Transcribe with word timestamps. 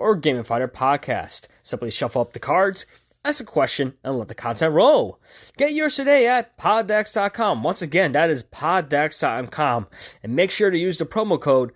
or 0.00 0.18
gamify 0.18 0.58
their 0.58 0.66
podcast. 0.66 1.46
Simply 1.62 1.90
shuffle 1.90 2.22
up 2.22 2.32
the 2.32 2.38
cards, 2.38 2.86
ask 3.24 3.40
a 3.40 3.44
question, 3.44 3.94
and 4.02 4.18
let 4.18 4.28
the 4.28 4.34
content 4.34 4.72
roll. 4.72 5.20
Get 5.58 5.74
yours 5.74 5.94
today 5.94 6.26
at 6.26 6.56
poddex.com. 6.56 7.62
Once 7.62 7.82
again, 7.82 8.12
that 8.12 8.30
is 8.30 8.42
poddex.com. 8.42 9.86
And 10.22 10.34
make 10.34 10.50
sure 10.50 10.70
to 10.70 10.78
use 10.78 10.96
the 10.96 11.04
promo 11.06 11.40
code 11.40 11.72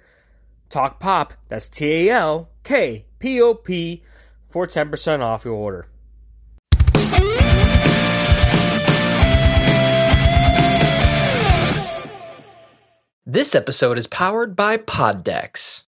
TALKPOP, 0.70 1.32
that's 1.48 1.68
T 1.68 2.08
A 2.08 2.10
L 2.10 2.48
K 2.64 3.04
P 3.18 3.40
O 3.40 3.54
P, 3.54 4.02
for 4.48 4.66
10% 4.66 5.20
off 5.20 5.44
your 5.44 5.54
order. 5.54 5.86
This 13.26 13.54
episode 13.54 13.98
is 13.98 14.06
powered 14.06 14.54
by 14.54 14.76
Poddex. 14.76 15.84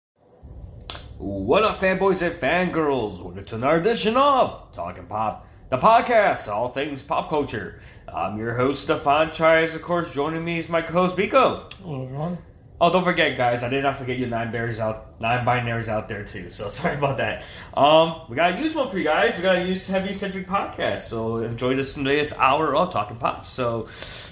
What 1.23 1.63
up, 1.63 1.77
fanboys 1.77 2.21
and 2.21 2.37
fangirls? 2.37 3.21
Welcome 3.21 3.45
to 3.45 3.55
another 3.55 3.77
edition 3.77 4.17
of 4.17 4.69
Talking 4.73 5.05
Pop, 5.05 5.47
the 5.69 5.77
podcast, 5.77 6.49
all 6.49 6.67
things 6.67 7.01
pop 7.01 7.29
culture. 7.29 7.79
I'm 8.13 8.37
your 8.37 8.53
host, 8.53 8.83
Stefan 8.83 9.31
Chires. 9.31 9.73
Of 9.73 9.83
course, 9.83 10.13
joining 10.13 10.43
me 10.43 10.57
is 10.57 10.67
my 10.67 10.81
co-host, 10.81 11.15
Biko. 11.15 11.71
Hello, 11.75 12.03
everyone. 12.03 12.39
Oh, 12.81 12.91
don't 12.91 13.05
forget, 13.05 13.37
guys, 13.37 13.63
I 13.63 13.69
did 13.69 13.83
not 13.83 13.97
forget 13.99 14.17
you 14.17 14.27
nine 14.27 14.51
berries 14.51 14.81
out, 14.81 15.17
nine 15.21 15.45
binaries 15.45 15.87
out 15.87 16.09
there 16.09 16.25
too. 16.25 16.49
So 16.49 16.67
sorry 16.69 16.97
about 16.97 17.15
that. 17.15 17.45
Um, 17.73 18.23
we 18.27 18.35
gotta 18.35 18.61
use 18.61 18.75
one 18.75 18.89
for 18.89 18.97
you 18.97 19.05
guys. 19.05 19.37
We 19.37 19.43
gotta 19.43 19.63
use 19.63 19.87
heavy 19.87 20.13
centric 20.13 20.45
podcast. 20.45 21.07
So 21.07 21.37
enjoy 21.37 21.73
this 21.75 21.97
latest 21.97 22.37
hour 22.37 22.75
of 22.75 22.91
talking 22.91 23.15
pop. 23.15 23.45
So, 23.45 23.87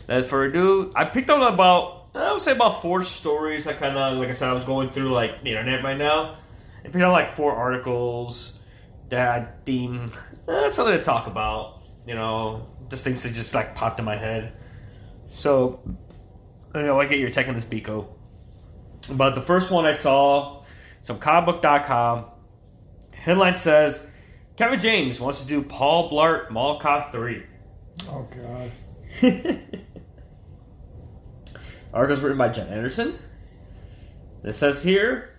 as 0.10 0.28
for 0.28 0.44
ado, 0.44 0.92
I 0.94 1.06
picked 1.06 1.30
up 1.30 1.54
about 1.54 2.02
I 2.14 2.34
would 2.34 2.42
say 2.42 2.52
about 2.52 2.82
four 2.82 3.04
stories. 3.04 3.68
I 3.68 3.74
kind 3.74 3.98
of 3.98 4.18
like 4.18 4.28
I 4.28 4.34
said, 4.34 4.50
I 4.50 4.54
was 4.54 4.66
going 4.66 4.90
through 4.90 5.12
like 5.12 5.42
the 5.44 5.52
internet 5.52 5.82
right 5.82 5.98
now, 5.98 6.36
and 6.84 6.92
picked 6.94 7.04
out 7.04 7.12
like 7.12 7.36
four 7.36 7.54
articles 7.54 8.60
that 9.10 9.66
theme. 9.66 10.06
Eh, 10.06 10.08
That's 10.46 10.76
something 10.76 10.98
to 10.98 11.04
talk 11.04 11.28
about. 11.28 11.82
You 12.08 12.16
know, 12.16 12.66
just 12.90 13.04
things 13.04 13.24
that 13.24 13.34
just 13.34 13.54
like 13.54 13.76
popped 13.76 14.00
in 14.00 14.06
my 14.06 14.16
head. 14.16 14.54
So, 15.28 15.80
you 16.76 16.82
know, 16.82 17.00
I 17.00 17.06
get 17.06 17.20
your 17.20 17.30
tech 17.30 17.48
on 17.48 17.54
this 17.54 17.66
Biko. 17.66 18.08
But 19.14 19.36
the 19.36 19.42
first 19.42 19.72
one 19.72 19.86
I 19.86 19.92
saw, 19.94 20.64
some 21.02 21.20
comicbook.com. 21.20 22.26
Headline 23.12 23.56
says 23.56 24.08
Kevin 24.58 24.80
James 24.80 25.20
wants 25.20 25.42
to 25.42 25.48
do 25.48 25.62
Paul 25.62 26.10
Blart 26.12 26.50
Mall 26.50 26.80
Cop 26.80 27.12
3. 27.12 27.44
Oh 28.10 28.28
God. 28.32 28.72
Article's 31.94 32.22
written 32.22 32.38
by 32.38 32.50
Jen 32.50 32.68
Anderson. 32.68 33.20
It 34.44 34.54
says 34.54 34.82
here. 34.84 35.31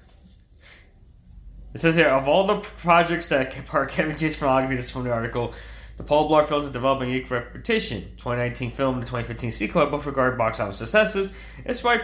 It 1.75 1.81
says 1.81 1.97
here 1.97 2.09
of 2.09 2.29
all 2.29 2.47
the 2.47 2.57
projects 2.59 3.29
that 3.29 3.57
are 3.73 3.87
Kevin 3.87 4.17
James' 4.17 4.37
filmography. 4.37 4.77
This 4.77 4.87
is 4.87 4.91
from 4.91 5.05
the 5.05 5.13
article. 5.13 5.55
The 5.97 6.03
Paul 6.03 6.31
Blart 6.31 6.49
films 6.49 6.65
have 6.65 6.73
developed 6.73 7.03
a 7.03 7.07
unique 7.07 7.31
reputation. 7.31 8.03
2019 8.17 8.71
film 8.73 8.95
and 8.95 9.03
the 9.03 9.07
2015 9.07 9.51
sequel 9.51 9.87
both 9.87 10.05
regarded 10.05 10.37
box 10.37 10.61
office 10.61 10.79
successes. 10.79 11.33
It's 11.65 11.81
quite 11.81 12.03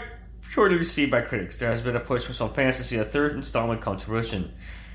poorly 0.55 0.77
received 0.77 1.11
by 1.11 1.21
critics. 1.21 1.59
There 1.59 1.71
has 1.71 1.83
been 1.83 1.97
a 1.97 2.01
push 2.01 2.25
for 2.25 2.33
some 2.33 2.53
fans 2.55 2.77
to 2.79 2.83
see 2.83 2.97
a 2.97 3.05
third 3.05 3.33
installment 3.33 3.83
fruition. 4.03 4.45
It 4.45 4.53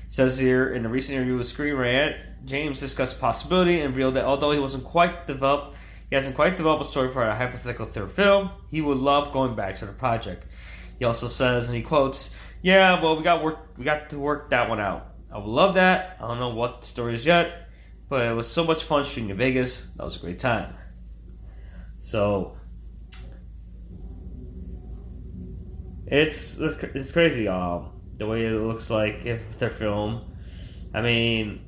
says 0.08 0.38
here 0.38 0.74
in 0.74 0.86
a 0.86 0.88
recent 0.88 1.16
interview 1.16 1.36
with 1.36 1.46
Screen 1.46 1.74
Rant, 1.74 2.16
James 2.44 2.80
discussed 2.80 3.16
the 3.16 3.20
possibility 3.20 3.80
and 3.80 3.90
revealed 3.94 4.14
that 4.14 4.24
although 4.24 4.50
he 4.50 4.58
wasn't 4.58 4.84
quite 4.84 5.26
developed, 5.26 5.76
he 6.10 6.16
hasn't 6.16 6.34
quite 6.34 6.56
developed 6.56 6.84
a 6.84 6.88
story 6.88 7.12
for 7.12 7.22
a 7.22 7.34
hypothetical 7.34 7.86
third 7.86 8.10
film. 8.10 8.50
He 8.70 8.80
would 8.80 8.98
love 8.98 9.32
going 9.32 9.54
back 9.54 9.76
to 9.76 9.86
the 9.86 9.92
project. 9.92 10.46
He 10.98 11.04
also 11.04 11.28
says, 11.28 11.68
and 11.68 11.76
he 11.76 11.82
quotes, 11.82 12.34
"Yeah, 12.64 13.02
well, 13.02 13.14
we 13.18 13.22
got 13.22 13.44
work. 13.44 13.58
We 13.76 13.84
got 13.84 14.08
to 14.08 14.18
work 14.18 14.48
that 14.48 14.70
one 14.70 14.80
out. 14.80 15.08
I 15.30 15.36
would 15.36 15.46
love 15.46 15.74
that. 15.74 16.16
I 16.18 16.26
don't 16.26 16.38
know 16.38 16.48
what 16.48 16.80
the 16.80 16.86
story 16.86 17.12
is 17.12 17.26
yet, 17.26 17.68
but 18.08 18.24
it 18.24 18.32
was 18.32 18.48
so 18.48 18.64
much 18.64 18.84
fun 18.84 19.04
shooting 19.04 19.28
in 19.28 19.36
Vegas. 19.36 19.90
That 19.96 20.04
was 20.04 20.16
a 20.16 20.20
great 20.20 20.38
time." 20.38 20.74
So 21.98 22.56
it's 26.06 26.58
it's, 26.58 26.82
it's 26.82 27.12
crazy. 27.12 27.48
Um, 27.48 27.90
the 28.16 28.26
way 28.26 28.46
it 28.46 28.52
looks 28.52 28.88
like 28.88 29.26
if 29.26 29.58
their 29.58 29.68
film. 29.68 30.32
I 30.94 31.02
mean, 31.02 31.60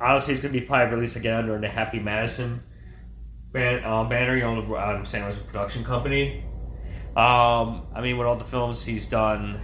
obviously 0.00 0.32
it's 0.32 0.42
gonna 0.42 0.54
be 0.54 0.62
probably 0.62 0.94
released 0.94 1.16
again 1.16 1.40
under 1.40 1.60
the 1.60 1.68
Happy 1.68 1.98
Madison 1.98 2.62
ban- 3.52 3.84
uh, 3.84 4.04
banner. 4.04 4.36
You 4.36 4.44
know, 4.44 4.76
Adam 4.78 5.02
Sandler's 5.02 5.42
production 5.42 5.84
company. 5.84 6.44
Um, 7.14 7.88
I 7.94 8.00
mean, 8.00 8.16
with 8.16 8.26
all 8.26 8.36
the 8.36 8.44
films 8.46 8.86
he's 8.86 9.06
done 9.06 9.60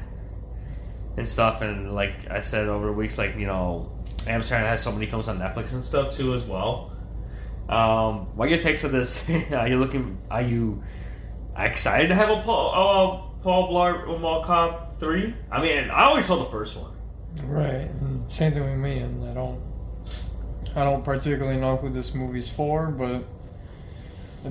and 1.17 1.27
stuff, 1.29 1.61
and 1.63 1.95
like 1.95 2.31
I 2.31 2.41
said 2.41 2.69
over 2.69 2.87
the 2.87 2.93
weeks, 2.93 3.19
like 3.19 3.37
you 3.37 3.47
know, 3.47 3.91
Sandler 4.19 4.61
has 4.69 4.83
so 4.83 4.93
many 4.93 5.07
films 5.07 5.29
on 5.29 5.39
Netflix 5.39 5.75
and 5.75 5.83
stuff 5.85 6.15
too 6.15 6.35
as 6.35 6.45
well. 6.45 6.93
Um, 7.69 8.37
what 8.37 8.49
your 8.49 8.59
takes 8.59 8.85
of 8.85 8.93
this? 8.93 9.29
are 9.53 9.69
you 9.69 9.79
looking? 9.79 10.19
Are 10.31 10.43
you 10.43 10.83
excited 11.57 12.09
to 12.09 12.15
have 12.15 12.31
a 12.31 12.41
Paul, 12.43 12.71
uh, 13.39 13.43
Paul 13.43 13.73
Blart 13.73 14.21
Mall 14.21 14.45
Cop 14.45 14.99
three? 14.99 15.35
I 15.51 15.61
mean, 15.63 15.91
I 15.91 16.05
always 16.05 16.27
saw 16.27 16.37
the 16.43 16.51
first 16.51 16.77
one. 16.77 16.93
Right. 17.45 17.89
And 18.01 18.31
same 18.31 18.53
thing 18.53 18.65
with 18.65 18.75
me. 18.79 18.99
And 18.99 19.29
I 19.29 19.35
don't. 19.35 19.61
I 20.77 20.85
don't 20.85 21.05
particularly 21.05 21.61
know 21.61 21.77
who 21.77 21.89
this 21.91 22.15
movie's 22.15 22.49
for, 22.49 22.89
but 22.93 23.25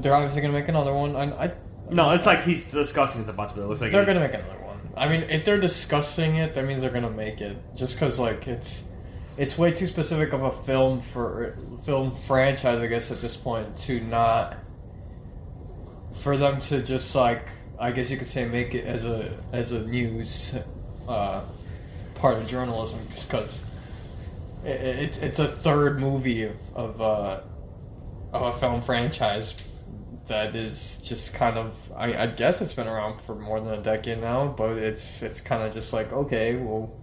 they're 0.01 0.13
obviously 0.13 0.41
gonna 0.41 0.53
make 0.53 0.67
another 0.67 0.93
one. 0.93 1.15
And 1.15 1.33
I. 1.33 1.53
No, 1.91 2.11
it's 2.11 2.25
like 2.25 2.43
he's 2.43 2.69
discussing 2.71 3.25
the 3.25 3.33
possibility. 3.33 3.65
It 3.65 3.69
looks 3.69 3.81
like 3.81 3.91
They're 3.91 4.03
it- 4.03 4.05
gonna 4.05 4.19
make 4.19 4.33
another 4.33 4.49
one. 4.49 4.58
I 4.99 5.07
mean, 5.07 5.29
if 5.29 5.45
they're 5.45 5.59
discussing 5.59 6.35
it, 6.35 6.53
that 6.55 6.65
means 6.65 6.81
they're 6.81 6.91
gonna 6.91 7.09
make 7.09 7.39
it. 7.39 7.57
Just 7.73 7.95
because, 7.95 8.19
like, 8.19 8.49
it's 8.49 8.89
it's 9.37 9.57
way 9.57 9.71
too 9.71 9.87
specific 9.87 10.33
of 10.33 10.43
a 10.43 10.51
film 10.51 10.99
for 10.99 11.57
film 11.85 12.13
franchise, 12.13 12.79
I 12.79 12.87
guess, 12.87 13.09
at 13.09 13.21
this 13.21 13.37
point 13.37 13.77
to 13.77 14.01
not 14.01 14.57
for 16.11 16.35
them 16.35 16.59
to 16.59 16.83
just 16.83 17.15
like 17.15 17.47
I 17.79 17.93
guess 17.93 18.11
you 18.11 18.17
could 18.17 18.27
say 18.27 18.43
make 18.43 18.75
it 18.75 18.85
as 18.85 19.05
a 19.05 19.31
as 19.53 19.71
a 19.71 19.87
news 19.87 20.57
uh, 21.07 21.43
part 22.15 22.35
of 22.35 22.45
journalism, 22.45 22.99
just 23.11 23.29
because 23.29 23.63
it, 24.65 24.81
it's 24.81 25.17
it's 25.19 25.39
a 25.39 25.47
third 25.47 26.01
movie 26.01 26.43
of 26.43 26.75
of, 26.75 27.01
uh, 27.01 27.39
of 28.33 28.53
a 28.53 28.59
film 28.59 28.81
franchise 28.81 29.68
that 30.29 30.55
is 30.55 31.01
just 31.05 31.33
kind 31.33 31.57
of 31.57 31.75
I, 31.95 32.23
I 32.23 32.27
guess 32.27 32.61
it's 32.61 32.73
been 32.73 32.87
around 32.87 33.21
for 33.21 33.35
more 33.35 33.59
than 33.59 33.73
a 33.73 33.81
decade 33.81 34.19
now, 34.19 34.47
but 34.47 34.77
it's 34.77 35.21
it's 35.21 35.41
kind 35.41 35.61
of 35.63 35.73
just 35.73 35.93
like 35.93 36.13
okay, 36.13 36.55
well, 36.55 36.95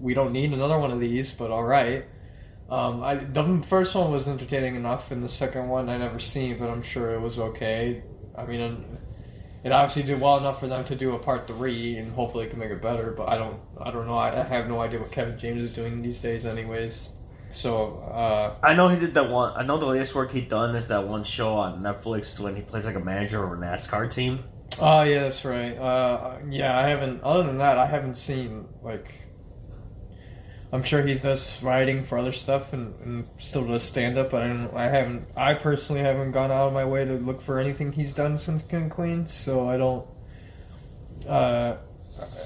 we 0.00 0.14
don't 0.14 0.32
need 0.32 0.52
another 0.52 0.78
one 0.78 0.92
of 0.92 1.00
these, 1.00 1.32
but 1.32 1.50
all 1.50 1.64
right. 1.64 2.04
Um, 2.70 3.02
I 3.02 3.16
the 3.16 3.62
first 3.66 3.94
one 3.94 4.10
was 4.10 4.28
entertaining 4.28 4.76
enough, 4.76 5.10
and 5.10 5.22
the 5.22 5.28
second 5.28 5.68
one 5.68 5.88
I 5.88 5.98
never 5.98 6.18
seen, 6.18 6.58
but 6.58 6.70
I'm 6.70 6.82
sure 6.82 7.14
it 7.14 7.20
was 7.20 7.38
okay. 7.38 8.02
I 8.36 8.44
mean, 8.44 8.84
it 9.64 9.72
obviously 9.72 10.02
did 10.04 10.20
well 10.20 10.38
enough 10.38 10.60
for 10.60 10.66
them 10.66 10.84
to 10.84 10.94
do 10.94 11.14
a 11.14 11.18
part 11.18 11.46
three, 11.46 11.96
and 11.96 12.12
hopefully 12.12 12.46
it 12.46 12.50
can 12.50 12.58
make 12.58 12.70
it 12.70 12.82
better. 12.82 13.12
But 13.12 13.28
I 13.28 13.38
don't, 13.38 13.58
I 13.80 13.90
don't 13.90 14.06
know. 14.06 14.18
I, 14.18 14.40
I 14.40 14.44
have 14.44 14.68
no 14.68 14.80
idea 14.80 15.00
what 15.00 15.10
Kevin 15.10 15.38
James 15.38 15.62
is 15.62 15.72
doing 15.74 16.02
these 16.02 16.20
days, 16.20 16.44
anyways. 16.46 17.15
So 17.52 17.98
uh, 18.12 18.56
I 18.62 18.74
know 18.74 18.88
he 18.88 18.98
did 18.98 19.14
that 19.14 19.30
one. 19.30 19.52
I 19.56 19.64
know 19.64 19.78
the 19.78 19.86
latest 19.86 20.14
work 20.14 20.30
he 20.30 20.40
done 20.40 20.76
is 20.76 20.88
that 20.88 21.06
one 21.06 21.24
show 21.24 21.54
on 21.54 21.80
Netflix 21.82 22.38
when 22.38 22.54
he 22.54 22.62
plays 22.62 22.84
like 22.84 22.96
a 22.96 23.00
manager 23.00 23.42
of 23.42 23.52
a 23.52 23.56
NASCAR 23.56 24.12
team. 24.12 24.44
Oh 24.80 25.02
yeah, 25.02 25.20
that's 25.20 25.44
right. 25.44 25.76
Uh, 25.76 26.38
yeah, 26.48 26.78
I 26.78 26.88
haven't. 26.88 27.22
Other 27.22 27.44
than 27.44 27.58
that, 27.58 27.78
I 27.78 27.86
haven't 27.86 28.16
seen 28.16 28.68
like. 28.82 29.22
I'm 30.72 30.82
sure 30.82 31.00
he 31.06 31.14
does 31.14 31.62
writing 31.62 32.02
for 32.02 32.18
other 32.18 32.32
stuff 32.32 32.72
and, 32.72 32.92
and 33.02 33.26
still 33.36 33.64
does 33.64 33.84
stand 33.84 34.18
up, 34.18 34.30
but 34.30 34.42
I, 34.42 34.68
I 34.74 34.88
haven't. 34.88 35.26
I 35.36 35.54
personally 35.54 36.02
haven't 36.02 36.32
gone 36.32 36.50
out 36.50 36.66
of 36.66 36.72
my 36.74 36.84
way 36.84 37.04
to 37.04 37.14
look 37.14 37.40
for 37.40 37.58
anything 37.58 37.92
he's 37.92 38.12
done 38.12 38.36
since 38.36 38.62
King 38.62 38.90
Queen, 38.90 39.26
so 39.26 39.68
I 39.68 39.76
don't. 39.76 40.06
Uh, 41.26 41.76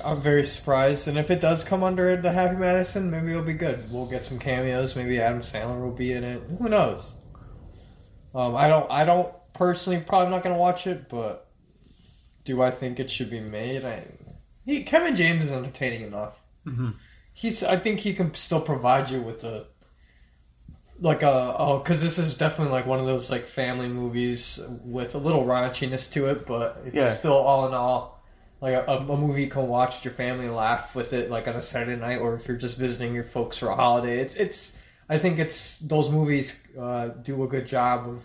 I'm 0.05 0.21
very 0.21 0.45
surprised, 0.45 1.07
and 1.09 1.17
if 1.19 1.31
it 1.31 1.41
does 1.41 1.63
come 1.63 1.83
under 1.85 2.17
the 2.17 2.33
Happy 2.33 2.57
Madison, 2.57 3.11
maybe 3.11 3.31
it'll 3.31 3.43
be 3.43 3.53
good. 3.53 3.91
We'll 3.93 4.07
get 4.07 4.25
some 4.25 4.39
cameos. 4.39 4.97
Maybe 4.97 5.21
Adam 5.21 5.41
Sandler 5.43 5.81
will 5.81 5.93
be 5.93 6.13
in 6.13 6.25
it. 6.25 6.43
Who 6.59 6.69
knows? 6.69 7.15
Um, 8.35 8.57
I 8.57 8.69
don't. 8.69 8.91
I 8.91 9.05
don't 9.05 9.33
personally. 9.53 10.01
Probably 10.01 10.31
not 10.31 10.43
going 10.43 10.55
to 10.55 10.61
watch 10.61 10.87
it, 10.87 11.09
but 11.09 11.49
do 12.45 12.63
I 12.63 12.71
think 12.71 12.99
it 12.99 13.11
should 13.11 13.31
be 13.31 13.41
made? 13.41 13.85
I, 13.85 14.05
he, 14.65 14.83
Kevin 14.83 15.15
James 15.15 15.45
is 15.45 15.53
entertaining 15.53 16.03
enough. 16.03 16.41
Mhm. 16.67 16.95
He's. 17.33 17.63
I 17.63 17.77
think 17.77 18.01
he 18.01 18.13
can 18.15 18.35
still 18.35 18.61
provide 18.61 19.11
you 19.11 19.21
with 19.21 19.45
a 19.45 19.67
like 21.01 21.23
a 21.23 21.55
oh, 21.59 21.79
because 21.79 22.03
this 22.03 22.19
is 22.19 22.37
definitely 22.37 22.73
like 22.73 22.87
one 22.87 22.99
of 23.01 23.07
those 23.07 23.31
like 23.31 23.45
family 23.45 23.89
movies 23.89 24.61
with 24.85 25.15
a 25.15 25.19
little 25.19 25.45
raunchiness 25.45 26.13
to 26.13 26.27
it, 26.29 26.47
but 26.47 26.83
it's 26.87 26.95
Yeah. 26.97 27.13
still 27.13 27.33
all 27.35 27.67
in 27.67 27.75
all 27.75 28.20
like 28.61 28.75
a, 28.75 28.85
a 28.87 29.17
movie 29.17 29.45
you 29.45 29.51
can 29.51 29.69
watch 29.69 29.97
with 29.97 30.05
your 30.05 30.15
family 30.15 30.49
laugh 30.49 30.95
with 30.95 31.13
it 31.13 31.31
like 31.31 31.49
on 31.49 31.57
a 31.57 31.63
Saturday 31.63 32.01
night, 32.01 32.19
or 32.19 32.35
if 32.35 32.47
you're 32.47 32.57
just 32.57 32.77
visiting 32.77 33.15
your 33.15 33.25
folks 33.25 33.59
for 33.59 33.69
a 33.69 33.75
holiday. 33.75 34.21
It's 34.21 34.35
it's 34.35 34.79
I 35.09 35.19
think 35.19 35.39
it's 35.39 35.81
those 35.81 36.11
movies 36.11 36.63
uh, 36.79 37.09
do 37.09 37.43
a 37.43 37.49
good 37.49 37.67
job 37.67 38.09
of 38.09 38.25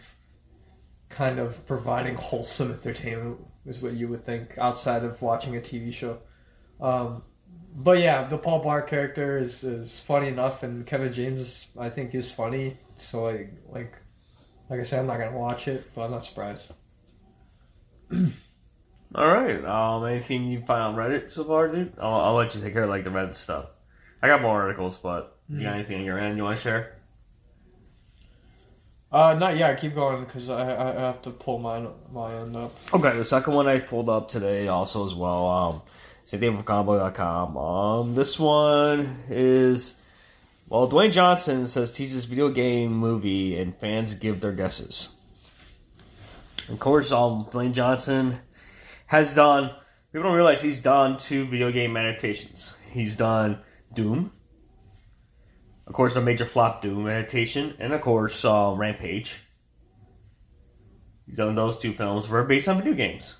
kind 1.09 1.39
of 1.39 1.65
providing 1.65 2.15
wholesome 2.15 2.71
entertainment 2.73 3.39
is 3.65 3.81
what 3.81 3.93
you 3.93 4.07
would 4.09 4.23
think 4.23 4.57
outside 4.57 5.03
of 5.03 5.21
watching 5.21 5.55
a 5.55 5.59
TV 5.59 5.93
show. 5.93 6.19
Um, 6.81 7.23
but 7.77 7.99
yeah, 7.99 8.23
the 8.23 8.37
Paul 8.37 8.63
Blart 8.63 8.87
character 8.87 9.37
is, 9.37 9.63
is 9.63 9.99
funny 9.99 10.27
enough, 10.27 10.63
and 10.63 10.85
Kevin 10.85 11.11
James 11.11 11.39
is, 11.39 11.67
I 11.77 11.89
think 11.89 12.13
is 12.13 12.31
funny. 12.31 12.77
So 12.95 13.27
I 13.29 13.47
like, 13.67 13.97
like 14.69 14.79
I 14.79 14.83
said, 14.83 14.99
I'm 14.99 15.07
not 15.07 15.19
gonna 15.19 15.37
watch 15.37 15.67
it, 15.67 15.89
but 15.93 16.05
I'm 16.05 16.11
not 16.11 16.25
surprised. 16.25 16.73
All 19.13 19.28
right. 19.28 19.63
Um, 19.63 20.06
anything 20.06 20.46
you 20.46 20.62
find 20.62 20.81
on 20.81 20.96
Reddit 20.96 21.31
so 21.31 21.44
far, 21.44 21.68
dude? 21.68 21.94
I'll, 22.00 22.22
I'll 22.22 22.34
let 22.34 22.56
you 22.56 22.62
take 22.62 22.74
care 22.74 22.84
of 22.84 22.90
like 22.90 23.04
the 23.04 23.10
Reddit 23.10 23.36
stuff. 23.36 23.68
I 24.22 24.28
got 24.28 24.42
more 24.42 24.62
articles, 24.62 24.98
but 24.98 25.38
you 25.50 25.62
got 25.62 25.75
anything 25.75 26.00
on 26.00 26.06
your 26.06 26.18
end 26.18 26.38
you 26.38 26.44
want 26.44 26.57
to 26.57 26.63
share? 26.63 26.96
Uh, 29.12 29.34
not 29.36 29.57
yet. 29.57 29.72
I 29.72 29.75
keep 29.75 29.94
going 29.94 30.24
because 30.24 30.50
I, 30.50 30.69
I 30.72 30.90
I 30.90 31.02
have 31.02 31.22
to 31.22 31.30
pull 31.30 31.60
mine 31.60 31.88
my 32.12 32.34
end 32.34 32.56
up. 32.56 32.74
Okay, 32.94 33.16
the 33.16 33.24
second 33.24 33.54
one 33.54 33.68
I 33.68 33.80
pulled 33.80 34.10
up 34.10 34.28
today 34.28 34.68
also 34.68 35.06
as 35.06 35.13
well. 35.13 35.48
Um, 35.48 35.81
same 36.25 36.40
thing 36.40 36.56
from 36.56 36.63
combo.com. 36.63 37.56
Um, 37.56 38.16
this 38.16 38.40
one 38.40 39.19
is 39.30 40.02
well, 40.68 40.90
Dwayne 40.90 41.12
Johnson 41.12 41.68
says 41.68 41.92
teases 41.92 42.25
video 42.25 42.50
game 42.50 42.92
movie 42.92 43.57
and 43.57 43.75
fans 43.78 44.16
give 44.16 44.42
their 44.42 44.52
guesses. 44.52 45.16
Of 46.68 46.80
course, 46.80 47.12
um, 47.12 47.46
Dwayne 47.52 47.74
Johnson 47.74 48.34
has 49.07 49.34
done. 49.34 49.72
People 50.12 50.30
don't 50.30 50.36
realize 50.36 50.62
he's 50.62 50.80
done 50.80 51.18
two 51.18 51.46
video 51.46 51.72
game 51.72 51.98
adaptations. 51.98 52.78
He's 52.92 53.16
done 53.16 53.60
Doom, 53.94 54.31
of 55.88 55.94
course, 55.94 56.16
the 56.16 56.22
major 56.22 56.46
flop 56.46 56.81
Doom 56.81 57.07
adaptation, 57.07 57.75
and 57.80 57.94
of 57.94 58.02
course, 58.02 58.44
uh, 58.44 58.74
Rampage. 58.75 59.42
He's 61.25 61.38
done 61.38 61.56
those 61.56 61.80
two 61.80 61.94
films 61.94 62.30
were 62.30 62.44
based 62.44 62.68
on 62.68 62.78
video 62.78 62.94
games. 62.94 63.40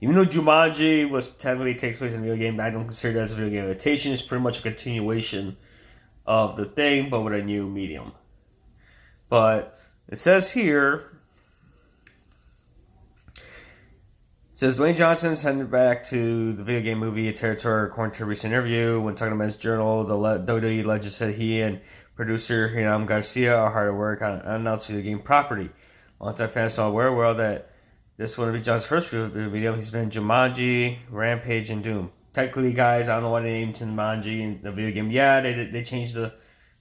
Even 0.00 0.14
though 0.14 0.24
Jumanji 0.24 1.08
was 1.08 1.30
technically 1.30 1.74
takes 1.74 1.98
place 1.98 2.12
in 2.12 2.18
a 2.18 2.22
video 2.22 2.36
game, 2.36 2.60
I 2.60 2.70
don't 2.70 2.84
consider 2.84 3.14
that 3.14 3.20
as 3.22 3.32
a 3.32 3.36
video 3.36 3.50
game 3.50 3.64
adaptation. 3.64 4.12
It's 4.12 4.22
pretty 4.22 4.42
much 4.42 4.58
a 4.58 4.62
continuation 4.62 5.56
of 6.26 6.56
the 6.56 6.66
thing, 6.66 7.08
but 7.08 7.22
with 7.22 7.32
a 7.32 7.42
new 7.42 7.66
medium. 7.66 8.12
But 9.28 9.78
it 10.08 10.18
says 10.18 10.52
here. 10.52 11.12
It 13.34 13.42
says 14.56 14.78
Dwayne 14.78 14.96
Johnson 14.96 15.32
is 15.32 15.42
heading 15.42 15.66
back 15.66 16.02
to 16.04 16.54
the 16.54 16.64
video 16.64 16.80
game 16.80 16.98
movie 16.98 17.30
territory 17.30 17.88
according 17.88 18.14
to 18.14 18.22
a 18.22 18.26
recent 18.26 18.54
interview. 18.54 18.98
When 18.98 19.14
talking 19.14 19.34
about 19.34 19.44
his 19.44 19.58
journal, 19.58 20.02
the 20.04 20.14
WWE 20.14 20.82
legend 20.82 21.12
said 21.12 21.34
he 21.34 21.60
and 21.60 21.78
producer 22.14 22.66
Hiram 22.66 23.04
Garcia 23.04 23.54
are 23.54 23.70
hard 23.70 23.88
at 23.88 23.94
work 23.94 24.22
on 24.22 24.32
an 24.32 24.40
unannounced 24.40 24.86
video 24.86 25.02
game 25.02 25.18
property. 25.18 25.68
Longtime 26.20 26.48
fans 26.48 26.78
are 26.78 26.88
aware 26.88 27.12
well 27.12 27.34
that 27.34 27.70
this 28.16 28.38
wouldn't 28.38 28.56
be 28.56 28.62
John's 28.62 28.86
first 28.86 29.10
video. 29.10 29.74
He's 29.74 29.90
been 29.90 30.08
Jumanji, 30.08 31.00
Rampage, 31.10 31.68
and 31.68 31.84
Doom. 31.84 32.10
Technically, 32.32 32.72
guys, 32.72 33.10
I 33.10 33.16
don't 33.16 33.24
know 33.24 33.30
why 33.32 33.42
they 33.42 33.52
named 33.52 33.74
Jumanji 33.74 34.40
in 34.40 34.62
the 34.62 34.72
video 34.72 34.90
game. 34.90 35.10
Yeah, 35.10 35.42
they 35.42 35.66
they 35.66 35.82
changed 35.82 36.14
the 36.14 36.32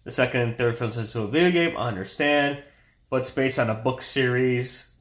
the 0.06 0.12
second 0.12 0.40
and 0.40 0.58
third 0.58 0.78
films 0.78 0.98
into 0.98 1.24
a 1.24 1.28
video 1.28 1.52
game. 1.52 1.76
I 1.76 1.90
understand, 1.90 2.64
but 3.10 3.20
it's 3.20 3.32
based 3.32 3.60
on 3.60 3.70
a 3.70 3.76
book 3.76 4.02
series, 4.02 4.92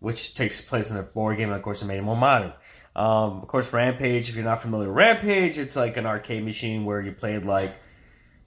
which 0.00 0.34
takes 0.34 0.60
place 0.60 0.90
in 0.90 0.96
a 0.96 1.02
board 1.02 1.36
game. 1.36 1.48
And 1.48 1.56
of 1.56 1.62
course, 1.62 1.82
it 1.82 1.86
made 1.86 1.98
it 1.98 2.02
more 2.02 2.16
modern. 2.16 2.52
Um, 2.96 3.42
of 3.42 3.48
course, 3.48 3.72
Rampage. 3.72 4.28
If 4.28 4.34
you're 4.34 4.44
not 4.44 4.62
familiar 4.62 4.88
with 4.88 4.96
Rampage, 4.96 5.58
it's 5.58 5.76
like 5.76 5.96
an 5.96 6.06
arcade 6.06 6.44
machine 6.44 6.84
where 6.84 7.00
you 7.00 7.12
played 7.12 7.44
like 7.44 7.72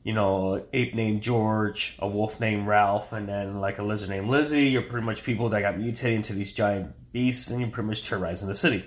you 0.04 0.14
know, 0.14 0.66
ape 0.74 0.96
named 0.96 1.22
George, 1.22 1.96
a 2.00 2.08
wolf 2.08 2.40
named 2.40 2.66
Ralph, 2.66 3.14
and 3.14 3.30
then 3.30 3.60
like 3.60 3.78
a 3.78 3.84
lizard 3.84 4.10
named 4.10 4.30
Lizzie. 4.30 4.70
You're 4.70 4.82
pretty 4.82 5.06
much 5.06 5.24
people 5.24 5.50
that 5.50 5.62
got 5.62 5.78
mutated 5.78 6.16
into 6.18 6.34
these 6.34 6.54
giant 6.54 6.94
beasts, 7.12 7.50
and 7.50 7.60
you're 7.60 7.70
pretty 7.70 7.88
much 7.88 8.04
terrorizing 8.04 8.48
the 8.48 8.56
city. 8.56 8.84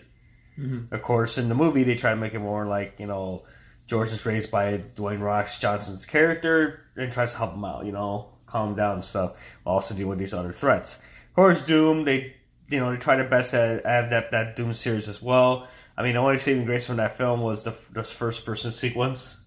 Of 0.93 1.03
course, 1.03 1.39
in 1.39 1.49
the 1.49 1.55
movie, 1.55 1.85
they 1.85 1.95
try 1.95 2.11
to 2.11 2.17
make 2.17 2.35
it 2.35 2.41
more 2.41 2.67
like 2.67 2.99
you 2.99 3.07
know, 3.07 3.45
George 3.87 4.09
is 4.09 4.27
raised 4.27 4.51
by 4.51 4.79
Dwayne 4.79 5.21
Rocks 5.21 5.59
Johnson's 5.59 6.05
character 6.05 6.81
and 6.97 7.13
tries 7.13 7.33
to 7.33 7.39
help 7.39 7.55
him 7.55 7.65
out, 7.65 7.87
you 7.87 7.93
know, 7.93 8.31
calm 8.47 8.71
him 8.71 8.77
down 8.77 8.95
and 8.95 9.05
stuff, 9.05 9.57
while 9.63 9.77
also 9.77 9.95
dealing 9.95 10.11
with 10.11 10.19
these 10.19 10.35
other 10.35 10.53
threats. 10.53 10.97
Of 10.97 11.35
course, 11.35 11.63
Doom, 11.63 12.05
they 12.05 12.35
you 12.75 12.81
know 12.81 12.91
they 12.91 12.99
try 12.99 13.17
their 13.17 13.29
best 13.29 13.53
to 13.53 13.81
have 13.85 14.11
that 14.11 14.33
that 14.33 14.57
Doom 14.57 14.73
series 14.73 15.09
as 15.09 15.23
well. 15.23 15.69
I 15.97 16.03
mean, 16.03 16.15
the 16.15 16.21
only 16.21 16.39
saving 16.39 16.65
grace 16.65 16.87
from 16.87 16.97
that 16.97 17.17
film 17.17 17.41
was 17.41 17.63
the 17.63 17.75
this 17.93 18.13
first 18.13 18.45
person 18.45 18.71
sequence. 18.71 19.45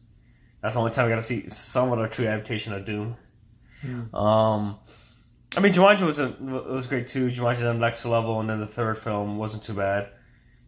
That's 0.61 0.75
the 0.75 0.79
only 0.79 0.91
time 0.91 1.05
I 1.05 1.09
got 1.09 1.15
to 1.17 1.21
see 1.21 1.49
somewhat 1.49 1.99
of 1.99 2.05
a 2.05 2.09
true 2.09 2.25
adaptation 2.25 2.73
of 2.73 2.85
Doom. 2.85 3.15
Um, 4.13 4.79
I 5.55 5.59
mean, 5.59 5.71
Jumanji 5.71 6.01
was 6.01 6.19
a, 6.19 6.29
was 6.39 6.87
great 6.87 7.07
too. 7.07 7.29
Jumanji's 7.29 7.63
on 7.63 7.79
the 7.79 7.85
next 7.85 8.05
level, 8.05 8.39
and 8.39 8.49
then 8.49 8.59
the 8.59 8.67
third 8.67 8.97
film 8.97 9.37
wasn't 9.37 9.63
too 9.63 9.73
bad. 9.73 10.09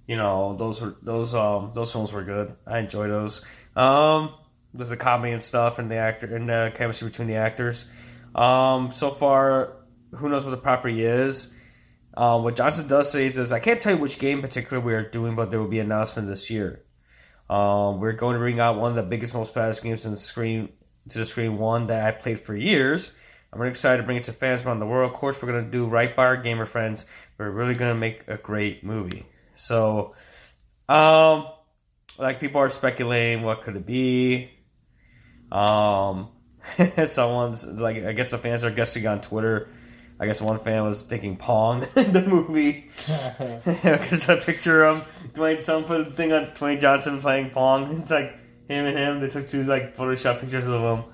You 0.05 0.17
know, 0.17 0.55
those 0.55 0.81
were 0.81 0.95
those 1.01 1.33
um 1.33 1.71
those 1.73 1.91
films 1.91 2.11
were 2.11 2.23
good. 2.23 2.55
I 2.67 2.79
enjoy 2.79 3.07
those. 3.07 3.45
Um, 3.75 4.33
there's 4.73 4.89
the 4.89 4.97
comedy 4.97 5.31
and 5.31 5.41
stuff, 5.41 5.79
and 5.79 5.89
the 5.89 5.95
actor 5.95 6.35
and 6.35 6.49
the 6.49 6.71
chemistry 6.75 7.07
between 7.07 7.27
the 7.27 7.35
actors. 7.35 7.87
Um, 8.35 8.91
so 8.91 9.11
far, 9.11 9.77
who 10.13 10.29
knows 10.29 10.45
what 10.45 10.51
the 10.51 10.57
property 10.57 11.03
is? 11.03 11.53
Um, 12.19 12.43
what 12.43 12.57
Johnson 12.57 12.85
does 12.85 13.09
say 13.09 13.27
is, 13.27 13.53
I 13.53 13.59
can't 13.59 13.79
tell 13.79 13.93
you 13.93 13.97
which 13.97 14.19
game 14.19 14.39
in 14.39 14.41
particular 14.41 14.83
we 14.83 14.93
are 14.93 15.09
doing, 15.09 15.35
but 15.35 15.49
there 15.49 15.59
will 15.61 15.69
be 15.69 15.79
an 15.79 15.85
announcement 15.85 16.27
this 16.27 16.51
year. 16.51 16.83
Um, 17.49 18.01
we're 18.01 18.11
going 18.11 18.33
to 18.33 18.39
bring 18.39 18.59
out 18.59 18.77
one 18.77 18.89
of 18.89 18.97
the 18.97 19.03
biggest, 19.03 19.33
most 19.33 19.55
badass 19.55 19.81
games 19.81 20.05
in 20.05 20.11
the 20.11 20.17
screen 20.17 20.67
to 21.07 21.17
the 21.17 21.23
screen. 21.23 21.57
One 21.57 21.87
that 21.87 22.05
I 22.05 22.11
played 22.11 22.37
for 22.37 22.53
years. 22.53 23.13
I'm 23.53 23.61
really 23.61 23.71
excited 23.71 23.99
to 23.99 24.03
bring 24.03 24.17
it 24.17 24.25
to 24.25 24.33
fans 24.33 24.65
around 24.65 24.79
the 24.81 24.85
world. 24.85 25.09
Of 25.09 25.17
course, 25.17 25.41
we're 25.41 25.49
going 25.49 25.63
to 25.63 25.71
do 25.71 25.85
right 25.85 26.13
by 26.13 26.25
our 26.25 26.35
gamer 26.35 26.65
friends. 26.65 27.05
We're 27.37 27.51
really 27.51 27.73
going 27.73 27.93
to 27.93 27.97
make 27.97 28.27
a 28.27 28.35
great 28.35 28.83
movie. 28.83 29.25
So, 29.55 30.13
um, 30.89 31.47
like 32.17 32.41
people 32.41 32.59
are 32.59 32.67
speculating, 32.67 33.43
what 33.43 33.61
could 33.61 33.77
it 33.77 33.85
be? 33.85 34.51
Um, 35.53 36.31
someone's 37.05 37.65
like, 37.65 38.03
I 38.03 38.11
guess 38.11 38.29
the 38.29 38.37
fans 38.37 38.65
are 38.65 38.71
guessing 38.71 39.07
on 39.07 39.21
Twitter. 39.21 39.69
I 40.19 40.25
guess 40.25 40.41
one 40.41 40.59
fan 40.59 40.83
was 40.83 41.01
thinking 41.01 41.37
Pong 41.37 41.85
in 41.95 42.11
the 42.11 42.21
movie 42.21 42.89
because 43.65 44.29
I 44.29 44.39
picture 44.39 44.83
of 44.83 45.07
Dwayne. 45.33 45.63
Someone 45.63 45.85
put 45.85 45.99
a 46.01 46.11
thing 46.11 46.33
on 46.33 46.47
Dwayne 46.47 46.79
Johnson 46.79 47.19
playing 47.21 47.51
Pong. 47.51 48.01
It's 48.01 48.11
like 48.11 48.33
him 48.67 48.85
and 48.85 48.97
him. 48.97 49.19
They 49.21 49.29
took 49.29 49.47
two 49.47 49.63
like 49.63 49.95
Photoshop 49.95 50.41
pictures 50.41 50.67
of 50.67 50.81
him 50.81 51.11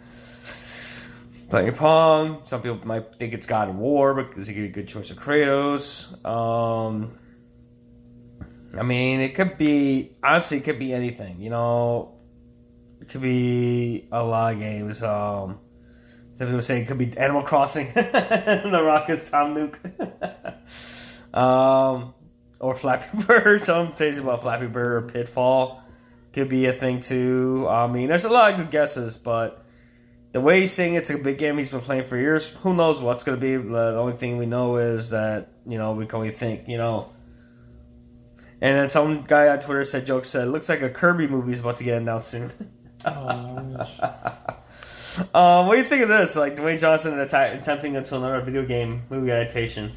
playing 1.50 1.74
Pong. 1.74 2.41
Some 2.43 2.62
people 2.62 2.79
might 2.85 3.17
think 3.17 3.33
it's 3.33 3.45
God 3.45 3.69
of 3.69 3.75
War 3.75 4.13
because 4.13 4.47
he 4.47 4.53
could 4.53 4.63
be 4.63 4.69
a 4.69 4.71
good 4.71 4.88
choice 4.88 5.12
of 5.12 5.17
Kratos. 5.17 6.25
Um, 6.25 7.17
I 8.77 8.83
mean, 8.83 9.21
it 9.21 9.35
could 9.35 9.57
be 9.57 10.15
honestly, 10.24 10.57
it 10.57 10.63
could 10.63 10.79
be 10.79 10.93
anything. 10.93 11.41
You 11.41 11.50
know, 11.50 12.15
it 13.01 13.09
could 13.09 13.21
be 13.21 14.07
a 14.12 14.24
lot 14.24 14.53
of 14.53 14.59
games. 14.59 15.01
Um, 15.01 15.59
some 16.36 16.48
people 16.48 16.62
say 16.62 16.82
it 16.82 16.88
could 16.88 16.98
be 16.98 17.18
Animal 17.18 17.44
Crossing. 17.44 17.92
the 17.94 18.82
Rock 18.84 19.10
is 19.10 19.30
Tom 19.30 19.54
Nook. 19.54 19.80
um, 21.34 22.13
or 22.60 22.75
Flappy 22.75 23.18
Bird. 23.25 23.63
Some 23.63 23.94
say 23.94 24.15
about 24.18 24.42
Flappy 24.42 24.68
Bird 24.68 25.04
or 25.04 25.08
Pitfall. 25.08 25.82
Could 26.34 26.50
be 26.50 26.65
a 26.65 26.74
thing 26.74 27.00
too. 27.00 27.65
I 27.70 27.88
mean, 27.88 28.10
there's 28.10 28.25
a 28.25 28.30
lot 28.30 28.51
of 28.51 28.58
good 28.58 28.70
guesses, 28.70 29.18
but 29.18 29.65
the 30.34 30.42
way 30.42 30.60
he's 30.60 30.74
saying 30.74 30.96
it's 30.96 31.10
a 31.10 31.18
big 31.18 31.38
game 31.38 31.58
he's 31.58 31.72
been 31.72 31.80
playing 31.80 32.08
for 32.08 32.18
years, 32.18 32.50
who 32.50 32.74
knows 32.74 33.00
what's 33.00 33.24
going 33.24 33.39
to 33.39 33.42
be. 33.42 33.56
The 33.56 33.96
only 33.98 34.18
thing 34.18 34.38
we 34.38 34.46
know 34.46 34.75
is 34.75 35.12
that, 35.12 35.48
you 35.65 35.77
know, 35.77 35.94
we 35.94 36.06
can 36.06 36.18
only 36.18 36.32
think, 36.32 36.68
you 36.68 36.77
know. 36.77 37.10
And 38.60 38.77
then 38.77 38.88
some 38.88 39.22
guy 39.22 39.48
on 39.48 39.60
Twitter 39.60 39.86
said, 39.86 40.06
joke 40.06 40.25
said, 40.25 40.50
looks 40.50 40.68
like 40.68 40.82
a 40.82 40.89
Kirby 40.89 41.27
movie 41.27 41.54
is 41.54 41.62
about 41.62 41.77
to 41.77 41.86
get 41.86 42.01
announced 42.01 42.32
soon. 42.32 42.51
Oh, 43.06 43.88
Um, 45.34 45.67
what 45.67 45.74
do 45.75 45.77
you 45.77 45.84
think 45.84 46.03
of 46.03 46.10
this? 46.10 46.36
Like 46.36 46.55
Dwayne 46.55 46.79
Johnson 46.79 47.19
atta- 47.19 47.57
attempting 47.57 47.93
to 47.93 48.15
another 48.15 48.41
video 48.41 48.65
game 48.65 49.03
movie 49.10 49.31
adaptation. 49.31 49.91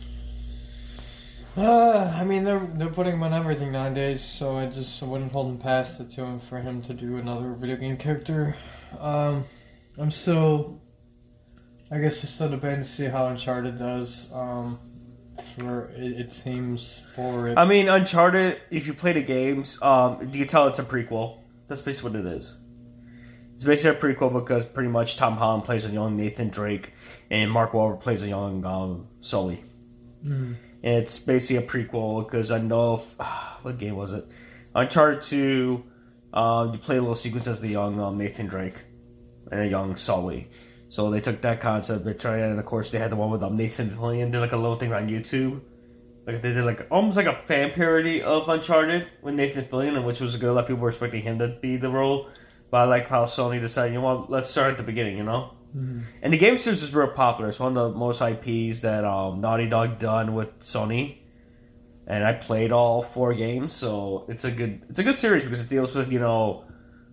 Uh, 1.57 2.15
I 2.15 2.25
mean, 2.25 2.45
they're 2.45 2.61
they're 2.61 2.89
putting 2.89 3.15
him 3.15 3.23
on 3.25 3.33
everything 3.33 3.73
nowadays, 3.73 4.23
so 4.23 4.57
I 4.57 4.67
just 4.67 5.03
wouldn't 5.03 5.33
hold 5.33 5.51
him 5.51 5.59
past 5.59 6.01
it 6.01 6.11
to 6.11 6.25
him 6.25 6.39
for 6.39 6.61
him 6.61 6.81
to 6.83 6.95
do 6.95 7.17
another 7.17 7.53
video 7.55 7.77
game 7.77 7.97
character. 7.97 8.55
Um, 9.01 9.45
I'm 9.99 10.13
still, 10.13 10.81
I 11.91 11.99
guess, 11.99 12.21
just 12.21 12.37
still 12.37 12.51
debating 12.51 12.79
to 12.79 12.85
see 12.85 13.07
how 13.07 13.27
Uncharted 13.27 13.77
does. 13.77 14.31
Um, 14.33 14.79
for 15.57 15.91
it, 15.97 16.21
it 16.21 16.33
seems 16.33 17.07
for 17.17 17.49
it. 17.49 17.59
I 17.59 17.65
mean, 17.65 17.89
Uncharted. 17.89 18.61
If 18.71 18.87
you 18.87 18.95
play 18.95 19.13
the 19.13 19.23
games, 19.23 19.83
um, 19.83 20.21
you 20.33 20.41
can 20.41 20.47
tell 20.47 20.69
it's 20.69 20.79
a 20.79 20.85
prequel. 20.85 21.39
That's 21.67 21.81
basically 21.81 22.13
what 22.13 22.21
it 22.21 22.37
is. 22.37 22.57
It's 23.59 23.65
basically 23.65 23.99
a 23.99 24.15
prequel 24.15 24.33
because 24.33 24.65
pretty 24.65 24.89
much 24.89 25.17
Tom 25.17 25.37
Holland 25.37 25.65
plays 25.65 25.85
a 25.85 25.91
young 25.91 26.15
Nathan 26.15 26.49
Drake 26.49 26.93
and 27.29 27.51
Mark 27.51 27.73
Wahlberg 27.73 27.99
plays 27.99 28.23
a 28.23 28.29
young 28.29 28.65
um, 28.65 29.09
Sully. 29.19 29.65
Mm. 30.25 30.55
And 30.85 31.03
it's 31.03 31.19
basically 31.19 31.57
a 31.57 31.69
prequel 31.69 32.25
because 32.25 32.53
I 32.53 32.59
know 32.59 32.95
if, 32.95 33.17
what 33.63 33.77
game 33.77 33.97
was 33.97 34.13
it? 34.13 34.25
Uncharted 34.77 35.23
Two. 35.23 35.83
Uh, 36.33 36.71
you 36.71 36.79
play 36.79 36.99
a 36.99 37.01
little 37.01 37.17
sequence 37.17 37.49
as 37.49 37.59
the 37.61 37.67
young 37.67 37.99
um, 37.99 38.17
Nathan 38.17 38.47
Drake 38.47 38.77
and 39.51 39.63
a 39.63 39.67
young 39.67 39.97
Sully. 39.97 40.49
So 40.89 41.11
they 41.11 41.21
took 41.21 41.41
that 41.41 41.61
concept, 41.61 42.05
they 42.05 42.15
tried, 42.15 42.39
and 42.39 42.61
of 42.61 42.65
course 42.65 42.93
they 42.93 43.01
had 43.01 43.11
the 43.11 43.17
one 43.17 43.33
with 43.33 43.43
um, 43.43 43.57
Nathan 43.57 43.91
Fillion 43.91 44.31
did 44.31 44.39
like 44.39 44.53
a 44.53 44.57
little 44.57 44.77
thing 44.77 44.93
on 44.93 45.09
YouTube. 45.09 45.63
Like 46.29 46.43
they 46.43 46.53
did 46.53 46.65
like 46.65 46.87
almost 46.93 47.17
like 47.17 47.27
a 47.27 47.35
fan 47.35 47.73
parody 47.73 48.23
of 48.23 48.49
Uncharted 48.49 49.09
with 49.21 49.35
Nathan 49.35 49.65
Fillion, 49.65 50.05
which 50.05 50.21
was 50.21 50.37
good. 50.37 50.51
A 50.51 50.53
lot 50.53 50.61
of 50.61 50.69
people 50.69 50.83
were 50.83 50.91
expecting 50.91 51.23
him 51.23 51.41
to 51.41 51.49
be 51.49 51.77
the 51.77 51.91
role, 51.91 52.29
but 52.71 52.79
I 52.79 52.85
like 52.85 53.09
how 53.09 53.25
Sony 53.25 53.61
decided, 53.61 53.93
you 53.93 54.01
know 54.01 54.17
what, 54.17 54.31
let's 54.31 54.51
start 54.51 54.73
at 54.73 54.77
the 54.77 54.83
beginning, 54.83 55.17
you 55.17 55.25
know. 55.25 55.55
Mm-hmm. 55.77 56.01
And 56.23 56.33
the 56.33 56.39
game 56.39 56.57
series 56.57 56.83
is 56.83 56.95
real 56.95 57.09
popular. 57.09 57.49
It's 57.49 57.61
one 57.61 57.77
of 57.77 57.93
the 57.93 57.99
most 57.99 58.21
IPs 58.21 58.81
that 58.81 59.05
um, 59.05 59.41
Naughty 59.41 59.69
Dog 59.69 59.99
done 59.99 60.35
with 60.35 60.61
Sony. 60.61 61.19
And 62.07 62.25
I 62.25 62.33
played 62.33 62.73
all 62.73 63.03
four 63.03 63.35
games, 63.35 63.75
so 63.75 64.25
it's 64.29 64.45
a 64.45 64.51
good 64.51 64.81
it's 64.89 64.99
a 64.99 65.05
good 65.05 65.15
series 65.15 65.45
because 65.45 65.61
it 65.61 65.69
deals 65.69 65.95
with 65.95 66.11
you 66.11 66.19
know 66.19 66.65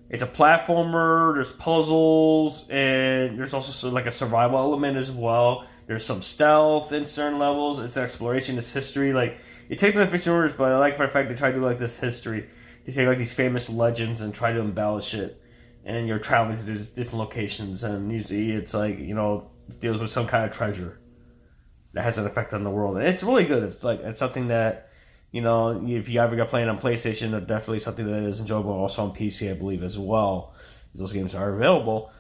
it's 0.10 0.24
a 0.24 0.28
platformer. 0.28 1.34
There's 1.34 1.52
puzzles, 1.52 2.70
and 2.70 3.38
there's 3.38 3.54
also 3.54 3.90
like 3.90 4.06
a 4.06 4.12
survival 4.12 4.58
element 4.58 4.96
as 4.96 5.12
well. 5.12 5.68
There's 5.88 6.06
some 6.06 6.22
stealth 6.22 6.94
in 6.94 7.06
certain 7.06 7.40
levels. 7.40 7.80
It's 7.80 7.98
exploration. 7.98 8.58
It's 8.58 8.72
history. 8.72 9.12
Like 9.12 9.38
it 9.68 9.80
takes 9.80 9.98
the 9.98 10.08
fiction 10.08 10.32
orders, 10.32 10.54
but 10.54 10.72
I 10.72 10.78
like 10.78 10.96
for 10.96 11.06
the 11.06 11.12
fact 11.12 11.28
they 11.28 11.36
try 11.36 11.52
to 11.52 11.58
do 11.58 11.66
like 11.66 11.78
this 11.78 12.00
history. 12.00 12.50
They 12.86 12.94
take 12.94 13.08
like 13.08 13.18
these 13.18 13.34
famous 13.34 13.70
legends 13.70 14.22
and 14.22 14.34
try 14.34 14.54
to 14.54 14.60
embellish 14.62 15.14
it. 15.14 15.42
And 15.86 16.08
you're 16.08 16.18
traveling 16.18 16.58
to 16.58 16.64
these 16.64 16.90
different 16.90 17.20
locations, 17.20 17.84
and 17.84 18.12
usually 18.12 18.52
it's 18.52 18.74
like 18.74 19.00
you 19.00 19.14
know 19.14 19.52
deals 19.80 20.00
with 20.00 20.10
some 20.10 20.28
kind 20.28 20.44
of 20.44 20.52
treasure 20.52 21.00
that 21.94 22.04
has 22.04 22.18
an 22.18 22.26
effect 22.26 22.54
on 22.54 22.64
the 22.64 22.70
world. 22.70 22.98
And 22.98 23.08
it's 23.08 23.24
really 23.24 23.46
good. 23.46 23.64
It's 23.64 23.84
like 23.84 24.00
it's 24.02 24.20
something 24.20 24.48
that 24.48 24.90
you 25.32 25.42
know 25.42 25.82
if 25.88 26.10
you 26.10 26.20
ever 26.20 26.36
got 26.36 26.48
playing 26.48 26.70
on 26.70 26.80
PlayStation, 26.80 27.34
it's 27.34 27.48
definitely 27.48 27.80
something 27.80 28.06
that 28.06 28.24
is 28.24 28.40
enjoyable. 28.40 28.72
Also 28.72 29.04
on 29.04 29.12
PC, 29.12 29.52
I 29.52 29.54
believe 29.54 29.84
as 29.84 29.98
well. 29.98 30.54
Those 30.94 31.14
games 31.14 31.36
are 31.36 31.54
available. 31.54 32.12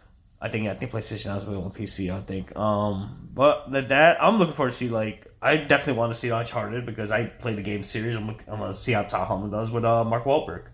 I 0.42 0.50
think 0.50 0.68
I 0.68 0.76
think 0.76 0.92
PlayStation 0.92 1.32
has 1.32 1.44
available 1.44 1.66
on 1.66 1.72
PC. 1.72 2.14
I 2.14 2.22
think. 2.22 2.56
Um, 2.56 3.30
but 3.34 3.72
that, 3.72 4.22
I'm 4.22 4.38
looking 4.38 4.54
forward 4.54 4.72
to 4.72 4.78
see. 4.78 4.90
Like 4.90 5.28
I 5.42 5.58
definitely 5.58 6.00
want 6.00 6.14
to 6.14 6.20
see 6.20 6.30
Uncharted 6.30 6.86
because 6.86 7.12
I 7.12 7.26
played 7.26 7.58
the 7.58 7.64
game 7.64 7.84
series. 7.84 8.16
I'm, 8.16 8.30
I'm 8.30 8.60
gonna 8.60 8.74
see 8.74 8.94
how 8.94 9.04
Tom 9.04 9.50
does 9.50 9.72
with 9.72 9.86
uh, 9.86 10.04
Mark 10.04 10.24
Wahlberg. 10.26 10.66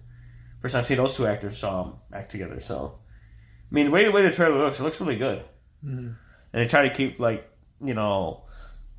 First 0.61 0.75
time 0.75 0.83
seeing 0.83 0.99
those 0.99 1.15
two 1.17 1.25
actors 1.27 1.63
um, 1.63 1.95
act 2.13 2.31
together. 2.31 2.59
So, 2.59 2.99
I 3.71 3.73
mean, 3.73 3.85
the 3.85 3.91
way 3.91 4.05
the 4.05 4.11
way 4.11 4.21
the 4.21 4.31
trailer 4.31 4.57
looks, 4.59 4.79
it 4.79 4.83
looks 4.83 5.01
really 5.01 5.17
good. 5.17 5.43
Mhm. 5.83 6.15
And 6.53 6.63
they 6.63 6.67
try 6.67 6.87
to 6.87 6.93
keep 6.93 7.19
like 7.19 7.49
you 7.83 7.93
know 7.95 8.43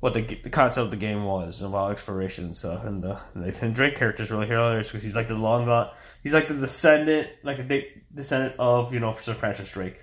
what 0.01 0.13
the, 0.13 0.21
the 0.21 0.49
concept 0.49 0.83
of 0.83 0.91
the 0.91 0.97
game 0.97 1.23
was 1.23 1.61
and 1.61 1.73
about 1.73 1.91
exploration 1.91 2.43
and 2.43 2.55
stuff. 2.55 2.83
And 2.83 3.01
the 3.01 3.17
Nathan 3.35 3.71
Drake 3.71 3.95
character 3.95 4.23
is 4.23 4.31
really 4.31 4.47
hilarious 4.47 4.89
because 4.89 5.01
he's 5.03 5.15
like 5.15 5.29
the 5.29 5.35
long 5.35 5.65
got 5.65 5.95
he's 6.21 6.33
like 6.33 6.49
the 6.49 6.55
descendant, 6.55 7.29
like 7.43 7.59
a 7.59 7.63
de- 7.63 8.03
descendant 8.13 8.55
of 8.59 8.93
you 8.93 8.99
know 8.99 9.13
Sir 9.13 9.33
Francis 9.33 9.71
Drake, 9.71 10.01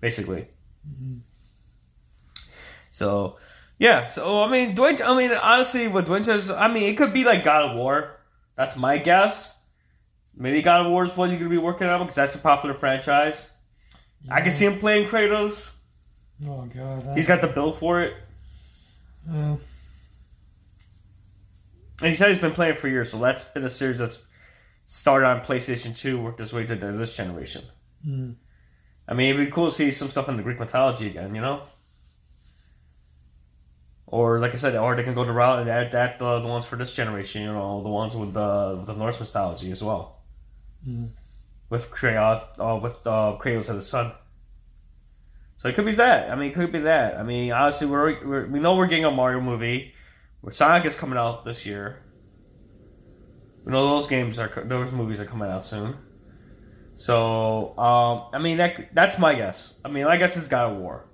basically. 0.00 0.48
So, 2.90 3.38
yeah. 3.78 4.06
So 4.06 4.42
I 4.42 4.50
mean, 4.50 4.76
Dwayne. 4.76 5.00
I 5.00 5.16
mean, 5.16 5.32
honestly, 5.32 5.88
with 5.88 6.06
Dwayne 6.08 6.24
says, 6.24 6.50
I 6.50 6.68
mean, 6.68 6.84
it 6.84 6.98
could 6.98 7.14
be 7.14 7.24
like 7.24 7.44
God 7.44 7.70
of 7.70 7.76
War. 7.76 8.20
That's 8.56 8.76
my 8.76 8.98
guess. 8.98 9.56
Maybe 10.36 10.62
God 10.62 10.86
of 10.86 10.92
War 10.92 11.04
is 11.04 11.16
what 11.16 11.30
he's 11.30 11.38
going 11.38 11.50
to 11.50 11.56
be 11.56 11.62
working 11.62 11.86
on 11.86 12.00
because 12.00 12.14
that's 12.14 12.34
a 12.34 12.38
popular 12.38 12.74
franchise. 12.74 13.50
I 14.30 14.40
can 14.42 14.50
see 14.50 14.66
him 14.66 14.78
playing 14.78 15.08
Kratos. 15.08 15.70
Oh 16.46 16.62
god. 16.74 17.04
That, 17.04 17.16
He's 17.16 17.26
got 17.26 17.40
the 17.40 17.48
build 17.48 17.76
for 17.76 18.02
it, 18.02 18.14
uh, 19.30 19.56
and 22.00 22.08
he 22.08 22.14
said 22.14 22.28
he's 22.28 22.38
been 22.38 22.52
playing 22.52 22.76
for 22.76 22.88
years. 22.88 23.10
So 23.10 23.18
that's 23.18 23.44
been 23.44 23.64
a 23.64 23.68
series 23.68 23.98
that's 23.98 24.22
started 24.84 25.26
on 25.26 25.40
PlayStation 25.40 25.96
Two, 25.96 26.20
worked 26.20 26.40
its 26.40 26.52
way 26.52 26.64
to 26.66 26.74
this 26.76 27.14
generation. 27.16 27.62
mm. 28.06 28.34
I 29.08 29.14
mean, 29.14 29.34
it'd 29.34 29.46
be 29.46 29.50
cool 29.50 29.66
to 29.66 29.74
see 29.74 29.90
some 29.90 30.08
stuff 30.08 30.28
in 30.28 30.36
the 30.36 30.42
Greek 30.42 30.60
mythology 30.60 31.08
again, 31.08 31.34
you 31.34 31.40
know. 31.40 31.62
Or 34.06 34.38
like 34.38 34.52
I 34.52 34.56
said, 34.56 34.76
or 34.76 34.94
they 34.96 35.02
can 35.02 35.14
go 35.14 35.24
the 35.24 35.32
route 35.32 35.60
and 35.60 35.68
add 35.68 35.92
that 35.92 36.20
uh, 36.22 36.38
the 36.40 36.46
ones 36.48 36.64
for 36.66 36.76
this 36.76 36.94
generation, 36.94 37.42
you 37.42 37.52
know, 37.52 37.82
the 37.82 37.88
ones 37.88 38.16
with 38.16 38.32
the 38.34 38.76
with 38.78 38.86
the 38.86 38.94
Norse 38.94 39.20
mythology 39.20 39.70
as 39.70 39.82
well, 39.82 40.19
With 41.68 42.04
uh, 42.04 42.80
with 42.82 43.06
uh, 43.06 43.36
Kratos 43.40 43.58
as 43.58 43.68
the 43.68 43.80
son. 43.82 44.12
So 45.56 45.68
it 45.68 45.74
could 45.74 45.84
be 45.84 45.92
that. 45.92 46.30
I 46.30 46.36
mean, 46.36 46.50
it 46.50 46.54
could 46.54 46.72
be 46.72 46.80
that. 46.80 47.18
I 47.18 47.22
mean, 47.22 47.52
honestly, 47.52 47.86
we're, 47.86 48.26
we're 48.26 48.46
we 48.46 48.60
know 48.60 48.76
we're 48.76 48.86
getting 48.86 49.04
a 49.04 49.10
Mario 49.10 49.40
movie. 49.40 49.94
Sonic 50.50 50.86
is 50.86 50.96
coming 50.96 51.18
out 51.18 51.44
this 51.44 51.66
year. 51.66 52.02
We 53.64 53.72
know 53.72 53.86
those 53.88 54.06
games 54.06 54.38
are 54.38 54.48
those 54.64 54.90
movies 54.90 55.20
are 55.20 55.26
coming 55.26 55.50
out 55.50 55.64
soon. 55.64 55.96
So, 56.94 57.78
um, 57.78 58.30
I 58.32 58.38
mean, 58.38 58.56
that 58.56 58.94
that's 58.94 59.18
my 59.18 59.34
guess. 59.34 59.78
I 59.84 59.88
mean, 59.88 60.04
my 60.04 60.16
guess 60.16 60.36
is 60.36 60.48
God 60.48 60.72
of 60.72 60.78
War. 60.78 61.06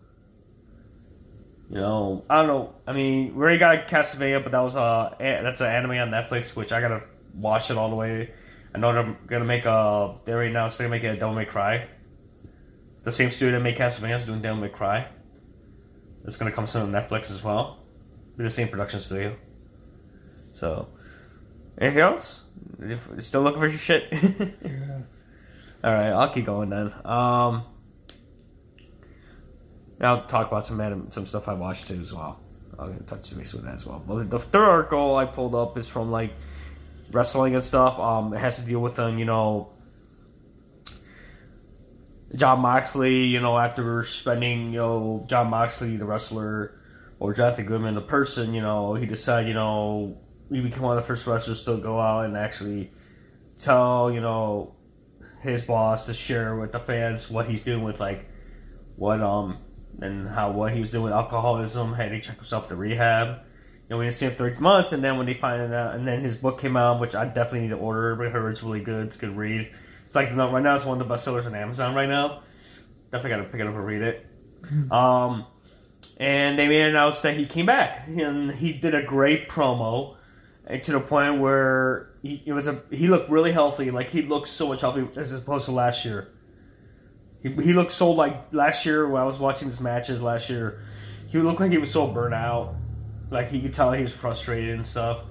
You 1.68 1.80
know, 1.80 2.24
I 2.30 2.38
don't 2.38 2.46
know. 2.46 2.74
I 2.86 2.92
mean, 2.92 3.34
we 3.34 3.42
already 3.42 3.58
got 3.58 3.88
Castlevania, 3.88 4.42
but 4.42 4.52
that 4.52 4.60
was 4.60 4.76
uh, 4.76 5.14
a 5.18 5.42
that's 5.42 5.60
an 5.60 5.66
anime 5.66 5.92
on 5.92 6.10
Netflix, 6.10 6.54
which 6.54 6.72
I 6.72 6.80
gotta 6.80 7.02
watch 7.34 7.70
it 7.70 7.76
all 7.76 7.90
the 7.90 7.96
way. 7.96 8.30
I 8.76 8.78
know 8.78 8.92
they're 8.92 9.16
gonna 9.26 9.46
make 9.46 9.64
a. 9.64 10.16
They 10.26 10.34
already 10.34 10.50
announced 10.50 10.76
they're 10.76 10.86
gonna 10.86 11.00
make 11.00 11.04
a 11.04 11.18
Devil 11.18 11.34
May 11.34 11.46
Cry. 11.46 11.88
The 13.04 13.10
same 13.10 13.30
studio 13.30 13.56
that 13.56 13.64
made 13.64 13.78
Castlevania 13.78 14.16
is 14.16 14.26
doing 14.26 14.42
Devil 14.42 14.60
May 14.60 14.68
Cry. 14.68 15.08
It's 16.26 16.36
gonna 16.36 16.52
come 16.52 16.66
soon 16.66 16.82
on 16.82 16.92
Netflix 16.92 17.30
as 17.30 17.42
well. 17.42 17.78
Be 18.36 18.44
the 18.44 18.50
same 18.50 18.68
production 18.68 19.00
studio. 19.00 19.34
So, 20.50 20.88
anything 21.78 22.00
else? 22.00 22.42
Still 23.16 23.40
looking 23.40 23.60
for 23.60 23.66
your 23.66 23.78
shit? 23.78 24.12
Yeah. 24.62 25.00
All 25.84 25.94
right, 25.94 26.08
I'll 26.08 26.30
keep 26.30 26.46
going 26.46 26.68
then. 26.68 26.86
Um, 27.04 27.64
I'll 30.00 30.26
talk 30.26 30.48
about 30.48 30.64
some 30.64 30.80
anime, 30.80 31.10
some 31.10 31.26
stuff 31.26 31.48
I 31.48 31.54
watched 31.54 31.88
too 31.88 32.00
as 32.00 32.12
well. 32.12 32.40
I'll 32.78 32.92
touch 33.06 33.36
base 33.36 33.54
with 33.54 33.64
that 33.64 33.74
as 33.74 33.86
well. 33.86 34.02
But 34.06 34.28
the 34.28 34.38
third 34.38 34.64
article 34.64 35.16
I 35.16 35.24
pulled 35.24 35.54
up 35.54 35.78
is 35.78 35.88
from 35.88 36.10
like 36.10 36.32
wrestling 37.10 37.54
and 37.54 37.64
stuff. 37.64 37.98
Um, 37.98 38.32
it 38.32 38.38
has 38.38 38.58
to 38.58 38.64
deal 38.64 38.80
with 38.80 38.98
um, 38.98 39.18
you 39.18 39.24
know, 39.24 39.72
John 42.34 42.60
Moxley. 42.60 43.24
You 43.24 43.40
know, 43.40 43.58
after 43.58 44.02
spending 44.02 44.72
you 44.72 44.78
know 44.78 45.24
John 45.28 45.48
Moxley, 45.50 45.96
the 45.96 46.04
wrestler, 46.04 46.78
or 47.18 47.34
Jonathan 47.34 47.66
Goodman, 47.66 47.94
the 47.94 48.02
person. 48.02 48.54
You 48.54 48.62
know, 48.62 48.94
he 48.94 49.06
decided 49.06 49.48
you 49.48 49.54
know 49.54 50.18
he 50.50 50.60
became 50.60 50.82
one 50.82 50.96
of 50.96 51.02
the 51.02 51.06
first 51.06 51.26
wrestlers 51.26 51.64
to 51.64 51.76
go 51.76 51.98
out 51.98 52.24
and 52.24 52.36
actually 52.36 52.90
tell 53.58 54.10
you 54.12 54.20
know 54.20 54.74
his 55.40 55.62
boss 55.62 56.06
to 56.06 56.14
share 56.14 56.56
with 56.56 56.72
the 56.72 56.78
fans 56.78 57.30
what 57.30 57.46
he's 57.46 57.62
doing 57.62 57.84
with 57.84 58.00
like 58.00 58.28
what 58.96 59.20
um 59.20 59.58
and 60.00 60.28
how 60.28 60.50
what 60.50 60.72
he 60.72 60.80
was 60.80 60.90
doing 60.90 61.04
with 61.04 61.12
alcoholism, 61.12 61.94
had 61.94 62.10
to 62.10 62.20
check 62.20 62.36
himself 62.36 62.68
to 62.68 62.76
rehab. 62.76 63.40
You 63.88 63.94
know, 63.94 63.98
we 63.98 64.06
didn't 64.06 64.14
see 64.14 64.26
him 64.26 64.32
for 64.32 64.50
three 64.50 64.60
months, 64.60 64.92
and 64.92 65.02
then 65.02 65.16
when 65.16 65.26
they 65.26 65.34
find 65.34 65.72
out, 65.72 65.94
and 65.94 66.08
then 66.08 66.20
his 66.20 66.36
book 66.36 66.58
came 66.58 66.76
out, 66.76 67.00
which 67.00 67.14
I 67.14 67.24
definitely 67.24 67.60
need 67.60 67.68
to 67.68 67.76
order. 67.76 68.16
But 68.16 68.26
I 68.26 68.30
heard 68.30 68.50
it's 68.50 68.62
really 68.62 68.80
good. 68.80 69.06
It's 69.06 69.16
a 69.16 69.20
good 69.20 69.36
read. 69.36 69.70
It's 70.06 70.16
like 70.16 70.32
no, 70.32 70.50
right 70.50 70.62
now 70.62 70.74
it's 70.74 70.84
one 70.84 71.00
of 71.00 71.06
the 71.06 71.12
best 71.12 71.24
sellers 71.24 71.46
on 71.46 71.54
Amazon 71.54 71.94
right 71.94 72.08
now. 72.08 72.42
Definitely 73.12 73.30
got 73.30 73.36
to 73.36 73.44
pick 73.44 73.60
it 73.60 73.66
up 73.66 73.74
and 73.74 73.86
read 73.86 74.02
it. 74.02 74.26
Um, 74.90 75.46
and 76.16 76.58
they 76.58 76.82
announced 76.82 77.22
that 77.22 77.36
he 77.36 77.46
came 77.46 77.66
back, 77.66 78.08
and 78.08 78.50
he 78.50 78.72
did 78.72 78.94
a 78.94 79.02
great 79.02 79.48
promo, 79.48 80.16
and 80.66 80.82
to 80.82 80.92
the 80.92 81.00
point 81.00 81.40
where 81.40 82.10
he 82.22 82.42
it 82.44 82.52
was 82.52 82.66
a 82.66 82.82
he 82.90 83.06
looked 83.06 83.30
really 83.30 83.52
healthy. 83.52 83.92
Like 83.92 84.08
he 84.08 84.22
looked 84.22 84.48
so 84.48 84.68
much 84.68 84.80
healthy 84.80 85.06
as 85.14 85.32
opposed 85.32 85.66
to 85.66 85.72
last 85.72 86.04
year. 86.04 86.32
He, 87.42 87.50
he 87.50 87.72
looked 87.72 87.92
so 87.92 88.10
like 88.10 88.52
last 88.52 88.84
year 88.84 89.08
when 89.08 89.22
I 89.22 89.24
was 89.24 89.38
watching 89.38 89.68
his 89.68 89.80
matches 89.80 90.20
last 90.20 90.50
year. 90.50 90.80
He 91.28 91.38
looked 91.38 91.60
like 91.60 91.70
he 91.70 91.78
was 91.78 91.92
so 91.92 92.08
burnt 92.08 92.34
out. 92.34 92.74
Like 93.30 93.52
you 93.52 93.60
could 93.60 93.72
tell 93.72 93.92
he 93.92 94.02
was 94.02 94.14
frustrated 94.14 94.74
and 94.74 94.86
stuff. 94.86 95.22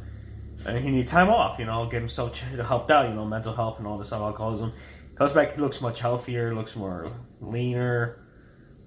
And 0.65 0.83
he 0.83 0.89
needed 0.89 1.07
time 1.07 1.29
off, 1.29 1.59
you 1.59 1.65
know, 1.65 1.85
get 1.85 1.99
himself 1.99 2.39
helped 2.39 2.89
out, 2.89 3.09
you 3.09 3.15
know, 3.15 3.25
mental 3.25 3.53
health 3.53 3.77
and 3.77 3.87
all 3.87 3.97
this 3.97 4.07
stuff, 4.07 4.21
alcoholism. 4.21 4.73
Comes 5.15 5.33
back, 5.33 5.55
he 5.55 5.61
looks 5.61 5.81
much 5.81 5.99
healthier, 5.99 6.53
looks 6.53 6.75
more 6.75 7.11
leaner. 7.39 8.25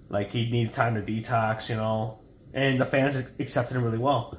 Like 0.08 0.30
he 0.30 0.50
needed 0.50 0.72
time 0.72 0.94
to 0.94 1.02
detox, 1.02 1.68
you 1.68 1.76
know. 1.76 2.18
And 2.54 2.80
the 2.80 2.86
fans 2.86 3.16
accepted 3.38 3.76
him 3.76 3.84
really 3.84 3.98
well. 3.98 4.38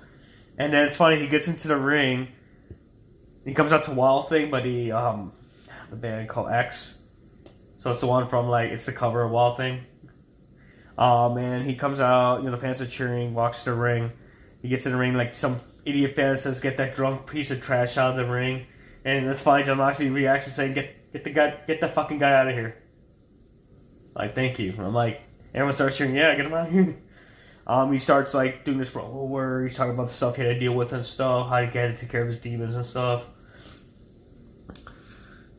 And 0.57 0.73
then 0.73 0.85
it's 0.85 0.97
funny, 0.97 1.19
he 1.19 1.27
gets 1.27 1.47
into 1.47 1.67
the 1.67 1.77
ring. 1.77 2.27
He 3.45 3.53
comes 3.53 3.71
out 3.71 3.85
to 3.85 3.91
Wild 3.91 4.29
Thing, 4.29 4.51
but 4.51 4.65
he, 4.65 4.91
um, 4.91 5.31
the 5.89 5.95
band 5.95 6.27
called 6.27 6.51
X. 6.51 7.03
So 7.77 7.91
it's 7.91 8.01
the 8.01 8.07
one 8.07 8.27
from, 8.27 8.49
like, 8.49 8.71
it's 8.71 8.85
the 8.85 8.91
cover 8.91 9.23
of 9.23 9.31
Wild 9.31 9.55
Thing. 9.55 9.85
Um, 10.97 11.37
and 11.37 11.65
he 11.65 11.75
comes 11.75 12.01
out, 12.01 12.39
you 12.39 12.45
know, 12.45 12.51
the 12.51 12.57
fans 12.57 12.81
are 12.81 12.85
cheering, 12.85 13.33
walks 13.33 13.63
to 13.63 13.71
the 13.71 13.77
ring. 13.77 14.11
He 14.61 14.67
gets 14.67 14.85
in 14.85 14.91
the 14.91 14.97
ring, 14.97 15.13
like, 15.13 15.33
some 15.33 15.57
idiot 15.85 16.13
fan 16.13 16.37
says, 16.37 16.59
get 16.59 16.77
that 16.77 16.95
drunk 16.95 17.27
piece 17.27 17.51
of 17.51 17.61
trash 17.61 17.97
out 17.97 18.11
of 18.11 18.25
the 18.25 18.31
ring. 18.31 18.65
And 19.05 19.27
that's 19.27 19.41
funny, 19.41 19.63
John 19.63 19.77
Moxley 19.77 20.09
reacts 20.09 20.47
and 20.47 20.55
saying, 20.55 20.73
get, 20.73 21.13
get 21.13 21.23
the 21.23 21.31
guy, 21.31 21.57
get 21.65 21.79
the 21.79 21.87
fucking 21.87 22.19
guy 22.19 22.33
out 22.33 22.47
of 22.47 22.53
here. 22.53 22.77
Like, 24.15 24.35
thank 24.35 24.59
you. 24.59 24.73
I'm 24.77 24.93
like, 24.93 25.21
everyone 25.53 25.73
starts 25.73 25.97
cheering, 25.97 26.15
yeah, 26.15 26.35
get 26.35 26.45
him 26.45 26.53
out 26.53 26.67
of 26.67 26.73
here. 26.73 26.97
Um, 27.67 27.91
he 27.91 27.99
starts 27.99 28.33
like 28.33 28.65
doing 28.65 28.79
this 28.79 28.89
promo 28.89 29.27
where 29.27 29.61
he's 29.61 29.77
talking 29.77 29.93
about 29.93 30.07
the 30.07 30.13
stuff 30.13 30.35
he 30.35 30.41
had 30.41 30.55
to 30.55 30.59
deal 30.59 30.73
with 30.73 30.91
and 30.91 31.05
stuff, 31.05 31.49
how 31.49 31.59
he 31.59 31.65
had 31.65 31.95
to 31.95 32.01
take 32.01 32.09
care 32.09 32.21
of 32.23 32.27
his 32.27 32.39
demons 32.39 32.75
and 32.75 32.83
stuff. 32.83 33.29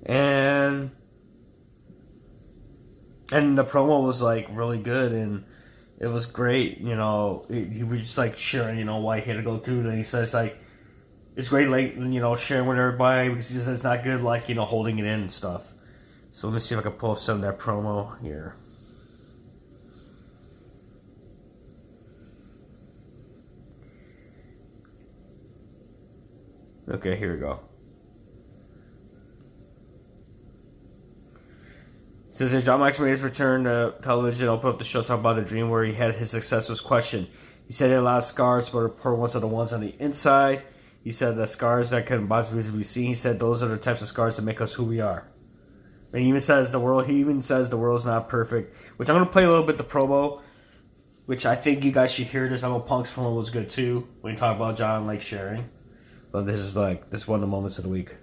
And 0.05 0.91
and 3.31 3.57
the 3.57 3.65
promo 3.65 4.03
was 4.03 4.21
like 4.21 4.49
really 4.51 4.79
good 4.79 5.13
and 5.13 5.45
it 6.01 6.09
was 6.09 6.25
great. 6.27 6.79
You 6.79 6.97
know, 6.97 7.45
he, 7.49 7.85
was 7.85 8.01
just 8.01 8.19
like 8.19 8.37
sharing, 8.37 8.79
you 8.79 8.85
know, 8.85 8.97
why 8.99 9.21
he 9.21 9.31
had 9.31 9.37
to 9.37 9.43
go 9.43 9.59
through. 9.59 9.81
And 9.81 9.97
he 9.97 10.03
says 10.03 10.33
like 10.33 10.59
it's 11.37 11.51
great, 11.51 11.69
like 11.69 11.95
you 11.95 12.21
know, 12.21 12.35
sharing 12.35 12.67
with 12.67 12.79
everybody 12.79 13.29
because 13.29 13.49
he 13.49 13.55
says 13.57 13.69
it's 13.69 13.85
not 13.85 14.03
good, 14.03 14.23
like 14.23 14.49
you 14.49 14.55
know, 14.55 14.65
holding 14.65 14.99
it 14.99 15.05
in 15.05 15.21
and 15.21 15.33
stuff. 15.33 15.73
So 16.31 16.49
let 16.49 16.55
me 16.55 16.61
see 16.61 16.75
if 16.75 16.81
I 16.81 16.83
can 16.83 16.93
pull 16.93 17.13
up 17.13 17.19
some 17.19 17.37
of 17.37 17.43
that 17.43 17.59
promo 17.59 18.21
here. 18.23 18.55
Okay, 26.89 27.15
here 27.15 27.35
we 27.35 27.41
go. 27.41 27.61
Says 32.31 32.53
that 32.53 32.65
John 32.65 32.79
Moxley 32.79 33.07
made 33.07 33.11
his 33.11 33.23
return 33.23 33.65
to 33.65 33.95
television, 34.03 34.49
opened 34.49 34.75
up 34.75 34.79
the 34.79 34.85
show 34.85 35.03
talking 35.03 35.21
about 35.21 35.35
the 35.35 35.43
dream 35.43 35.69
where 35.69 35.83
he 35.83 35.93
had 35.93 36.15
his 36.15 36.31
success 36.31 36.69
was 36.69 36.81
questioned. 36.81 37.29
He 37.67 37.73
said 37.73 37.87
he 37.87 37.93
had 37.93 38.01
a 38.01 38.03
lot 38.03 38.19
of 38.19 38.23
scars, 38.23 38.71
but 38.71 38.97
poor 38.97 39.15
ones 39.15 39.35
are 39.35 39.41
the 39.41 39.49
ones 39.49 39.73
on 39.73 39.81
the 39.81 39.95
inside. 39.99 40.63
He 41.03 41.11
said 41.11 41.37
that 41.37 41.49
scars 41.49 41.91
that 41.91 42.07
can 42.07 42.29
possibly 42.29 42.63
be 42.79 42.85
seen. 42.85 43.07
He 43.07 43.15
said 43.15 43.39
those 43.41 43.65
are 43.65 43.69
the 43.69 43.77
types 43.77 44.01
of 44.01 44.07
scars 44.07 44.37
that 44.37 44.43
make 44.43 44.61
us 44.61 44.75
who 44.75 44.85
we 44.85 45.01
are. 45.01 45.27
And 46.13 46.23
he 46.23 46.29
even 46.29 46.41
says 46.41 46.71
the 46.71 46.79
world. 46.79 47.07
He 47.07 47.19
even 47.19 47.43
says 47.43 47.69
the 47.69 47.77
world's 47.77 48.05
not 48.05 48.29
perfect. 48.29 48.75
Which 48.97 49.11
I'm 49.11 49.17
gonna 49.17 49.27
play 49.27 49.45
a 49.45 49.49
little 49.49 49.65
bit 49.65 49.77
the 49.77 49.85
promo, 49.85 50.41
which 51.27 51.47
I 51.47 51.57
think 51.57 51.85
you 51.85 51.91
guys 51.91 52.13
should 52.13 52.27
hear 52.27 52.49
this. 52.49 52.63
I 52.63 52.69
know 52.69 52.79
Punk's 52.79 53.13
promo 53.13 53.35
was 53.35 53.51
good 53.51 53.71
too 53.71 54.07
when 54.21 54.35
you 54.35 54.39
talk 54.39 54.55
about 54.55 54.77
John 54.77 55.07
like 55.07 55.21
sharing. 55.21 55.69
But 56.31 56.47
this 56.47 56.61
is 56.61 56.77
like 56.77 57.11
this 57.11 57.23
is 57.23 57.29
one 57.29 57.39
of 57.39 57.41
the 57.41 57.49
moments 57.49 57.79
of 57.79 57.85
the 57.85 57.91
week. 57.91 58.15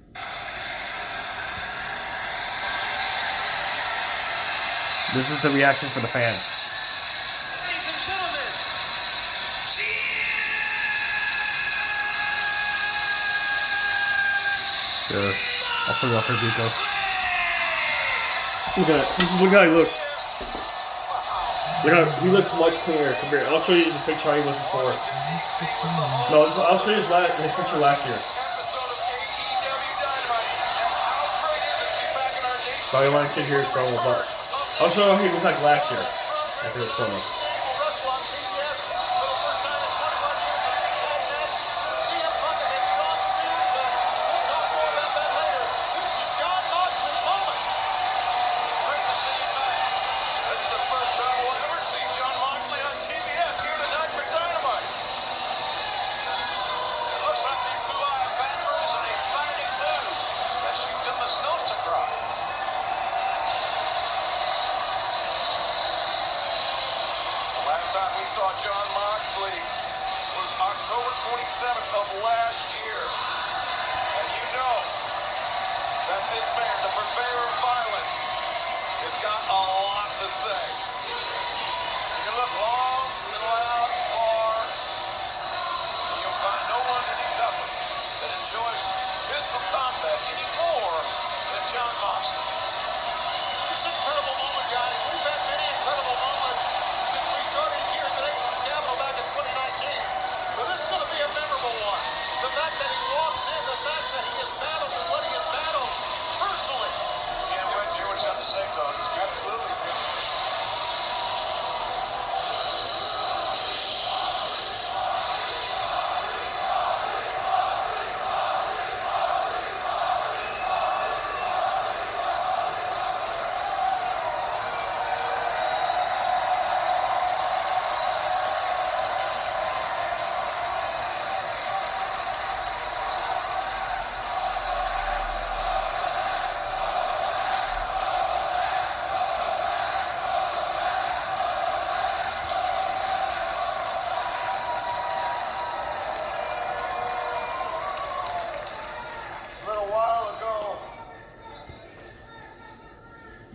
This 5.13 5.31
is 5.31 5.39
the 5.41 5.49
reaction 5.49 5.89
for 5.89 5.99
the 6.01 6.07
fans. 6.07 6.35
Ladies 7.67 7.87
and 7.87 7.95
gentlemen, 7.95 9.57
Sure. 15.07 15.23
I'll 15.87 15.95
put 16.03 16.11
it 16.11 16.15
up 16.19 16.23
for 16.27 16.35
Rico. 16.35 16.67
Look 18.75 18.89
at 18.91 18.99
that. 18.99 19.07
Look 19.41 19.51
how 19.55 19.63
he 19.63 19.71
looks. 19.71 20.03
Look 21.87 21.93
how 21.95 22.03
he 22.19 22.29
looks 22.29 22.51
much 22.59 22.73
cleaner 22.83 23.13
compared. 23.23 23.47
I'll 23.47 23.61
show 23.61 23.73
you 23.73 23.85
the 23.87 23.99
picture 24.03 24.27
how 24.29 24.35
he 24.35 24.43
was 24.43 24.57
before. 24.59 24.91
No, 26.29 26.43
this, 26.45 26.59
I'll 26.59 26.77
show 26.77 26.91
you 26.91 26.97
his, 26.99 27.09
la- 27.09 27.31
his 27.39 27.53
picture 27.55 27.77
last 27.79 28.03
year. 28.05 28.19
episode 28.19 28.91
of 28.91 28.99
AEW 29.07 29.95
Dynamite, 30.03 30.51
and 30.51 30.75
how 30.75 31.15
great 31.47 31.63
is 31.63 31.79
it 31.79 31.95
to 31.95 32.03
be 32.03 32.11
back 32.11 32.35
in 32.35 32.43
our 32.43 32.59
nation? 32.59 32.83
So 32.91 32.99
I 32.99 33.07
want 33.07 33.31
to 33.31 33.41
hear 33.47 33.59
his 33.63 33.69
promo, 33.71 33.95
but 34.03 34.27
I'll 34.79 34.89
show 34.89 35.15
how 35.15 35.23
he 35.23 35.29
looked 35.29 35.43
like 35.43 35.59
last 35.59 35.89
year 35.91 36.05
after 36.61 36.79
his 36.79 36.91
promo. 36.91 37.56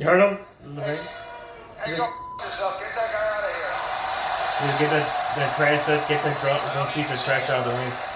You 0.03 0.09
heard 0.09 0.19
him? 0.19 0.39
In 0.65 0.75
the 0.75 0.83
ring? 0.83 0.99
hey, 0.99 1.97
go 1.97 2.11
yourself. 2.43 2.75
Get 2.83 2.91
that 2.91 3.07
guy 3.15 3.23
out 3.23 3.47
of 3.47 3.55
here. 3.55 4.67
Just 4.67 4.79
get 4.83 4.91
the, 4.91 4.99
the 5.39 5.47
trash, 5.55 5.87
get 6.11 6.19
the 6.27 6.35
drunk, 6.43 6.59
drunk 6.75 6.91
piece 6.91 7.07
of 7.15 7.23
trash 7.23 7.49
out 7.51 7.65
of 7.65 7.71
the 7.71 7.79
ring. 7.79 8.12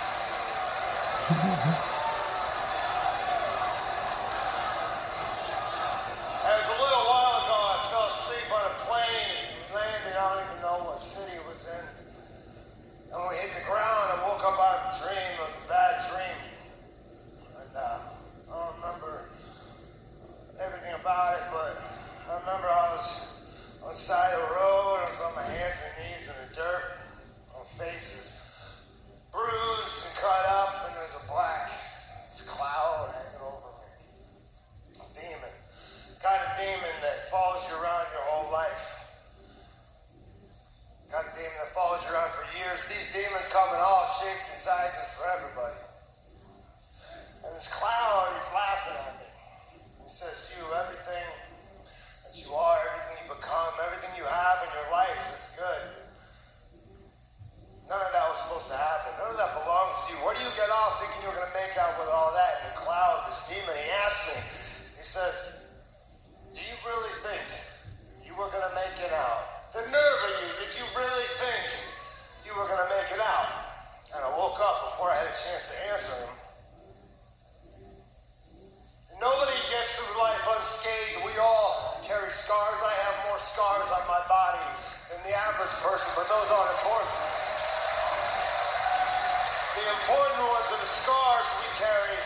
The 90.87 90.95
scars 91.03 91.49
we 91.59 91.67
carry 91.83 92.19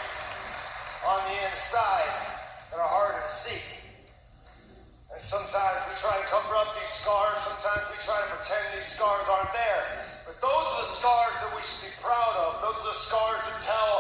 on 1.09 1.17
the 1.33 1.37
inside 1.49 2.13
that 2.69 2.77
are 2.77 2.93
hard 2.93 3.17
to 3.17 3.25
see. 3.25 3.57
And 5.09 5.17
sometimes 5.17 5.81
we 5.89 5.97
try 5.97 6.13
to 6.13 6.27
cover 6.29 6.61
up 6.61 6.69
these 6.77 6.93
scars, 6.93 7.41
sometimes 7.41 7.89
we 7.89 7.97
try 8.05 8.21
to 8.21 8.29
pretend 8.37 8.77
these 8.77 8.85
scars 8.85 9.25
aren't 9.33 9.49
there. 9.57 10.05
But 10.29 10.37
those 10.45 10.65
are 10.77 10.79
the 10.85 10.93
scars 10.93 11.37
that 11.41 11.57
we 11.57 11.65
should 11.65 11.89
be 11.89 11.95
proud 12.05 12.35
of. 12.37 12.61
Those 12.61 12.77
are 12.85 12.93
the 12.93 13.01
scars 13.01 13.41
that 13.49 13.65
tell 13.65 13.95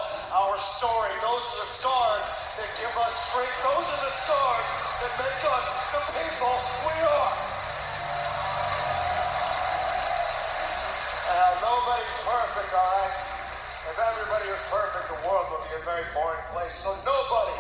our 0.44 0.60
story. 0.60 1.08
Those 1.24 1.40
are 1.40 1.60
the 1.64 1.70
scars 1.80 2.24
that 2.60 2.68
give 2.76 2.92
us 3.00 3.16
strength. 3.32 3.56
Those 3.64 3.86
are 3.96 4.02
the 4.04 4.12
scars 4.12 4.68
that 5.00 5.12
make 5.24 5.42
us 5.56 5.66
the 5.88 6.02
people 6.20 6.54
we 6.84 6.96
are. 7.00 7.32
Uh, 11.32 11.52
nobody's 11.64 12.16
perfect, 12.28 12.76
all 12.76 12.92
right? 13.08 13.39
If 13.88 13.96
everybody 13.96 14.44
was 14.52 14.60
perfect, 14.68 15.08
the 15.08 15.20
world 15.24 15.48
would 15.56 15.64
be 15.64 15.72
a 15.72 15.82
very 15.88 16.04
boring 16.12 16.44
place. 16.52 16.76
So 16.84 16.92
nobody, 17.00 17.56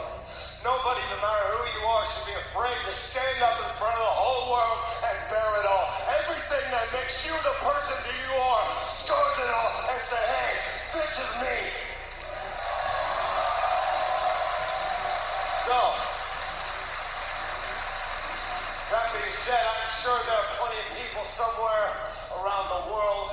nobody, 0.60 1.00
no 1.08 1.16
matter 1.16 1.46
who 1.56 1.64
you 1.80 1.82
are, 1.88 2.04
should 2.04 2.28
be 2.28 2.36
afraid 2.36 2.76
to 2.76 2.92
stand 2.92 3.40
up 3.40 3.56
in 3.56 3.70
front 3.80 3.96
of 3.96 4.04
the 4.04 4.16
whole 4.20 4.52
world 4.52 4.78
and 5.00 5.16
bear 5.32 5.48
it 5.64 5.64
all. 5.64 5.86
Everything 6.20 6.64
that 6.76 6.84
makes 6.92 7.24
you 7.24 7.32
the 7.40 7.56
person 7.64 7.96
that 8.04 8.16
you 8.20 8.36
are, 8.36 8.64
scars 8.92 9.36
it 9.40 9.48
all 9.48 9.72
and 9.88 10.00
say, 10.12 10.20
hey, 10.20 10.52
this 10.92 11.12
is 11.24 11.30
me. 11.40 11.58
So, 15.64 15.78
that 18.92 19.06
being 19.16 19.36
said, 19.40 19.56
I'm 19.56 19.88
sure 19.88 20.20
there 20.28 20.36
are 20.36 20.50
plenty 20.60 20.78
of 20.84 20.88
people 21.00 21.24
somewhere 21.24 21.88
around 22.44 22.66
the 22.68 22.82
world. 22.92 23.32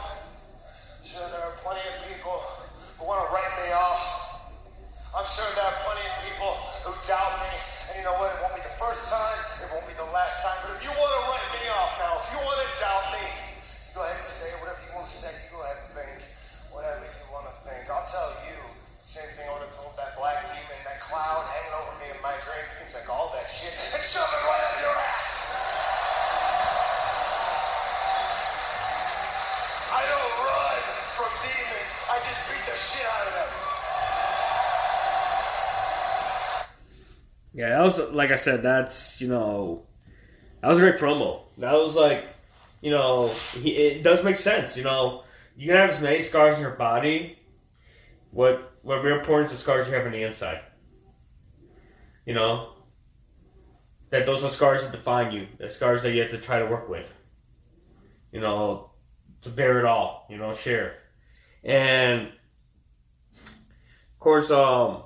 Sure 1.04 1.28
there 1.36 1.44
are 1.52 1.58
plenty 1.60 1.84
of 1.84 1.96
people 2.08 2.67
who 2.98 3.06
want 3.06 3.22
to 3.22 3.30
write 3.30 3.54
me 3.62 3.70
off. 3.78 4.02
I'm 5.14 5.26
sure 5.26 5.46
there 5.54 5.66
are 5.66 5.80
plenty 5.86 6.02
of 6.02 6.16
people 6.26 6.54
who 6.82 6.92
doubt 7.06 7.34
me. 7.46 7.54
And 7.90 8.02
you 8.02 8.04
know 8.06 8.18
what? 8.18 8.34
It 8.34 8.42
won't 8.42 8.58
be 8.58 8.66
the 8.66 8.78
first 8.82 9.10
time. 9.14 9.38
It 9.62 9.70
won't 9.70 9.86
be 9.86 9.94
the 9.98 10.10
last 10.10 10.42
time. 10.42 10.58
But 10.66 10.78
if 10.78 10.82
you 10.82 10.90
want 10.94 11.12
to 11.14 11.22
write 11.30 11.50
me 11.58 11.64
off 11.78 11.94
now, 12.02 12.18
if 12.22 12.28
you 12.34 12.40
want 12.42 12.58
to 12.58 12.70
doubt 12.82 13.06
me, 13.14 13.26
go 13.94 14.02
ahead 14.02 14.18
and 14.18 14.26
say 14.26 14.50
whatever 14.62 14.82
you 14.82 14.92
want 14.98 15.06
to 15.06 15.14
say. 15.14 15.30
You 15.46 15.58
go 15.58 15.62
ahead 15.62 15.78
and 15.78 15.90
think 15.94 16.18
whatever 16.74 17.06
you 17.06 17.26
want 17.30 17.46
to 17.50 17.56
think. 17.66 17.86
I'll 17.86 18.06
tell 18.06 18.34
you 18.50 18.58
the 18.58 19.06
same 19.06 19.30
thing 19.38 19.46
I 19.46 19.54
would 19.58 19.66
have 19.66 19.78
told 19.78 19.94
that 19.98 20.18
black 20.18 20.42
demon, 20.50 20.80
that 20.86 20.98
cloud 21.02 21.46
hanging 21.54 21.76
over 21.78 21.94
me 22.02 22.10
in 22.14 22.20
my 22.26 22.34
dream. 22.42 22.66
You 22.66 22.78
can 22.82 22.90
take 22.90 23.10
all 23.10 23.30
that 23.38 23.46
shit 23.46 23.74
and 23.94 24.02
shove 24.02 24.26
it 24.26 24.42
right 24.42 24.64
up 24.70 24.76
your 24.82 24.98
ass. 24.98 25.30
I 29.98 30.02
don't 30.02 30.34
run 30.46 30.67
from 31.18 31.34
demons. 31.42 31.92
I 32.14 32.18
just 32.22 32.46
beat 32.48 32.66
the 32.70 32.78
shit 32.78 33.08
out 33.10 33.26
of 33.28 33.34
them. 33.34 33.52
Yeah, 37.54 37.70
that 37.70 37.84
was 37.84 38.00
like 38.12 38.30
I 38.30 38.36
said. 38.36 38.62
That's 38.62 39.20
you 39.20 39.28
know, 39.28 39.84
that 40.62 40.68
was 40.68 40.78
a 40.78 40.82
great 40.82 40.98
promo. 40.98 41.42
That 41.58 41.74
was 41.74 41.96
like, 41.96 42.28
you 42.82 42.92
know, 42.92 43.30
he, 43.54 43.72
it 43.72 44.04
does 44.04 44.24
make 44.24 44.36
sense. 44.36 44.78
You 44.78 44.84
know, 44.84 45.24
you 45.56 45.66
can 45.66 45.76
have 45.76 45.90
as 45.90 46.00
many 46.00 46.22
scars 46.22 46.58
in 46.58 46.62
your 46.62 46.76
body. 46.76 47.40
What 48.30 48.74
what 48.84 49.04
real 49.04 49.18
important 49.18 49.48
is 49.48 49.52
the 49.52 49.58
scars 49.58 49.88
you 49.88 49.96
have 49.96 50.06
on 50.06 50.12
the 50.12 50.22
inside. 50.22 50.62
You 52.28 52.36
know, 52.36 52.74
that 54.12 54.28
those 54.28 54.44
are 54.44 54.50
scars 54.50 54.84
that 54.84 54.92
define 54.92 55.32
you. 55.32 55.48
The 55.58 55.68
scars 55.68 56.04
that 56.04 56.14
you 56.14 56.22
have 56.22 56.30
to 56.32 56.38
try 56.38 56.60
to 56.60 56.68
work 56.68 56.88
with. 56.90 57.12
You 58.32 58.40
know, 58.40 58.92
to 59.42 59.50
bear 59.50 59.80
it 59.80 59.86
all. 59.86 60.28
You 60.30 60.38
know, 60.38 60.54
share, 60.54 60.98
and 61.64 62.28
of 63.48 64.20
course, 64.20 64.52
um. 64.52 65.04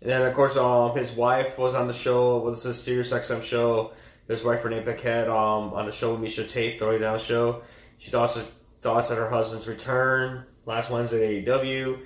And 0.00 0.10
then, 0.10 0.22
of 0.22 0.34
course, 0.34 0.56
um, 0.58 0.94
his 0.94 1.12
wife 1.12 1.58
was 1.58 1.74
on 1.74 1.86
the 1.86 1.94
show. 1.94 2.38
Was 2.38 2.66
a 2.66 2.74
Sirius 2.74 3.12
XM 3.12 3.42
show. 3.42 3.92
His 4.28 4.42
wife 4.42 4.64
Renee 4.64 4.82
Paquette 4.82 5.28
um, 5.28 5.72
on 5.72 5.86
the 5.86 5.92
show 5.92 6.14
with 6.14 6.20
Miesha 6.20 6.46
Tate, 6.48 6.78
Throwing 6.78 7.00
Down 7.00 7.18
show. 7.18 7.62
She 7.98 8.14
also 8.14 8.46
thoughts 8.80 9.10
on 9.10 9.16
her 9.16 9.30
husband's 9.30 9.68
return 9.68 10.44
last 10.66 10.90
Wednesday 10.90 11.38
at 11.38 11.46
AEW. 11.46 12.00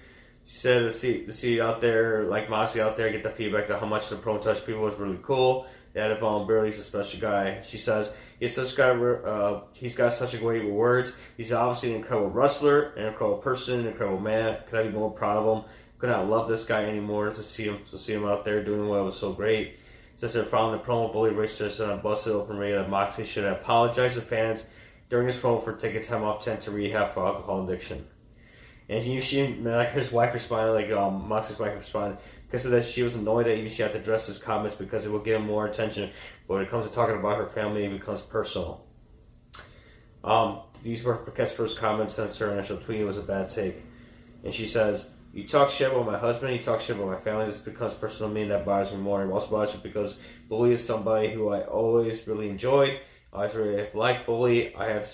She 0.48 0.56
said 0.56 0.78
to 0.78 0.92
see 0.94 1.26
to 1.26 1.32
see 1.32 1.60
out 1.60 1.82
there, 1.82 2.24
like 2.24 2.48
Moxie 2.48 2.80
out 2.80 2.96
there, 2.96 3.10
get 3.10 3.22
the 3.22 3.28
feedback 3.28 3.66
to 3.66 3.78
how 3.78 3.84
much 3.84 4.08
the 4.08 4.16
pro 4.16 4.38
touch 4.38 4.64
people 4.64 4.80
was 4.80 4.96
really 4.96 5.18
cool. 5.20 5.66
That 5.92 6.22
um, 6.22 6.46
Burley's 6.46 6.78
a 6.78 6.82
special 6.82 7.20
guy. 7.20 7.60
She 7.60 7.76
says 7.76 8.16
he's 8.40 8.54
such 8.54 8.74
guy. 8.74 8.88
Uh, 8.88 9.64
he's 9.74 9.94
got 9.94 10.10
such 10.14 10.32
a 10.32 10.38
great 10.38 10.64
with 10.64 10.72
words. 10.72 11.12
He's 11.36 11.52
obviously 11.52 11.90
an 11.90 11.96
incredible 11.96 12.30
wrestler, 12.30 12.94
an 12.94 13.08
incredible 13.08 13.42
person, 13.42 13.80
an 13.80 13.88
incredible 13.88 14.20
man. 14.20 14.60
Could 14.66 14.80
I 14.80 14.82
be 14.84 14.88
more 14.88 15.10
proud 15.10 15.36
of 15.36 15.58
him? 15.58 15.70
Could 15.98 16.08
not 16.08 16.30
love 16.30 16.48
this 16.48 16.64
guy 16.64 16.84
anymore. 16.84 17.28
To 17.28 17.42
see 17.42 17.64
him 17.64 17.80
to 17.90 17.98
see 17.98 18.14
him 18.14 18.24
out 18.24 18.46
there 18.46 18.64
doing 18.64 18.88
what 18.88 19.04
was 19.04 19.18
so 19.18 19.34
great. 19.34 19.78
Says 20.14 20.32
that 20.32 20.48
following 20.48 20.78
the 20.78 20.82
promo, 20.82 21.12
Bully 21.12 21.30
Ray 21.30 21.46
says 21.46 21.78
on 21.82 22.00
busted 22.00 22.32
open 22.32 22.56
radio 22.56 22.80
that 22.82 22.88
Moxie 22.88 23.24
should 23.24 23.44
have 23.44 23.58
apologized 23.58 24.14
to 24.14 24.22
fans 24.22 24.66
during 25.10 25.26
his 25.26 25.38
promo 25.38 25.62
for 25.62 25.74
taking 25.74 26.00
time 26.00 26.24
off 26.24 26.42
tent 26.42 26.62
to 26.62 26.70
rehab 26.70 27.12
for 27.12 27.26
alcohol 27.26 27.64
addiction. 27.64 28.06
And 28.90 29.02
see, 29.02 29.54
like 29.54 29.90
his 29.90 30.10
wife 30.10 30.32
responded, 30.32 30.72
like 30.72 30.90
um, 30.90 31.28
Moxley's 31.28 31.58
wife 31.58 31.74
responded, 31.74 32.18
because 32.46 32.64
of 32.64 32.70
that 32.70 32.86
she 32.86 33.02
was 33.02 33.14
annoyed 33.14 33.44
that 33.44 33.54
even 33.56 33.70
she 33.70 33.82
had 33.82 33.92
to 33.92 33.98
address 33.98 34.26
his 34.26 34.38
comments 34.38 34.76
because 34.76 35.04
it 35.04 35.10
will 35.10 35.18
give 35.18 35.40
him 35.40 35.46
more 35.46 35.66
attention. 35.66 36.10
But 36.46 36.54
when 36.54 36.62
it 36.62 36.70
comes 36.70 36.86
to 36.86 36.92
talking 36.92 37.16
about 37.16 37.36
her 37.36 37.46
family, 37.46 37.84
it 37.84 37.92
becomes 37.92 38.22
personal. 38.22 38.86
Um, 40.24 40.60
these 40.82 41.04
were 41.04 41.16
Paquette's 41.16 41.52
first 41.52 41.78
comments 41.78 42.14
since 42.14 42.38
her 42.38 42.50
initial 42.50 42.78
tweet. 42.78 43.00
It 43.00 43.04
was 43.04 43.18
a 43.18 43.22
bad 43.22 43.50
take, 43.50 43.84
and 44.42 44.54
she 44.54 44.64
says, 44.64 45.10
"You 45.34 45.46
talk 45.46 45.68
shit 45.68 45.92
about 45.92 46.06
my 46.06 46.16
husband. 46.16 46.54
You 46.54 46.62
talk 46.62 46.80
shit 46.80 46.96
about 46.96 47.08
my 47.08 47.18
family. 47.18 47.44
This 47.44 47.58
becomes 47.58 47.92
personal 47.92 48.30
to 48.30 48.34
me, 48.34 48.42
and 48.42 48.50
that 48.52 48.64
bothers 48.64 48.92
me 48.92 48.98
more. 48.98 49.20
And 49.22 49.30
also 49.30 49.50
bothers 49.50 49.74
me 49.74 49.80
because 49.82 50.16
Bully 50.48 50.72
is 50.72 50.84
somebody 50.84 51.28
who 51.28 51.50
I 51.50 51.60
always 51.60 52.26
really 52.26 52.48
enjoyed. 52.48 53.00
I 53.34 53.36
always 53.36 53.54
really 53.54 53.86
liked 53.92 54.24
Bully. 54.24 54.74
I 54.74 54.86
have." 54.86 55.06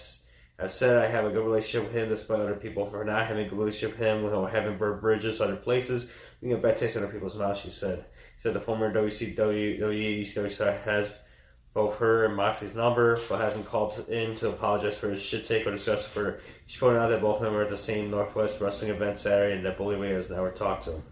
I've 0.59 0.71
said 0.71 0.97
I 0.97 1.09
have 1.09 1.25
a 1.25 1.31
good 1.31 1.45
relationship 1.45 1.89
with 1.89 2.01
him 2.01 2.09
despite 2.09 2.39
other 2.39 2.55
people 2.55 2.87
for 2.87 3.05
not 3.05 3.27
having 3.27 3.45
a 3.45 3.49
good 3.49 3.59
relationship 3.59 3.99
with 3.99 4.07
him, 4.07 4.23
with 4.23 4.33
him 4.33 4.47
having 4.47 4.79
burned 4.79 5.01
bridges 5.01 5.41
other 5.41 5.57
places, 5.57 6.11
being 6.41 6.53
a 6.53 6.57
bad 6.57 6.77
taste 6.77 6.97
in 6.97 7.03
other 7.03 7.13
people's 7.13 7.37
mouths, 7.37 7.61
she 7.61 7.71
said. 7.71 8.05
She 8.37 8.43
said 8.43 8.55
the 8.55 8.61
former 8.61 8.93
WCW 8.95 9.81
WWE 9.81 10.85
has 10.85 11.15
both 11.75 11.99
her 11.99 12.25
and 12.25 12.37
Moxley's 12.37 12.77
number, 12.77 13.19
but 13.29 13.41
hasn't 13.41 13.67
called 13.67 14.09
in 14.09 14.37
to 14.37 14.49
apologize 14.49 14.97
for 14.97 15.11
his 15.11 15.21
shit 15.21 15.43
take 15.43 15.67
or 15.67 15.73
discuss 15.73 16.07
it 16.07 16.11
for 16.11 16.39
She 16.67 16.79
pointed 16.79 17.01
out 17.01 17.09
that 17.09 17.21
both 17.21 17.39
of 17.39 17.43
them 17.43 17.55
were 17.55 17.63
at 17.63 17.69
the 17.69 17.77
same 17.77 18.13
Northwest 18.13 18.61
Wrestling 18.61 18.93
event 18.93 19.19
Saturday 19.19 19.57
and 19.57 19.67
that 19.67 19.77
Bully 19.77 19.97
Ray 19.97 20.13
has 20.13 20.31
never 20.31 20.53
talked 20.53 20.85
to 20.85 20.93
him. 20.93 21.03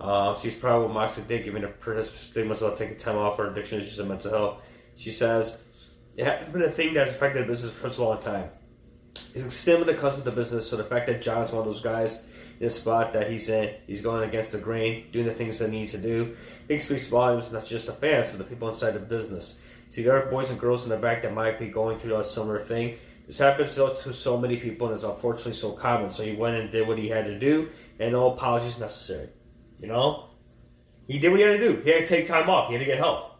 Uh, 0.00 0.34
she's 0.34 0.56
proud 0.56 0.78
of 0.78 0.82
what 0.84 0.92
Moxley 0.92 1.22
did, 1.28 1.44
giving 1.44 1.62
her 1.62 2.02
stigmas 2.02 2.62
about 2.62 2.76
taking 2.76 2.96
time 2.96 3.16
off 3.16 3.36
for 3.36 3.48
addiction 3.48 3.78
issues 3.78 4.00
and 4.00 4.08
mental 4.08 4.30
health. 4.32 4.64
She 4.96 5.12
says, 5.12 5.64
it 6.18 6.26
has 6.26 6.48
been 6.48 6.62
a 6.62 6.70
thing 6.70 6.94
that's 6.94 7.12
affected 7.12 7.44
the 7.44 7.46
business 7.46 7.70
for 7.70 7.86
a 7.86 8.04
long 8.04 8.18
time. 8.18 8.50
It's 9.14 9.36
a 9.36 9.50
the 9.86 9.94
that 9.94 10.18
of 10.18 10.24
the 10.24 10.32
business, 10.32 10.68
so 10.68 10.76
the 10.76 10.82
fact 10.82 11.06
that 11.06 11.22
John's 11.22 11.52
one 11.52 11.60
of 11.60 11.66
those 11.66 11.80
guys 11.80 12.24
in 12.58 12.66
the 12.66 12.70
spot 12.70 13.12
that 13.12 13.30
he's 13.30 13.48
in, 13.48 13.72
he's 13.86 14.02
going 14.02 14.28
against 14.28 14.50
the 14.50 14.58
grain, 14.58 15.04
doing 15.12 15.26
the 15.26 15.32
things 15.32 15.60
that 15.60 15.70
he 15.70 15.78
needs 15.78 15.92
to 15.92 15.98
do, 15.98 16.34
I 16.64 16.66
think 16.66 16.80
speaks 16.80 17.06
volumes, 17.06 17.52
not 17.52 17.64
just 17.64 17.86
the 17.86 17.92
fans, 17.92 18.32
but 18.32 18.38
the 18.38 18.44
people 18.44 18.68
inside 18.68 18.92
the 18.92 18.98
business. 18.98 19.62
See, 19.90 20.02
there 20.02 20.20
are 20.20 20.28
boys 20.28 20.50
and 20.50 20.58
girls 20.58 20.82
in 20.82 20.90
the 20.90 20.96
back 20.96 21.22
that 21.22 21.32
might 21.32 21.56
be 21.56 21.68
going 21.68 21.98
through 21.98 22.16
a 22.16 22.24
similar 22.24 22.58
thing. 22.58 22.96
This 23.26 23.38
happens 23.38 23.76
to 23.76 24.12
so 24.12 24.40
many 24.40 24.56
people, 24.56 24.88
and 24.88 24.94
it's 24.96 25.04
unfortunately 25.04 25.52
so 25.52 25.70
common. 25.70 26.10
So 26.10 26.24
he 26.24 26.34
went 26.34 26.56
and 26.56 26.68
did 26.72 26.88
what 26.88 26.98
he 26.98 27.08
had 27.08 27.26
to 27.26 27.38
do, 27.38 27.68
and 28.00 28.10
no 28.10 28.32
apologies 28.32 28.80
necessary. 28.80 29.28
You 29.80 29.86
know? 29.86 30.30
He 31.06 31.20
did 31.20 31.30
what 31.30 31.38
he 31.38 31.46
had 31.46 31.60
to 31.60 31.74
do. 31.74 31.80
He 31.82 31.90
had 31.90 32.04
to 32.04 32.06
take 32.06 32.26
time 32.26 32.50
off. 32.50 32.66
He 32.66 32.74
had 32.74 32.80
to 32.80 32.86
get 32.86 32.98
help. 32.98 33.37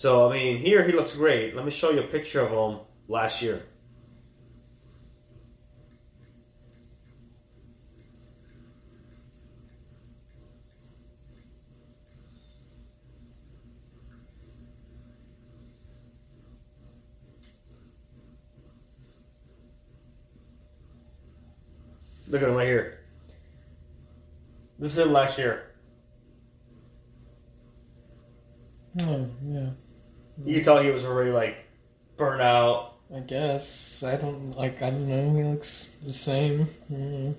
So, 0.00 0.30
I 0.30 0.32
mean, 0.32 0.56
here 0.56 0.82
he 0.82 0.92
looks 0.92 1.14
great. 1.14 1.54
Let 1.54 1.62
me 1.62 1.70
show 1.70 1.90
you 1.90 2.00
a 2.00 2.04
picture 2.04 2.40
of 2.40 2.50
him 2.50 2.80
last 3.06 3.42
year. 3.42 3.62
Look 22.26 22.40
at 22.40 22.48
him 22.48 22.54
right 22.54 22.66
here. 22.66 23.00
This 24.78 24.92
is 24.92 24.98
him 25.04 25.12
last 25.12 25.38
year. 25.38 25.74
Oh, 29.02 29.28
yeah. 29.44 29.68
You 30.44 30.54
can 30.54 30.64
tell 30.64 30.82
he 30.82 30.90
was 30.90 31.04
already 31.04 31.30
like 31.30 31.56
burnt 32.16 32.40
out. 32.40 32.94
I 33.14 33.20
guess. 33.20 34.02
I 34.02 34.16
don't 34.16 34.56
like. 34.56 34.82
I 34.82 34.90
don't 34.90 35.08
know. 35.08 35.36
He 35.36 35.44
looks 35.44 35.90
the 36.04 36.12
same. 36.12 36.68
Mm. 36.90 37.34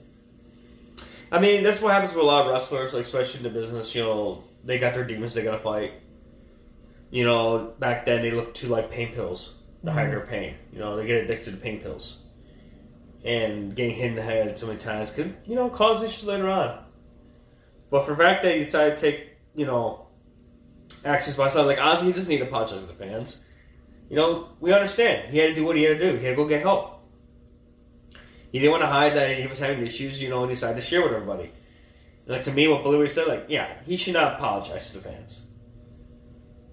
I 1.31 1.39
mean, 1.39 1.63
that's 1.63 1.81
what 1.81 1.93
happens 1.93 2.13
with 2.13 2.23
a 2.23 2.27
lot 2.27 2.45
of 2.45 2.51
wrestlers, 2.51 2.93
like 2.93 3.03
especially 3.03 3.45
in 3.45 3.53
the 3.53 3.59
business. 3.59 3.95
You 3.95 4.03
know, 4.03 4.43
they 4.65 4.77
got 4.77 4.93
their 4.93 5.05
demons 5.05 5.33
they 5.33 5.43
gotta 5.43 5.59
fight. 5.59 5.93
You 7.09 7.25
know, 7.25 7.73
back 7.79 8.05
then 8.05 8.21
they 8.21 8.31
looked 8.31 8.57
to 8.57 8.67
like 8.67 8.89
pain 8.89 9.13
pills 9.13 9.55
to 9.85 9.91
hide 9.91 10.11
their 10.11 10.21
pain. 10.21 10.55
You 10.73 10.79
know, 10.79 10.97
they 10.97 11.07
get 11.07 11.23
addicted 11.23 11.51
to 11.51 11.57
pain 11.57 11.79
pills, 11.79 12.21
and 13.23 13.73
getting 13.75 13.95
hit 13.95 14.07
in 14.07 14.15
the 14.15 14.21
head 14.21 14.57
so 14.59 14.67
many 14.67 14.79
times 14.79 15.11
could 15.11 15.35
you 15.45 15.55
know 15.55 15.69
cause 15.69 16.03
issues 16.03 16.25
later 16.25 16.49
on. 16.49 16.83
But 17.89 18.05
for 18.05 18.11
the 18.11 18.17
fact 18.17 18.43
that 18.43 18.53
he 18.53 18.59
decided 18.59 18.97
to 18.97 19.11
take 19.11 19.29
you 19.55 19.65
know 19.65 20.07
actions 21.05 21.35
by 21.35 21.43
himself, 21.43 21.67
like 21.67 21.81
honestly, 21.81 22.07
he 22.07 22.13
doesn't 22.13 22.29
need 22.29 22.39
to 22.39 22.47
apologize 22.47 22.81
to 22.81 22.87
the 22.87 22.93
fans. 22.93 23.43
You 24.09 24.17
know, 24.17 24.49
we 24.59 24.73
understand. 24.73 25.29
He 25.29 25.37
had 25.37 25.49
to 25.49 25.55
do 25.55 25.65
what 25.65 25.75
he 25.75 25.83
had 25.83 25.99
to 25.99 26.11
do. 26.11 26.17
He 26.17 26.25
had 26.25 26.31
to 26.31 26.35
go 26.35 26.47
get 26.47 26.61
help. 26.61 26.99
He 28.51 28.59
didn't 28.59 28.71
want 28.71 28.83
to 28.83 28.87
hide 28.87 29.15
that 29.15 29.37
he 29.37 29.47
was 29.47 29.59
having 29.59 29.83
issues, 29.85 30.21
you 30.21 30.29
know, 30.29 30.41
and 30.41 30.49
decided 30.49 30.75
to 30.75 30.81
share 30.81 31.01
with 31.01 31.13
everybody. 31.13 31.51
Like 32.25 32.41
to 32.43 32.51
me, 32.51 32.67
what 32.67 32.85
Ray 32.85 33.07
said, 33.07 33.27
like, 33.27 33.45
yeah, 33.47 33.73
he 33.85 33.95
should 33.95 34.13
not 34.13 34.33
apologize 34.33 34.91
to 34.91 34.97
the 34.97 35.03
fans. 35.09 35.47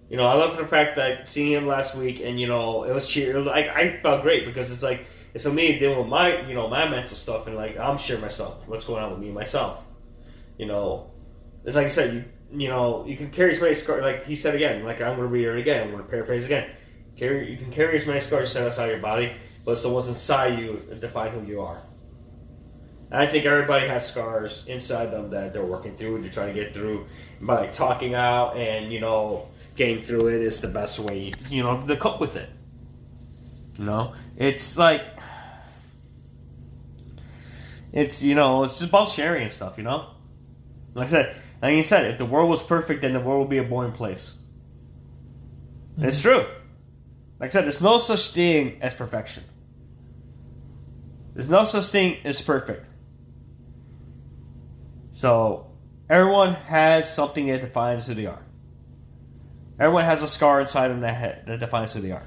You 0.09 0.17
know, 0.17 0.27
I 0.27 0.35
love 0.35 0.57
the 0.57 0.67
fact 0.67 0.97
that 0.97 1.29
seeing 1.29 1.53
him 1.53 1.67
last 1.67 1.95
week, 1.95 2.21
and 2.21 2.41
you 2.41 2.47
know, 2.47 2.85
it 2.85 2.93
was 2.93 3.09
cheer. 3.09 3.41
Like 3.41 3.69
I 3.69 3.99
felt 3.99 4.23
great 4.23 4.45
because 4.45 4.73
it's 4.73 4.83
like 4.83 5.07
it's 5.35 5.45
for 5.45 5.53
me 5.53 5.79
dealing 5.79 5.99
with 5.99 6.09
my, 6.09 6.41
you 6.49 6.55
know, 6.55 6.69
my 6.69 6.89
mental 6.89 7.17
stuff, 7.17 7.47
and 7.47 7.57
like 7.57 7.79
I'm 7.79 7.99
sharing 7.99 8.23
myself, 8.23 8.67
what's 8.67 8.85
going 8.85 9.03
on 9.03 9.11
with 9.11 9.21
me 9.21 9.31
myself. 9.31 9.85
You 10.59 10.67
know, 10.67 11.11
it's 11.65 11.77
like 11.77 11.85
I 11.85 11.89
said, 11.89 12.15
you 12.15 12.25
you 12.53 12.69
know, 12.69 13.05
you 13.07 13.17
can 13.17 13.31
carry 13.31 13.51
as 13.51 13.61
many 13.61 13.75
scars. 13.75 14.03
Like 14.03 14.25
he 14.25 14.35
said 14.35 14.55
again, 14.55 14.85
like 14.85 15.01
I'm 15.01 15.17
going 15.17 15.29
to 15.29 15.33
read 15.33 15.47
it 15.47 15.59
again. 15.59 15.83
I'm 15.83 15.91
going 15.91 16.03
to 16.03 16.09
paraphrase 16.09 16.45
again. 16.45 16.71
Carry, 17.17 17.51
you 17.51 17.57
can 17.57 17.71
carry 17.71 17.97
as 17.97 18.07
many 18.07 18.21
scars 18.21 18.55
as 18.57 18.63
outside 18.65 18.91
your 18.91 18.99
body, 18.99 19.33
but 19.65 19.73
it's 19.73 19.83
the 19.83 19.89
ones 19.89 20.09
inside 20.09 20.59
you 20.59 20.81
that 20.89 21.01
define 21.01 21.31
who 21.33 21.45
you 21.45 21.61
are. 21.61 21.77
And 23.11 23.21
I 23.21 23.27
think 23.27 23.45
everybody 23.47 23.87
has 23.89 24.07
scars 24.07 24.67
inside 24.67 25.07
them 25.07 25.31
that 25.31 25.53
they're 25.53 25.65
working 25.65 25.97
through. 25.97 26.21
They're 26.21 26.31
trying 26.31 26.55
to 26.55 26.61
get 26.61 26.75
through 26.75 27.07
by 27.41 27.67
talking 27.67 28.15
out 28.15 28.57
and 28.57 28.93
you 28.93 29.01
know 29.01 29.49
getting 29.77 30.03
through 30.03 30.29
it 30.29 30.43
is 30.43 30.61
the 30.61 30.69
best 30.69 30.99
way 30.99 31.33
you 31.51 31.63
know 31.63 31.87
to 31.87 31.97
cope 31.97 32.21
with 32.21 32.37
it. 32.37 32.49
You 33.79 33.85
know, 33.85 34.13
it's 34.37 34.77
like 34.77 35.05
it's 37.93 38.23
you 38.23 38.35
know 38.35 38.65
it's 38.65 38.79
just 38.79 38.91
about 38.91 39.09
sharing 39.09 39.43
and 39.43 39.53
stuff. 39.53 39.79
You 39.79 39.85
know, 39.85 40.11
like 40.95 41.09
I 41.09 41.11
said, 41.11 41.37
like 41.61 41.77
you 41.77 41.83
said, 41.83 42.05
if 42.07 42.19
the 42.19 42.25
world 42.25 42.49
was 42.49 42.63
perfect, 42.63 43.03
then 43.03 43.13
the 43.13 43.21
world 43.21 43.41
would 43.41 43.51
be 43.51 43.59
a 43.59 43.63
boring 43.63 43.93
place. 43.93 44.39
It's 45.99 46.23
true. 46.23 46.47
Like 47.41 47.49
I 47.49 47.49
said, 47.49 47.65
there's 47.65 47.81
no 47.81 47.99
such 47.99 48.29
thing 48.29 48.79
as 48.81 48.95
perfection. 48.95 49.43
There's 51.35 51.49
no 51.49 51.65
such 51.65 51.87
thing 51.87 52.19
as 52.25 52.41
perfect. 52.43 52.87
So, 55.11 55.71
everyone 56.09 56.55
has 56.55 57.13
something 57.13 57.47
that 57.49 57.61
defines 57.61 58.07
who 58.07 58.15
they 58.15 58.27
are. 58.27 58.43
Everyone 59.81 60.05
has 60.05 60.23
a 60.23 60.27
scar 60.27 60.61
inside 60.61 60.91
of 60.91 61.01
their 61.01 61.15
head 61.15 61.45
that 61.47 61.61
defines 61.61 61.93
who 61.93 62.01
they 62.01 62.11
are. 62.11 62.25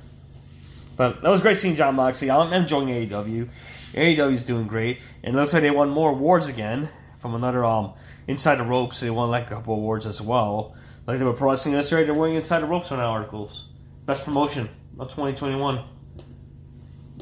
But 0.96 1.22
that 1.22 1.30
was 1.30 1.42
great 1.42 1.58
seeing 1.58 1.76
John 1.76 1.96
Moxley. 1.96 2.32
I'm 2.32 2.54
enjoying 2.54 2.88
AEW. 2.88 3.50
AEW 3.94 4.32
is 4.32 4.44
doing 4.44 4.68
great, 4.68 5.00
and 5.24 5.36
it 5.36 5.40
looks 5.40 5.54
like 5.54 5.62
they 5.62 5.72
won 5.72 5.90
more 5.90 6.12
awards 6.12 6.48
again 6.48 6.90
from 7.18 7.36
another 7.36 7.66
um 7.66 7.94
Inside 8.32 8.56
the 8.56 8.64
Ropes. 8.64 9.00
They 9.00 9.10
won 9.10 9.30
like 9.30 9.48
a 9.48 9.56
couple 9.56 9.76
awards 9.76 10.06
as 10.06 10.22
well. 10.22 10.76
Like 11.06 11.20
they 11.20 11.26
were 11.26 11.34
Pro 11.34 11.52
Wrestling 11.52 11.74
Illustrated, 11.74 12.08
they're 12.08 12.20
winning 12.20 12.38
Inside 12.38 12.62
the 12.62 12.68
Ropes 12.68 12.92
on 12.92 13.00
our 13.00 13.06
articles. 13.06 13.70
Best 14.06 14.26
promotion 14.26 14.70
of 15.00 15.10
2021. 15.10 15.84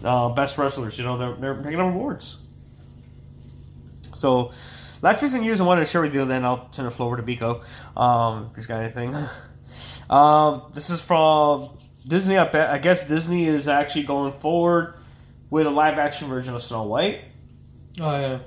Uh, 0.04 0.30
best 0.30 0.58
wrestlers, 0.58 0.98
you 0.98 1.04
know, 1.04 1.18
they're, 1.18 1.36
they're 1.36 1.56
picking 1.56 1.80
up 1.80 1.94
awards. 1.94 2.46
So, 4.14 4.52
last 5.02 5.20
piece 5.20 5.34
of 5.34 5.42
news 5.42 5.60
I 5.60 5.66
wanted 5.66 5.82
to 5.82 5.88
share 5.88 6.02
with 6.02 6.14
you, 6.14 6.24
then 6.26 6.46
I'll 6.46 6.70
turn 6.70 6.86
the 6.86 6.92
floor 6.92 7.14
over 7.14 7.22
to 7.22 7.24
Biko. 7.24 7.64
Um, 8.00 8.50
if 8.52 8.56
he's 8.56 8.68
got 8.68 8.82
anything. 8.82 9.16
um, 10.10 10.72
this 10.74 10.90
is 10.90 11.02
from 11.02 11.70
Disney. 12.08 12.38
I, 12.38 12.48
bet, 12.48 12.70
I 12.70 12.78
guess 12.78 13.06
Disney 13.08 13.48
is 13.48 13.68
actually 13.68 14.04
going 14.04 14.34
forward 14.34 14.96
with 15.50 15.68
a 15.68 15.72
live 15.72 15.98
action 15.98 16.28
version 16.28 16.54
of 16.54 16.62
Snow 16.62 16.84
White. 16.84 17.26
Oh 18.00 18.20
yeah. 18.20 18.40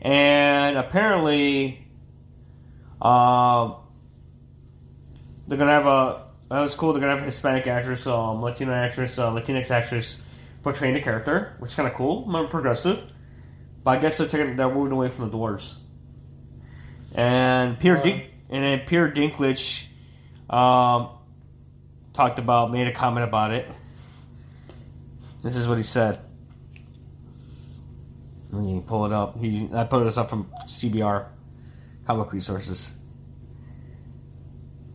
And 0.00 0.76
apparently, 0.76 1.87
uh, 3.00 3.74
they're 5.46 5.58
gonna 5.58 5.70
have 5.72 5.86
a. 5.86 6.24
That 6.50 6.60
was 6.60 6.74
cool. 6.74 6.92
They're 6.92 7.00
gonna 7.00 7.12
have 7.12 7.22
a 7.22 7.26
Hispanic 7.26 7.66
actress, 7.66 8.06
um, 8.06 8.42
Latino 8.42 8.72
actress, 8.72 9.18
uh, 9.18 9.30
Latinx 9.30 9.70
actress 9.70 10.24
portraying 10.62 10.94
the 10.94 11.00
character, 11.00 11.54
which 11.58 11.70
is 11.70 11.74
kind 11.74 11.88
of 11.88 11.94
cool. 11.94 12.26
More 12.26 12.46
progressive. 12.46 13.02
But 13.84 13.90
I 13.92 13.98
guess 14.00 14.18
they're 14.18 14.28
taking 14.28 14.56
they're 14.56 14.72
moving 14.72 14.92
away 14.92 15.08
from 15.08 15.30
the 15.30 15.36
dwarves. 15.36 15.78
And 17.14 17.78
Peter 17.78 17.96
Wow. 17.96 18.02
Dink, 18.02 18.24
and 18.50 18.62
then 18.62 18.80
Peter 18.80 19.10
Dinklage, 19.10 19.84
um, 20.50 21.10
talked 22.12 22.38
about 22.38 22.70
made 22.72 22.86
a 22.86 22.92
comment 22.92 23.24
about 23.24 23.52
it. 23.52 23.70
This 25.42 25.56
is 25.56 25.68
what 25.68 25.78
he 25.78 25.84
said. 25.84 26.18
Let 28.50 28.62
me 28.62 28.82
pull 28.84 29.06
it 29.06 29.12
up. 29.12 29.38
He, 29.38 29.68
I 29.72 29.84
put 29.84 30.02
this 30.04 30.18
up 30.18 30.28
from 30.30 30.50
CBR, 30.66 31.26
Comic 32.08 32.32
Resources. 32.32 32.96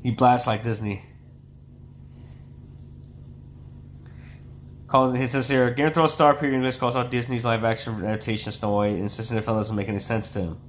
He 0.02 0.10
blasts 0.10 0.47
like 0.47 0.63
Disney. 0.63 1.04
Called, 4.88 5.15
it 5.15 5.30
says 5.30 5.47
here, 5.47 5.69
Game 5.69 5.86
of 5.86 5.93
Thrones 5.93 6.12
star 6.12 6.34
Peter 6.34 6.54
Dinklage 6.54 6.80
calls 6.80 6.95
out 6.95 7.12
Disney's 7.12 7.45
live-action 7.45 8.04
adaptation 8.04 8.49
of 8.49 8.56
Snow 8.56 8.71
White, 8.71 8.95
insisting 8.95 9.36
the 9.36 9.43
film 9.43 9.58
doesn't 9.58 9.76
make 9.76 9.89
any 9.89 9.99
sense 9.99 10.30
to 10.30 10.39
him. 10.39 10.62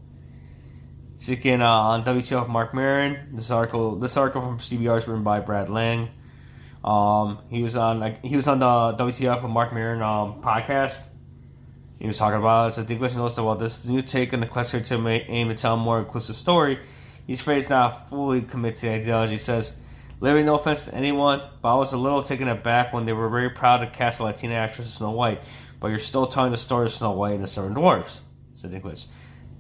Speaking 1.17 1.63
uh, 1.63 1.67
on 1.67 2.05
WTF 2.05 2.47
Marc 2.47 2.75
Maron, 2.75 3.17
this 3.33 3.51
article, 3.51 3.97
this 3.97 4.19
article 4.19 4.43
from 4.43 4.59
CBR 4.59 4.99
is 4.99 5.09
written 5.09 5.25
by 5.25 5.41
Brad 5.41 5.71
Lang. 5.71 6.11
Um, 6.85 7.39
he 7.49 7.63
was 7.63 7.75
on 7.75 8.01
like 8.01 8.23
he 8.23 8.37
was 8.37 8.49
on 8.49 8.59
the 8.59 8.67
WTF 8.67 9.43
with 9.43 9.51
Marc 9.51 9.73
Maron 9.73 10.03
um, 10.03 10.43
podcast. 10.43 11.05
He 12.05 12.09
was 12.09 12.19
talking 12.19 12.39
about 12.39 12.69
it. 12.69 12.73
So 12.75 12.85
Dinklage 12.85 13.17
notes 13.17 13.37
that 13.37 13.45
while 13.45 13.55
this 13.55 13.87
new 13.87 14.03
take 14.03 14.35
on 14.35 14.41
the 14.41 14.47
question 14.47 14.85
to 14.85 15.09
aim 15.09 15.49
to 15.49 15.55
tell 15.55 15.73
a 15.73 15.77
more 15.79 15.99
inclusive 15.99 16.37
story, 16.37 16.79
he's 17.27 17.41
afraid 17.41 17.55
he's 17.57 17.71
not 17.71 18.11
fully 18.11 18.43
committed 18.43 18.79
to 18.81 18.87
the 18.89 18.93
ideology. 18.93 19.33
He 19.33 19.39
says, 19.39 19.79
Literally, 20.21 20.45
no 20.45 20.57
offense 20.57 20.85
to 20.85 20.95
anyone, 20.95 21.41
but 21.63 21.75
I 21.75 21.79
was 21.79 21.95
a 21.95 21.97
little 21.97 22.23
taken 22.23 22.49
aback 22.49 22.93
when 22.93 23.07
they 23.07 23.15
were 23.15 23.31
very 23.31 23.49
proud 23.49 23.79
to 23.79 23.87
cast 23.87 24.21
a 24.21 24.25
Latina 24.25 24.53
actress 24.53 24.87
as 24.87 24.93
Snow 24.93 25.13
White, 25.13 25.41
but 25.81 25.89
you're 25.89 25.99
still 25.99 26.27
telling 26.27 26.51
the 26.51 26.59
story 26.59 26.85
of 26.85 26.93
Snow 26.93 27.13
White 27.13 27.37
and 27.37 27.43
the 27.43 27.47
Seven 27.47 27.73
Dwarfs, 27.73 28.21
said 28.53 28.73
Dinklage. 28.73 29.07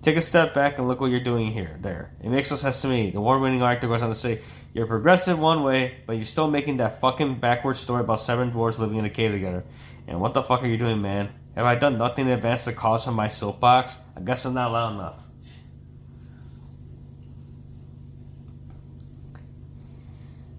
Take 0.02 0.18
a 0.18 0.20
step 0.20 0.52
back 0.52 0.76
and 0.76 0.86
look 0.86 1.00
what 1.00 1.10
you're 1.10 1.20
doing 1.20 1.50
here. 1.50 1.78
There. 1.80 2.12
It 2.22 2.28
makes 2.28 2.50
no 2.50 2.58
sense 2.58 2.82
to 2.82 2.88
me. 2.88 3.08
The 3.08 3.20
award 3.20 3.40
winning 3.40 3.62
actor 3.62 3.88
goes 3.88 4.02
on 4.02 4.10
to 4.10 4.14
say, 4.14 4.42
You're 4.74 4.86
progressive 4.86 5.38
one 5.38 5.62
way, 5.62 5.94
but 6.06 6.16
you're 6.16 6.26
still 6.26 6.50
making 6.50 6.76
that 6.76 7.00
fucking 7.00 7.36
backwards 7.36 7.80
story 7.80 8.02
about 8.02 8.20
seven 8.20 8.52
dwarves 8.52 8.78
living 8.78 8.98
in 8.98 9.06
a 9.06 9.10
cave 9.10 9.32
together. 9.32 9.64
And 10.06 10.20
what 10.20 10.34
the 10.34 10.42
fuck 10.42 10.62
are 10.62 10.66
you 10.66 10.76
doing, 10.76 11.00
man? 11.00 11.30
Have 11.56 11.66
I 11.66 11.76
done 11.76 11.98
nothing 11.98 12.26
to 12.26 12.32
advance 12.32 12.64
the 12.64 12.72
cause 12.72 13.06
of 13.06 13.14
my 13.14 13.28
soapbox? 13.28 13.98
I 14.16 14.20
guess 14.20 14.44
I'm 14.44 14.54
not 14.54 14.72
loud 14.72 14.94
enough. 14.94 15.20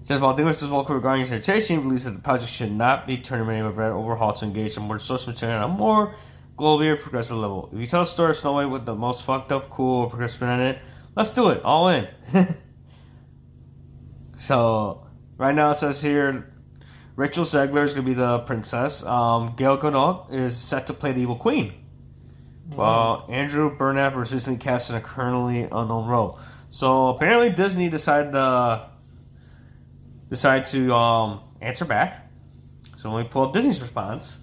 Says 0.04 0.22
while 0.22 0.38
Dinklage 0.38 0.62
was 0.62 0.64
vocal 0.64 0.96
regarding 0.96 1.26
he 1.26 1.78
believes 1.78 2.04
that 2.04 2.12
the 2.12 2.20
project 2.20 2.52
should 2.52 2.72
not 2.72 3.08
be 3.08 3.18
terminated 3.18 3.64
but 3.64 3.76
rather 3.76 3.96
overhauled 3.96 4.36
to 4.36 4.46
engage 4.46 4.78
in 4.78 4.84
more 4.84 5.00
source 5.00 5.26
material 5.26 5.58
on 5.58 5.64
a 5.64 5.74
more 5.74 6.14
globally 6.58 6.98
progressive 7.00 7.38
level. 7.38 7.70
If 7.74 7.80
you 7.80 7.88
tell 7.88 8.04
a 8.04 8.06
story 8.06 8.30
of 8.30 8.38
Snow 8.38 8.54
White 8.54 8.68
with 8.68 8.86
the 8.86 8.94
most 8.94 9.24
fucked 9.24 9.52
up, 9.52 9.70
cool, 9.72 10.08
progressive 10.08 10.44
in 10.44 10.60
it, 10.60 10.80
let's 11.16 11.32
do 11.32 11.50
it. 11.50 11.64
All 11.64 11.90
in. 11.90 12.08
so, 14.38 15.08
right 15.38 15.56
now 15.56 15.72
it 15.72 15.78
says 15.78 16.02
here 16.04 16.54
Rachel 17.16 17.46
Zegler 17.46 17.84
is 17.84 17.94
going 17.94 18.06
to 18.06 18.12
be 18.12 18.14
the 18.14 18.40
princess. 18.40 19.06
Um, 19.06 19.54
Gal 19.56 19.78
Gadot 19.78 20.34
is 20.34 20.58
set 20.58 20.88
to 20.88 20.94
play 20.94 21.14
the 21.14 21.22
evil 21.22 21.38
queen. 21.38 21.74
While 22.74 23.26
Andrew 23.30 23.76
Burnap 23.76 24.16
was 24.16 24.34
recently 24.34 24.60
cast 24.60 24.90
in 24.90 24.96
a 24.96 25.02
currently 25.02 25.64
unknown 25.64 26.08
role. 26.08 26.40
So 26.72 27.10
apparently 27.10 27.52
Disney 27.52 27.90
decided 27.90 28.32
to 28.32 28.90
decided 30.30 30.66
to 30.68 30.94
um, 30.94 31.42
answer 31.62 31.86
back. 31.86 32.28
So 32.98 33.14
let 33.14 33.24
me 33.24 33.30
pull 33.30 33.44
up 33.44 33.54
Disney's 33.54 33.80
response. 33.82 34.40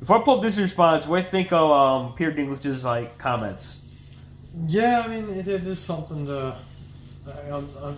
Before 0.00 0.18
I 0.18 0.22
pull 0.22 0.36
up 0.36 0.42
Disney's 0.42 0.70
response, 0.70 1.06
what 1.06 1.18
do 1.20 1.24
you 1.24 1.30
think 1.30 1.52
of 1.52 1.70
um, 1.70 2.14
Peter 2.14 2.32
Dinklage's 2.32 2.84
like 2.84 3.16
comments? 3.18 3.82
Yeah, 4.66 5.04
I 5.04 5.08
mean, 5.08 5.30
it, 5.30 5.46
it 5.46 5.64
is 5.64 5.78
something 5.78 6.26
to. 6.26 6.56
I, 7.26 7.50
um, 7.50 7.68
um, 7.80 7.96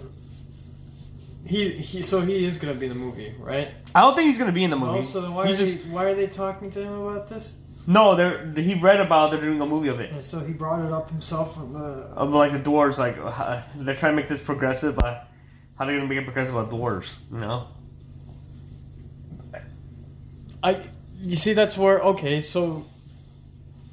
he 1.47 1.71
he. 1.71 2.03
So 2.03 2.21
he 2.21 2.45
is 2.45 2.59
gonna 2.59 2.75
be 2.75 2.87
in 2.87 2.93
the 2.93 2.99
movie, 2.99 3.35
right? 3.39 3.69
I 3.95 4.01
don't 4.01 4.15
think 4.15 4.27
he's 4.27 4.37
going 4.37 4.51
to 4.51 4.55
be 4.55 4.63
in 4.65 4.69
the 4.71 4.77
movie. 4.77 4.99
Also, 4.99 5.23
then 5.23 5.33
why 5.33 5.45
are 5.45 5.47
just- 5.47 5.85
they, 5.85 5.91
why 5.91 6.05
are 6.05 6.15
they 6.15 6.27
talking 6.27 6.71
to 6.73 6.83
him 6.83 6.93
about 7.01 7.29
this? 7.29 7.57
no, 7.87 8.15
they're, 8.17 8.45
he 8.53 8.75
read 8.75 9.01
about 9.01 9.31
they're 9.31 9.41
doing 9.41 9.61
a 9.61 9.65
movie 9.67 9.89
of 9.89 10.01
it. 10.01 10.11
And 10.11 10.23
so 10.23 10.41
he 10.41 10.53
brought 10.53 10.85
it 10.85 10.93
up 10.93 11.09
himself 11.09 11.57
on 11.57 11.73
the. 11.73 11.79
Of 11.79 12.31
like 12.31 12.53
the 12.53 12.59
dwarves, 12.59 12.99
like 12.99 13.17
uh, 13.19 13.63
they're 13.77 13.95
trying 13.95 14.13
to 14.13 14.17
make 14.17 14.29
this 14.29 14.43
progressive, 14.43 14.97
but 14.97 15.29
how 15.79 15.85
are 15.85 15.87
they 15.87 15.93
going 15.95 16.09
to 16.09 16.15
make 16.15 16.19
it 16.21 16.25
progressive 16.25 16.57
about 16.57 16.71
dwarves? 16.73 17.17
You 17.33 17.39
know? 17.39 17.69
I. 20.63 20.91
You 21.19 21.37
see, 21.37 21.55
that's 21.55 21.79
where 21.79 22.01
okay. 22.01 22.41
So 22.41 22.85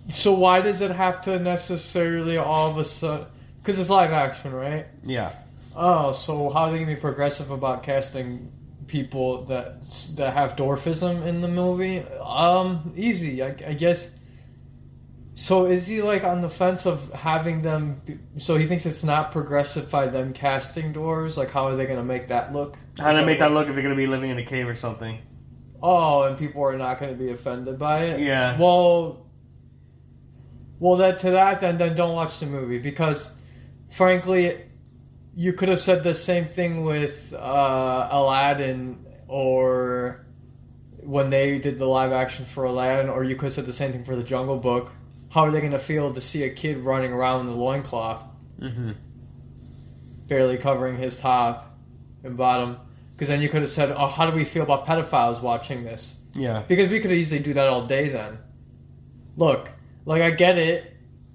So 0.10 0.34
why 0.34 0.62
does 0.62 0.82
it 0.82 0.92
have 0.92 1.22
to 1.22 1.40
necessarily 1.40 2.38
all 2.38 2.70
of 2.70 2.78
a 2.78 2.84
sudden? 2.84 3.28
Because 3.60 3.80
it's 3.80 3.90
live 3.90 4.12
action, 4.12 4.52
right? 4.54 4.88
Yeah. 5.04 5.34
Oh, 5.76 6.12
so 6.12 6.50
how 6.50 6.66
are 6.66 6.72
they 6.72 6.80
gonna 6.80 6.96
be 6.96 7.00
progressive 7.00 7.52
about 7.52 7.84
casting 7.84 8.52
people 8.88 9.46
that 9.46 9.82
that 10.16 10.34
have 10.34 10.56
dwarfism 10.56 11.26
in 11.26 11.42
the 11.42 11.48
movie? 11.48 12.00
Um, 12.22 12.94
easy, 12.96 13.44
I, 13.44 13.56
I 13.68 13.74
guess. 13.74 14.16
So 15.36 15.66
is 15.66 15.88
he 15.88 16.02
like 16.04 16.24
on 16.24 16.42
the 16.42 16.50
fence 16.50 16.86
of 16.86 17.12
having 17.12 17.62
them? 17.62 18.02
Be, 18.06 18.20
so 18.38 18.56
he 18.56 18.66
thinks 18.68 18.86
it's 18.86 19.04
not 19.04 19.32
progressive 19.32 19.90
by 19.90 20.08
them 20.08 20.32
casting 20.32 20.94
dwarves. 20.94 21.38
Like, 21.38 21.50
how 21.50 21.68
are 21.68 21.76
they 21.76 21.86
gonna 21.86 22.04
make 22.04 22.28
that 22.28 22.54
look? 22.54 22.78
How 23.00 23.10
Is 23.10 23.18
to 23.18 23.26
make 23.26 23.40
that 23.40 23.52
look 23.52 23.68
if 23.68 23.74
they're 23.74 23.84
gonna 23.84 23.96
be 23.96 24.08
living 24.08 24.30
in 24.30 24.38
a 24.38 24.46
cave 24.46 24.68
or 24.68 24.76
something? 24.76 25.18
Oh, 25.82 26.24
and 26.24 26.38
people 26.38 26.64
are 26.64 26.78
not 26.78 27.00
gonna 27.00 27.14
be 27.14 27.32
offended 27.32 27.80
by 27.80 28.04
it. 28.04 28.20
Yeah. 28.20 28.60
Well, 28.60 29.26
well, 30.80 30.98
that 30.98 31.20
to 31.20 31.32
that 31.32 31.62
then 31.62 31.78
then 31.78 31.96
don't 31.96 32.14
watch 32.14 32.40
the 32.40 32.46
movie 32.46 32.78
because, 32.78 33.36
frankly, 33.90 34.62
you 35.36 35.54
could 35.54 35.70
have 35.70 35.80
said 35.80 36.04
the 36.04 36.14
same 36.14 36.46
thing 36.46 36.84
with 36.84 37.34
uh, 37.38 38.08
Aladdin 38.12 39.06
or 39.28 40.26
when 41.02 41.30
they 41.30 41.60
did 41.60 41.78
the 41.80 41.86
live 41.86 42.12
action 42.12 42.46
for 42.46 42.64
Aladdin, 42.66 43.10
or 43.10 43.24
you 43.24 43.36
could 43.36 43.46
have 43.46 43.54
said 43.54 43.66
the 43.66 43.74
same 43.74 43.92
thing 43.92 44.04
for 44.06 44.16
the 44.16 44.24
Jungle 44.24 44.58
Book. 44.58 44.92
How 45.32 45.42
are 45.42 45.52
they 45.52 45.60
going 45.60 45.72
to 45.74 45.80
feel 45.80 46.14
to 46.14 46.22
see 46.22 46.44
a 46.44 46.50
kid 46.50 46.78
running 46.78 47.12
around 47.12 47.42
in 47.42 47.48
the 47.48 47.56
loincloth, 47.56 48.24
Mm-hmm. 48.62 48.92
barely 50.28 50.58
covering 50.58 50.98
his 50.98 51.20
top 51.20 51.76
and 52.24 52.38
bottom? 52.38 52.78
Because 53.14 53.28
then 53.28 53.42
you 53.42 53.50
could 53.50 53.62
have 53.62 53.70
said, 53.70 53.92
"Oh, 53.92 54.08
how 54.08 54.30
do 54.30 54.36
we 54.36 54.46
feel 54.46 54.64
about 54.64 54.86
pedophiles 54.86 55.42
watching 55.42 55.84
this?" 55.84 56.20
Yeah. 56.34 56.64
Because 56.68 56.90
we 56.90 57.00
could 57.00 57.12
easily 57.12 57.42
do 57.42 57.54
that 57.54 57.68
all 57.68 57.86
day 57.86 58.10
then. 58.10 58.40
Look, 59.36 59.70
like 60.06 60.22
I 60.22 60.32
get 60.32 60.58
it. 60.58 60.93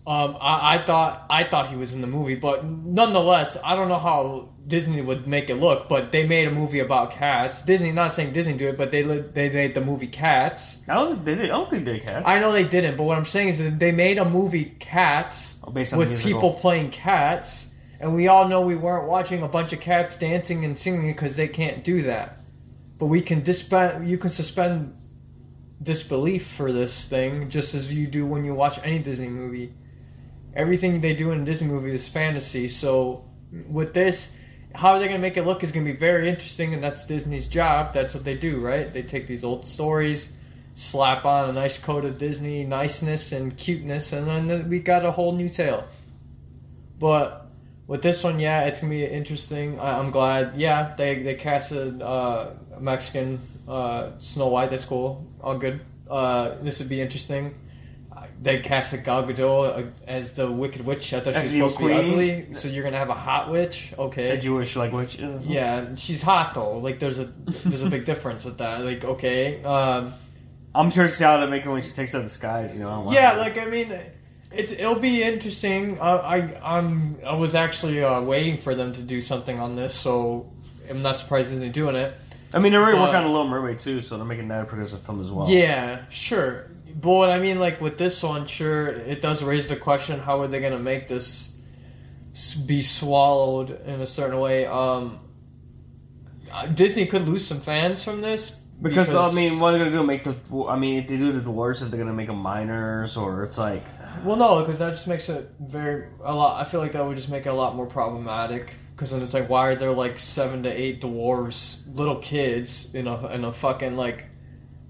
Um, 0.09 0.39
I, 0.41 0.77
I 0.77 0.79
thought 0.85 1.27
I 1.29 1.45
thought 1.45 1.67
he 1.69 1.77
was 1.77 1.93
in 1.93 2.01
the 2.01 2.07
movie, 2.07 2.35
but 2.35 2.65
nonetheless, 2.65 3.59
I 3.63 3.77
don't 3.77 3.89
know 3.89 3.99
how 3.99 4.49
Disney 4.67 5.03
would 5.03 5.27
make 5.27 5.51
it 5.51 5.57
look. 5.57 5.87
But 5.87 6.13
they 6.13 6.27
made 6.27 6.49
a 6.49 6.51
movie 6.51 6.79
about 6.81 7.11
cats. 7.11 7.61
Disney, 7.61 7.93
not 7.93 8.15
saying 8.15 8.33
Disney 8.33 8.55
do 8.55 8.69
it, 8.69 8.79
but 8.79 8.91
they 8.91 9.03
li- 9.03 9.25
they 9.35 9.51
made 9.51 9.75
the 9.75 9.83
movie 9.83 10.07
Cats. 10.07 10.83
I 10.89 10.95
don't. 10.95 11.23
They, 11.27 11.35
did- 11.35 11.45
I 11.47 11.49
don't 11.59 11.69
think 11.69 11.85
they 11.85 12.01
cast. 12.01 12.27
I 12.27 12.39
know 12.41 12.53
they 12.53 12.65
didn't, 12.65 12.97
but 12.97 13.03
what 13.03 13.19
I'm 13.19 13.27
saying 13.27 13.49
is 13.49 13.59
that 13.59 13.79
they 13.79 13.93
made 13.93 14.17
a 14.17 14.25
movie 14.25 14.65
Cats 14.81 15.59
Oh, 15.63 15.71
based 15.71 15.93
on 15.93 15.99
with 15.99 16.23
people 16.23 16.55
playing 16.55 16.89
cats, 16.91 17.75
and 18.01 18.15
we 18.15 18.29
all 18.29 18.49
know 18.49 18.63
we 18.63 18.77
weren't 18.77 19.09
watching 19.09 19.43
a 19.43 19.49
bunch 19.49 19.75
of 19.75 19.81
cats 19.81 20.17
dancing 20.17 20.65
and 20.65 20.79
singing 20.79 21.09
because 21.13 21.37
they 21.37 21.49
can't 21.49 21.85
do 21.85 22.01
that. 22.03 22.39
But 22.99 23.07
we 23.07 23.21
can 23.21 23.43
dispen- 23.43 24.09
You 24.09 24.17
can 24.17 24.31
suspend 24.31 24.95
disbelief 25.83 26.47
for 26.47 26.73
this 26.73 27.07
thing 27.07 27.49
just 27.51 27.75
as 27.75 27.93
you 27.93 28.07
do 28.07 28.25
when 28.27 28.45
you 28.45 28.55
watch 28.55 28.79
any 28.83 28.99
Disney 29.01 29.29
movie. 29.29 29.75
Everything 30.55 31.01
they 31.01 31.15
do 31.15 31.31
in 31.33 31.45
Disney 31.45 31.69
movie 31.69 31.93
is 31.93 32.09
fantasy. 32.09 32.69
So 32.69 33.25
with 33.69 33.95
this, 33.95 34.33
how 34.75 34.91
are 34.91 34.99
they 34.99 35.07
going 35.07 35.19
to 35.19 35.23
make 35.23 35.37
it 35.37 35.45
look 35.45 35.63
is 35.63 35.73
going 35.73 35.87
to 35.87 35.93
be 35.93 35.99
very 35.99 36.29
interesting, 36.29 36.75
and 36.75 36.83
that's 36.83 37.05
Disney's 37.05 37.49
job. 37.49 37.93
That's 37.95 38.15
what 38.15 38.25
they 38.25 38.37
do, 38.37 38.61
right? 38.61 38.93
They 38.93 39.03
take 39.03 39.27
these 39.27 39.45
old 39.45 39.65
stories, 39.65 40.37
slap 40.75 41.25
on 41.25 41.51
a 41.51 41.53
nice 41.53 41.79
coat 41.79 42.05
of 42.05 42.19
Disney 42.19 42.65
niceness 42.65 43.33
and 43.33 43.57
cuteness, 43.57 44.13
and 44.13 44.27
then 44.27 44.69
we 44.69 44.79
got 44.79 45.05
a 45.05 45.11
whole 45.11 45.33
new 45.33 45.49
tale. 45.49 45.85
But 46.99 47.47
with 47.87 48.03
this 48.03 48.23
one, 48.23 48.39
yeah, 48.39 48.65
it's 48.65 48.81
gonna 48.81 48.91
be 48.91 49.05
interesting. 49.05 49.81
I, 49.81 49.99
I'm 49.99 50.11
glad. 50.11 50.57
Yeah, 50.57 50.95
they 50.97 51.23
they 51.23 51.35
casted 51.35 52.03
uh, 52.03 52.51
Mexican 52.79 53.41
uh, 53.67 54.11
Snow 54.19 54.49
White. 54.49 54.71
That's 54.71 54.85
cool. 54.85 55.27
All 55.41 55.59
good. 55.59 55.81
Uh, 56.09 56.57
this 56.63 56.79
would 56.79 56.89
be 56.89 57.01
interesting. 57.01 57.55
Uh, 58.39 58.43
They 58.43 58.61
casted 58.61 59.05
Gal 59.05 59.25
Gadot 59.25 59.79
uh, 59.79 59.91
as 60.07 60.33
the 60.33 60.51
Wicked 60.51 60.85
Witch. 60.87 61.13
I 61.13 61.21
thought 61.21 61.35
she 61.47 61.61
was 61.61 61.75
supposed 61.75 61.79
to 61.79 61.87
be 61.89 61.93
ugly, 61.95 62.55
so 62.55 62.69
you're 62.69 62.85
gonna 62.85 62.97
have 62.97 63.09
a 63.11 63.15
hot 63.15 63.51
witch. 63.51 63.93
Okay. 63.99 64.31
A 64.31 64.39
Jewish 64.39 64.77
like 64.77 64.93
witch. 64.93 65.19
Yeah, 65.43 65.95
she's 65.97 66.23
hot 66.23 66.55
though. 66.55 66.79
Like 66.79 66.99
there's 66.99 67.19
a 67.19 67.25
there's 67.47 67.83
a 67.83 67.91
big 67.91 68.05
difference 68.13 68.45
with 68.45 68.59
that. 68.59 68.85
Like 68.85 69.05
okay, 69.05 69.63
um, 69.65 70.13
I'm 70.75 70.91
curious 70.91 71.13
to 71.13 71.19
see 71.19 71.25
how 71.25 71.39
they 71.39 71.47
make 71.51 71.67
it 71.67 71.69
when 71.69 71.83
she 71.83 71.93
takes 71.93 72.15
out 72.15 72.23
the 72.23 72.31
skies. 72.31 72.75
You 72.75 72.81
know. 72.81 73.11
yeah. 73.11 73.33
Like 73.33 73.59
I 73.59 73.65
mean, 73.67 73.93
it's 74.53 74.73
it'll 74.73 74.95
be 74.95 75.23
interesting. 75.23 75.99
Uh, 76.01 76.23
I 76.25 76.37
I'm 76.77 77.19
I 77.27 77.35
was 77.35 77.55
actually 77.57 78.03
uh, 78.05 78.23
waiting 78.23 78.57
for 78.57 78.75
them 78.75 78.93
to 78.93 79.03
do 79.03 79.21
something 79.21 79.59
on 79.59 79.75
this, 79.75 79.95
so 79.95 80.51
I'm 80.89 81.01
not 81.01 81.19
surprised 81.19 81.53
they're 81.61 81.69
doing 81.71 81.97
it. 81.97 82.15
I 82.55 82.61
mean, 82.61 82.73
they're 82.73 82.81
already 82.81 82.97
But- 82.97 83.09
working 83.09 83.17
on 83.17 83.25
a 83.25 83.31
Little 83.33 83.49
Mermaid 83.49 83.79
too, 83.79 84.01
so 84.01 84.17
they're 84.17 84.25
making 84.25 84.49
that 84.49 84.63
a 84.63 84.65
progressive 84.65 85.01
film 85.03 85.21
as 85.21 85.31
well. 85.31 85.51
Yeah, 85.51 86.05
sure. 86.09 86.71
But 87.01 87.11
what 87.11 87.31
I 87.31 87.39
mean, 87.39 87.61
like 87.61 87.81
with 87.81 87.97
this 87.97 88.23
one, 88.23 88.47
sure, 88.47 88.89
it 88.89 89.23
does 89.23 89.45
raise 89.45 89.69
the 89.69 89.77
question: 89.77 90.19
How 90.19 90.41
are 90.41 90.49
they 90.49 90.61
gonna 90.61 90.79
make 90.79 91.07
this 91.07 91.61
be 92.67 92.81
swallowed 92.81 93.71
in 93.87 94.01
a 94.01 94.07
certain 94.07 94.41
way? 94.41 94.67
Um, 94.67 95.21
uh, 96.53 96.67
Disney 96.67 97.07
could 97.07 97.23
lose 97.23 97.47
some 97.47 97.61
fans 97.61 98.03
from 98.03 98.21
this 98.21 98.59
Because, 98.81 99.15
I 99.15 99.33
mean, 99.33 99.59
what 99.61 99.75
are 99.75 99.79
they 99.79 99.85
gonna 99.85 99.91
do? 99.91 100.03
Make 100.05 100.25
the? 100.25 100.37
I 100.69 100.79
mean, 100.79 100.99
if 100.99 101.09
they 101.09 101.19
do 101.19 101.33
the 101.33 101.41
dwarves, 101.41 101.83
if 101.83 101.91
they're 101.91 101.99
gonna 101.99 102.13
make 102.13 102.29
them 102.29 102.39
minors, 102.39 103.17
or 103.17 103.45
it's 103.45 103.59
like, 103.59 103.83
Well, 104.25 104.37
no, 104.37 104.61
because 104.61 104.79
that 104.79 104.91
just 104.91 105.09
makes 105.09 105.29
it 105.29 105.51
very 105.61 106.07
a 106.25 106.35
lot. 106.35 106.61
I 106.61 106.65
feel 106.69 106.81
like 106.81 106.93
that 106.93 107.05
would 107.05 107.17
just 107.17 107.29
make 107.31 107.47
it 107.47 107.51
a 107.51 107.55
lot 107.55 107.75
more 107.77 107.87
problematic. 107.87 108.75
Because 108.95 109.13
then 109.13 109.23
it's 109.23 109.35
like, 109.35 109.49
why 109.49 109.69
are 109.69 109.75
there 109.77 109.93
like 109.93 110.19
seven 110.19 110.63
to 110.65 110.71
eight 110.71 111.01
dwarves, 111.01 111.83
little 111.95 112.17
kids 112.17 112.95
in 112.95 113.07
a 113.07 113.29
in 113.29 113.45
a 113.45 113.53
fucking 113.53 113.97
like, 113.97 114.27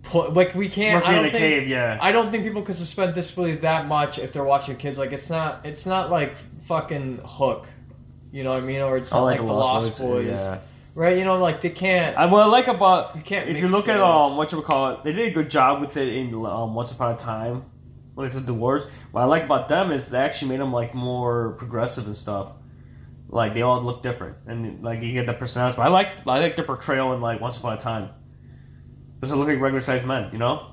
pl- 0.08 0.30
like 0.32 0.54
we 0.54 0.68
can't. 0.68 0.96
working 1.02 1.10
I 1.10 1.16
don't 1.16 1.26
a 1.26 1.30
think. 1.30 1.40
cave. 1.42 1.68
Yeah. 1.68 1.98
I 2.00 2.12
don't 2.12 2.30
think 2.30 2.44
people 2.44 2.62
could 2.62 2.74
suspend 2.74 3.14
disbelief 3.14 3.60
that 3.62 3.86
much 3.86 4.18
if 4.18 4.32
they're 4.32 4.44
watching 4.44 4.76
kids. 4.76 4.98
Like 4.98 5.12
it's 5.12 5.30
not. 5.30 5.64
It's 5.64 5.86
not 5.86 6.10
like 6.10 6.36
fucking 6.62 7.20
Hook. 7.24 7.66
You 8.32 8.44
know 8.44 8.50
what 8.50 8.62
I 8.62 8.66
mean? 8.66 8.80
Or 8.82 8.96
it's 8.96 9.12
not 9.12 9.22
like, 9.22 9.38
the 9.38 9.44
Lost 9.44 10.00
Boys, 10.00 10.26
Yeah. 10.26 10.58
right? 10.94 11.16
You 11.16 11.24
know, 11.24 11.38
like 11.38 11.60
they 11.60 11.70
can't. 11.70 12.16
I, 12.16 12.26
what 12.26 12.42
I 12.42 12.46
like 12.46 12.68
about 12.68 13.16
You 13.16 13.22
can't 13.22 13.48
if 13.48 13.56
you 13.56 13.62
mix 13.62 13.72
look 13.72 13.88
at 13.88 14.00
um 14.00 14.36
what 14.36 14.52
you 14.52 14.58
would 14.58 14.66
call 14.66 14.90
it, 14.90 15.04
they 15.04 15.12
did 15.12 15.28
a 15.28 15.34
good 15.34 15.48
job 15.48 15.80
with 15.80 15.96
it 15.96 16.08
in 16.08 16.34
um, 16.34 16.74
Once 16.74 16.92
Upon 16.92 17.14
a 17.14 17.16
Time 17.16 17.64
when 18.14 18.26
it's 18.26 18.36
the 18.36 18.42
dwarves. 18.42 18.86
What 19.12 19.22
I 19.22 19.24
like 19.24 19.44
about 19.44 19.68
them 19.68 19.92
is 19.92 20.08
they 20.10 20.18
actually 20.18 20.50
made 20.50 20.60
them 20.60 20.72
like 20.72 20.94
more 20.94 21.52
progressive 21.52 22.06
and 22.06 22.16
stuff. 22.16 22.52
Like 23.30 23.54
they 23.54 23.62
all 23.62 23.80
look 23.82 24.02
different, 24.02 24.36
and 24.46 24.82
like 24.82 25.02
you 25.02 25.12
get 25.12 25.26
the 25.26 25.34
personality. 25.34 25.76
But 25.76 25.82
I 25.82 25.88
like 25.88 26.26
I 26.26 26.38
like 26.40 26.56
their 26.56 26.64
portrayal 26.64 27.12
in 27.14 27.20
like 27.20 27.40
Once 27.40 27.58
Upon 27.58 27.74
a 27.74 27.80
Time. 27.80 28.10
They 29.20 29.28
look 29.28 29.48
like 29.48 29.60
regular 29.60 29.80
sized 29.80 30.06
men, 30.06 30.30
you 30.32 30.38
know. 30.38 30.66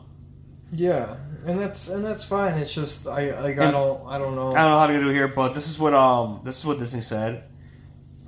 yeah, 0.72 1.18
and 1.46 1.60
that's 1.60 1.88
and 1.88 2.04
that's 2.04 2.24
fine. 2.24 2.54
It's 2.58 2.74
just 2.74 3.08
I 3.08 3.40
like 3.42 3.58
I 3.58 3.72
don't 3.72 4.06
I 4.08 4.18
don't 4.18 4.36
know. 4.36 4.48
I 4.48 4.62
don't 4.62 4.72
know 4.72 4.80
how 4.80 4.88
to 4.88 5.00
do 5.00 5.10
it 5.10 5.14
here, 5.14 5.28
but 5.28 5.54
this 5.54 5.68
is 5.68 5.80
what 5.80 5.94
um 5.94 6.42
this 6.44 6.60
is 6.60 6.66
what 6.66 6.78
Disney 6.80 7.02
said. 7.02 7.44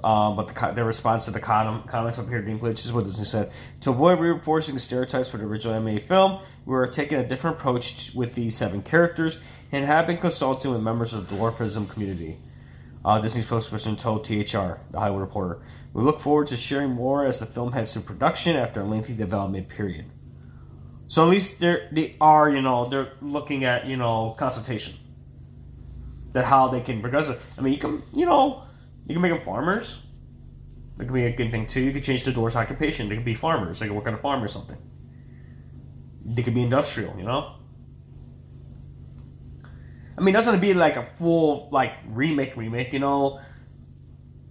Um, 0.04 0.36
but 0.36 0.48
the 0.48 0.72
their 0.74 0.86
response 0.86 1.26
to 1.26 1.32
the 1.32 1.40
con- 1.40 1.84
comments 1.88 2.20
up 2.20 2.28
here 2.30 2.42
being 2.44 2.60
this 2.60 2.86
is 2.86 2.94
what 2.94 3.04
Disney 3.06 3.26
said. 3.26 3.52
To 3.82 3.90
avoid 3.90 4.20
reinforcing 4.20 4.78
stereotypes 4.78 5.28
for 5.30 5.38
the 5.38 5.46
original 5.46 5.74
animated 5.76 6.04
film, 6.04 6.40
we 6.66 6.76
are 6.76 6.86
taking 6.86 7.18
a 7.18 7.28
different 7.28 7.58
approach 7.58 8.12
with 8.14 8.36
these 8.36 8.56
seven 8.56 8.84
characters 8.84 9.40
and 9.72 9.86
have 9.86 10.06
been 10.06 10.18
consulting 10.20 10.72
with 10.72 10.82
members 10.82 11.14
of 11.14 11.28
the 11.28 11.36
dwarfism 11.36 11.90
community. 11.90 12.38
Uh, 13.08 13.18
Disney 13.20 13.42
spokesperson 13.42 13.98
told 13.98 14.26
THR, 14.26 14.82
the 14.92 15.00
Hollywood 15.00 15.22
Reporter. 15.22 15.62
We 15.94 16.04
look 16.04 16.20
forward 16.20 16.48
to 16.48 16.58
sharing 16.58 16.92
more 16.92 17.26
as 17.26 17.40
the 17.40 17.46
film 17.46 17.72
heads 17.72 17.94
to 17.94 18.02
production 18.02 18.58
after 18.58 18.82
a 18.82 18.84
lengthy 18.84 19.16
development 19.16 19.70
period. 19.70 20.08
So 21.08 21.24
at 21.24 21.30
least 21.30 21.62
they're, 21.62 21.88
they 21.90 22.18
are, 22.20 22.50
you 22.50 22.62
know, 22.62 22.84
they're 22.84 23.14
looking 23.22 23.64
at, 23.64 23.86
you 23.86 23.96
know, 23.96 24.36
consultation 24.38 24.96
that 26.34 26.44
how 26.44 26.68
they 26.68 26.82
can 26.82 27.00
progress 27.00 27.30
it. 27.30 27.40
I 27.58 27.62
mean, 27.62 27.72
you 27.72 27.80
can, 27.80 28.04
you 28.14 28.26
know, 28.26 28.64
you 29.08 29.16
can 29.16 29.22
make 29.22 29.32
them 29.32 29.42
farmers. 29.42 30.04
That 30.98 31.06
could 31.06 31.14
be 31.14 31.24
a 31.24 31.32
good 31.32 31.50
thing 31.50 31.66
too. 31.66 31.80
You 31.80 31.94
could 31.94 32.04
change 32.04 32.26
the 32.26 32.34
door's 32.34 32.58
occupation. 32.58 33.08
They 33.08 33.16
could 33.16 33.24
be 33.24 33.36
farmers. 33.36 33.80
They 33.80 33.88
could 33.88 33.96
work 33.96 34.08
on 34.08 34.16
a 34.16 34.18
farm 34.18 34.44
or 34.44 34.50
something. 34.50 34.78
They 36.26 36.44
could 36.44 36.56
be 36.56 36.64
industrial. 36.64 37.16
You 37.18 37.24
know. 37.24 37.56
I 40.18 40.22
mean, 40.22 40.34
it 40.34 40.38
doesn't 40.38 40.60
be 40.60 40.74
like 40.74 40.96
a 40.96 41.04
full 41.18 41.70
like 41.72 41.94
remake 42.08 42.58
remake. 42.58 42.94
You 42.94 43.00
know, 43.00 43.40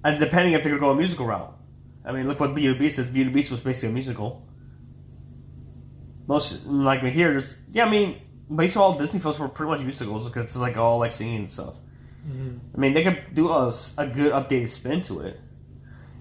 and 0.05 0.21
depending 0.21 0.55
if 0.55 0.63
they're 0.63 0.71
gonna 0.71 0.81
go 0.81 0.91
a 0.91 0.95
musical 0.95 1.27
route. 1.27 1.53
I 2.05 2.13
mean, 2.13 2.29
look 2.29 2.39
what 2.39 2.55
Beauty 2.55 2.69
and 2.69 2.79
Beast 2.79 2.99
is. 3.01 3.07
Beauty 3.07 3.23
and 3.23 3.33
Beast 3.33 3.51
was 3.51 3.61
basically 3.61 3.91
a 3.91 3.93
musical. 3.93 4.47
Most 6.29 6.67
like 6.67 7.03
we 7.03 7.11
hear, 7.11 7.33
there's 7.33 7.59
yeah. 7.73 7.85
I 7.85 7.91
mean, 7.91 8.21
basically 8.55 8.83
all 8.83 8.99
Disney 8.99 9.21
films 9.21 9.39
were 9.39 9.49
pretty 9.49 9.71
much 9.71 9.81
musicals 9.81 10.29
because 10.29 10.45
it's 10.45 10.57
like 10.57 10.77
all 10.77 10.99
like 10.99 11.13
singing 11.13 11.39
and 11.39 11.51
stuff. 11.51 11.75
I 12.75 12.79
mean, 12.79 12.93
they 12.93 13.05
could 13.05 13.35
do 13.35 13.51
a 13.51 13.71
good 14.07 14.33
updated 14.33 14.69
spin 14.69 15.03
to 15.03 15.21
it. 15.21 15.41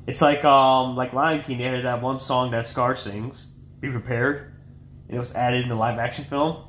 It's 0.08 0.22
like 0.22 0.44
um 0.46 0.96
like 0.96 1.14
Lion 1.14 1.42
King. 1.42 1.58
They 1.58 1.64
had 1.66 1.86
that 1.86 2.02
one 2.02 2.20
song 2.20 2.52
that 2.52 2.68
Scar 2.68 2.96
sings, 2.96 3.48
"Be 3.80 3.90
Prepared," 3.90 4.54
and 5.08 5.16
it 5.16 5.20
was 5.20 5.34
added 5.34 5.64
in 5.64 5.70
the 5.70 5.76
live 5.76 5.98
action 5.98 6.26
film. 6.26 6.64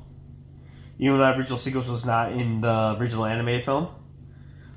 Even 0.99 1.17
though 1.17 1.23
that 1.23 1.37
original 1.37 1.57
sequence 1.57 1.87
was 1.87 2.05
not 2.05 2.31
in 2.31 2.61
the 2.61 2.95
original 2.99 3.25
animated 3.25 3.65
film, 3.65 3.89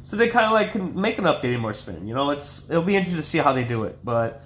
so 0.03 0.17
they 0.17 0.29
kind 0.29 0.47
of 0.47 0.53
like 0.53 0.73
can 0.73 1.01
make 1.01 1.19
an 1.19 1.25
updated 1.25 1.61
more 1.61 1.73
spin. 1.73 2.07
You 2.07 2.15
know, 2.15 2.31
it's 2.31 2.69
it'll 2.71 2.83
be 2.83 2.97
interesting 2.97 3.21
to 3.21 3.27
see 3.27 3.39
how 3.39 3.53
they 3.53 3.65
do 3.65 3.85
it, 3.85 3.99
but 4.05 4.43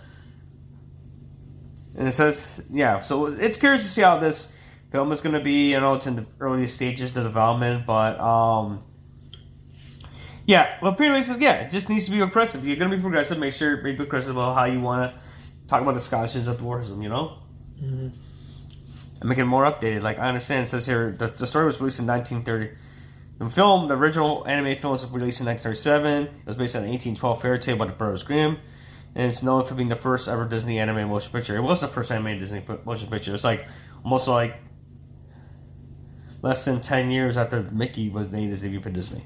and 1.97 2.09
it 2.09 2.13
says 2.13 2.63
yeah. 2.71 3.01
So 3.01 3.27
it's 3.27 3.57
curious 3.57 3.83
to 3.83 3.89
see 3.89 4.03
how 4.03 4.19
this 4.19 4.53
film 4.91 5.11
is 5.13 5.21
going 5.21 5.35
to 5.35 5.41
be. 5.41 5.73
You 5.73 5.81
know 5.81 5.95
it's 5.95 6.07
in 6.07 6.17
the 6.17 6.27
early 6.41 6.67
stages 6.67 7.17
of 7.17 7.25
development, 7.25 7.87
but 7.87 8.21
um, 8.21 8.85
yeah. 10.47 10.79
Well, 10.83 10.95
pretty 10.95 11.13
much, 11.13 11.41
yeah. 11.41 11.63
It 11.63 11.71
just 11.71 11.89
needs 11.89 12.05
to 12.07 12.11
be 12.11 12.19
progressive. 12.19 12.67
You're 12.67 12.77
going 12.77 12.91
to 12.91 12.97
be 12.97 13.03
progressive, 13.03 13.39
make 13.39 13.55
sure 13.55 13.77
be 13.79 13.95
progressive 13.95 14.37
about 14.37 14.55
how 14.55 14.65
you 14.65 14.81
want 14.81 15.11
to 15.11 15.19
talk 15.69 15.83
about 15.83 15.95
the 15.95 16.01
Scotches 16.01 16.49
of 16.49 16.59
dwarfism. 16.59 17.03
You 17.03 17.09
know, 17.09 17.39
and 19.21 19.29
make 19.29 19.39
it 19.39 19.45
more 19.45 19.65
updated. 19.65 20.03
Like 20.03 20.19
I 20.19 20.29
understand, 20.29 20.65
it 20.65 20.69
says 20.69 20.87
here 20.87 21.15
the, 21.17 21.29
the 21.29 21.47
story 21.47 21.65
was 21.67 21.81
released 21.81 22.01
in 22.01 22.07
1930. 22.07 22.77
The 23.39 23.51
film, 23.51 23.89
the 23.89 23.97
original 23.97 24.47
anime 24.47 24.77
film, 24.77 24.93
was 24.93 25.05
released 25.07 25.41
in 25.41 25.47
1937. 25.47 26.23
It 26.23 26.47
was 26.47 26.57
based 26.57 26.77
on 26.77 26.85
an 26.85 26.91
1812 26.91 27.43
fairy 27.43 27.59
tale 27.59 27.77
by 27.77 27.87
the 27.87 27.93
Brothers 27.93 28.23
Grimm, 28.23 28.59
and 29.15 29.27
it's 29.27 29.43
known 29.43 29.65
for 29.65 29.75
being 29.75 29.89
the 29.89 29.97
first 29.97 30.29
ever 30.29 30.47
Disney 30.47 30.79
anime 30.79 31.09
motion 31.09 31.33
picture. 31.33 31.57
It 31.57 31.63
was 31.63 31.81
the 31.81 31.89
first 31.89 32.13
anime 32.13 32.39
Disney 32.39 32.63
motion 32.85 33.09
picture. 33.09 33.35
It's 33.35 33.45
like 33.45 33.67
almost 34.05 34.29
like 34.29 34.57
less 36.43 36.65
than 36.65 36.81
10 36.81 37.11
years 37.11 37.37
after 37.37 37.63
Mickey 37.63 38.09
was 38.09 38.31
made 38.31 38.49
his 38.49 38.61
debut 38.61 38.81
for 38.81 38.91
Disney. 38.91 39.23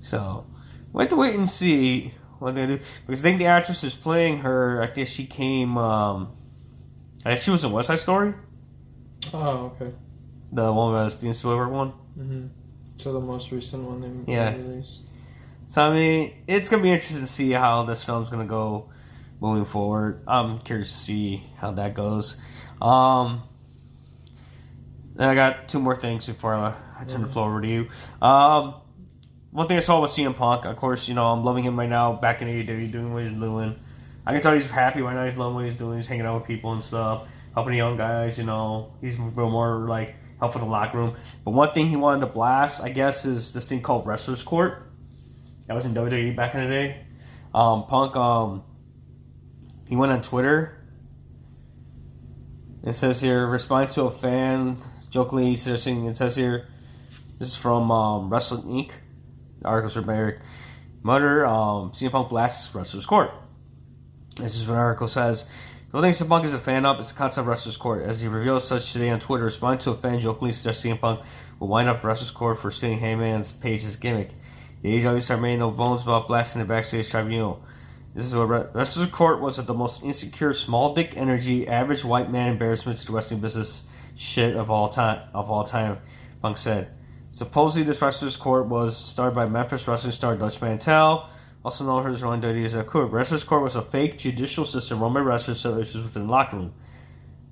So, 0.00 0.46
we 0.92 1.02
have 1.02 1.10
to 1.10 1.16
wait 1.16 1.34
and 1.34 1.48
see 1.48 2.14
what 2.38 2.54
they 2.54 2.66
do 2.66 2.78
because 3.06 3.20
I 3.20 3.22
think 3.22 3.38
the 3.38 3.46
actress 3.46 3.84
is 3.84 3.94
playing 3.94 4.38
her. 4.38 4.82
I 4.82 4.86
guess 4.86 5.08
she 5.08 5.26
came. 5.26 5.76
Um, 5.78 6.32
I 7.24 7.30
guess 7.30 7.44
she 7.44 7.50
was 7.50 7.64
in 7.64 7.72
West 7.72 7.88
Side 7.88 7.98
Story, 8.00 8.34
Oh, 9.32 9.72
okay. 9.80 9.92
the 10.52 10.72
one 10.72 10.92
with 10.94 11.12
Steven 11.12 11.32
Spielberg 11.34 11.70
one. 11.70 11.88
hmm 12.16 12.46
So 12.96 13.12
the 13.12 13.20
most 13.20 13.52
recent 13.52 13.84
one 13.84 14.24
they 14.26 14.32
Yeah. 14.32 14.54
released. 14.54 15.04
So 15.66 15.88
I 15.88 15.94
mean, 15.94 16.32
it's 16.46 16.68
gonna 16.68 16.82
be 16.82 16.90
interesting 16.90 17.20
to 17.20 17.26
see 17.26 17.52
how 17.52 17.84
this 17.84 18.04
film's 18.04 18.28
gonna 18.30 18.44
go 18.46 18.90
moving 19.40 19.64
forward. 19.64 20.22
I'm 20.26 20.58
curious 20.60 20.88
to 20.90 20.96
see 20.98 21.42
how 21.58 21.70
that 21.72 21.94
goes. 21.94 22.36
Um, 22.80 23.42
and 25.16 25.24
I 25.26 25.34
got 25.34 25.68
two 25.68 25.78
more 25.78 25.94
things 25.96 26.26
before 26.26 26.54
I, 26.54 26.74
I 26.98 27.04
turn 27.04 27.22
the 27.22 27.28
floor 27.28 27.48
over 27.50 27.60
to 27.60 27.68
you. 27.68 27.88
Um, 28.20 28.74
one 29.50 29.68
thing 29.68 29.76
I 29.76 29.80
saw 29.80 30.00
was 30.00 30.10
CM 30.16 30.34
Punk. 30.34 30.64
Of 30.64 30.76
course, 30.76 31.08
you 31.08 31.14
know 31.14 31.26
I'm 31.26 31.44
loving 31.44 31.62
him 31.64 31.78
right 31.78 31.88
now. 31.88 32.14
Back 32.14 32.42
in 32.42 32.48
AEW, 32.48 32.90
doing 32.90 33.12
what 33.14 33.22
he's 33.24 33.32
doing. 33.32 33.78
I 34.24 34.32
can 34.32 34.40
tell 34.40 34.54
he's 34.54 34.66
happy 34.66 35.02
right 35.02 35.14
now. 35.14 35.24
He's 35.24 35.36
loving 35.36 35.56
what 35.56 35.64
he's 35.64 35.76
doing. 35.76 35.96
He's 35.96 36.06
hanging 36.06 36.26
out 36.26 36.38
with 36.40 36.46
people 36.46 36.72
and 36.72 36.82
stuff, 36.82 37.28
helping 37.54 37.72
the 37.72 37.78
young 37.78 37.96
guys. 37.96 38.38
You 38.38 38.44
know, 38.44 38.92
he's 39.00 39.18
more 39.18 39.86
like 39.88 40.14
helping 40.38 40.62
the 40.62 40.68
locker 40.68 40.98
room. 40.98 41.14
But 41.44 41.52
one 41.52 41.72
thing 41.72 41.86
he 41.86 41.96
wanted 41.96 42.20
to 42.20 42.26
blast, 42.26 42.82
I 42.82 42.90
guess, 42.90 43.24
is 43.24 43.52
this 43.52 43.64
thing 43.64 43.80
called 43.80 44.06
Wrestler's 44.06 44.42
Court. 44.42 44.84
That 45.66 45.74
was 45.74 45.84
in 45.84 45.94
WWE 45.94 46.36
back 46.36 46.54
in 46.54 46.62
the 46.62 46.68
day. 46.68 47.00
Um, 47.54 47.86
Punk, 47.86 48.16
um, 48.16 48.64
he 49.88 49.96
went 49.96 50.12
on 50.12 50.22
Twitter. 50.22 50.78
It 52.84 52.94
says 52.94 53.20
here, 53.20 53.46
respond 53.46 53.90
to 53.90 54.04
a 54.04 54.10
fan, 54.10 54.78
jokingly 55.10 55.54
suggesting, 55.54 56.06
it 56.06 56.16
says 56.16 56.34
here, 56.34 56.66
this 57.38 57.48
is 57.48 57.56
from 57.56 57.90
um, 57.90 58.30
Wrestling 58.30 58.62
Inc. 58.64 58.92
The 59.60 59.68
article's 59.68 59.94
from 59.94 60.10
Eric 60.10 60.40
Mutter. 61.02 61.46
Um, 61.46 61.92
CM 61.92 62.10
Punk 62.10 62.28
blasts 62.28 62.74
Wrestler's 62.74 63.06
Court. 63.06 63.30
This 64.34 64.56
is 64.56 64.66
what 64.66 64.74
the 64.74 64.80
article 64.80 65.08
says. 65.08 65.48
Only 65.94 66.12
thing 66.12 66.26
CM 66.26 66.28
Punk 66.30 66.44
is 66.46 66.54
a 66.54 66.58
fan 66.58 66.86
of 66.86 66.98
is 67.00 67.12
the 67.12 67.18
concept 67.18 67.42
of 67.42 67.48
Wrestler's 67.48 67.76
Court. 67.76 68.04
As 68.04 68.20
he 68.20 68.28
reveals 68.28 68.66
such 68.66 68.92
today 68.92 69.10
on 69.10 69.20
Twitter, 69.20 69.44
responding 69.44 69.80
to 69.80 69.90
a 69.90 69.94
fan 69.94 70.20
jokingly 70.20 70.52
suggesting 70.52 70.94
CM 70.94 71.00
Punk 71.00 71.20
will 71.58 71.68
wind 71.68 71.88
up 71.88 72.02
Wrestler's 72.02 72.30
Court 72.30 72.58
for 72.58 72.70
stealing 72.70 72.98
Hangman's 72.98 73.52
Page's 73.52 73.96
gimmick. 73.96 74.30
The 74.80 75.00
AEW 75.00 75.20
star 75.20 75.36
made 75.36 75.58
no 75.58 75.70
bones 75.70 76.02
about 76.02 76.28
blasting 76.28 76.62
the 76.62 76.66
backstage 76.66 77.10
tribunal. 77.10 77.62
This 78.14 78.24
is 78.24 78.34
what 78.34 78.48
Re- 78.48 78.66
Wrestler's 78.72 79.10
Court 79.10 79.40
was 79.40 79.56
the 79.56 79.74
most 79.74 80.02
insecure, 80.02 80.52
small 80.52 80.94
dick 80.94 81.16
energy, 81.16 81.68
average 81.68 82.04
white 82.04 82.30
man 82.30 82.48
embarrassment 82.48 82.98
to 82.98 83.12
wrestling 83.12 83.40
business 83.40 83.86
shit 84.16 84.56
of 84.56 84.70
all 84.70 84.88
time. 84.88 85.28
Of 85.34 85.50
all 85.50 85.64
time, 85.64 85.98
Punk 86.40 86.58
said. 86.58 86.90
Supposedly, 87.30 87.84
this 87.84 88.00
Wrestler's 88.02 88.36
Court 88.36 88.66
was 88.66 88.96
started 88.96 89.34
by 89.34 89.46
Memphis 89.46 89.86
wrestling 89.86 90.12
star 90.12 90.36
Dutch 90.36 90.60
Mantell, 90.60 91.28
also 91.64 91.84
known 91.84 92.10
as 92.10 92.22
Ron 92.22 92.40
Dudley 92.40 92.64
as 92.64 92.74
a 92.74 92.84
court. 92.84 93.10
Wrestler's 93.10 93.44
Court 93.44 93.62
was 93.62 93.76
a 93.76 93.82
fake 93.82 94.18
judicial 94.18 94.64
system 94.64 95.00
run 95.00 95.14
by 95.14 95.20
wrestlers 95.20 95.60
settled 95.60 95.82
issues 95.82 96.02
within 96.02 96.26
the 96.26 96.32
locker 96.32 96.56
room. 96.56 96.74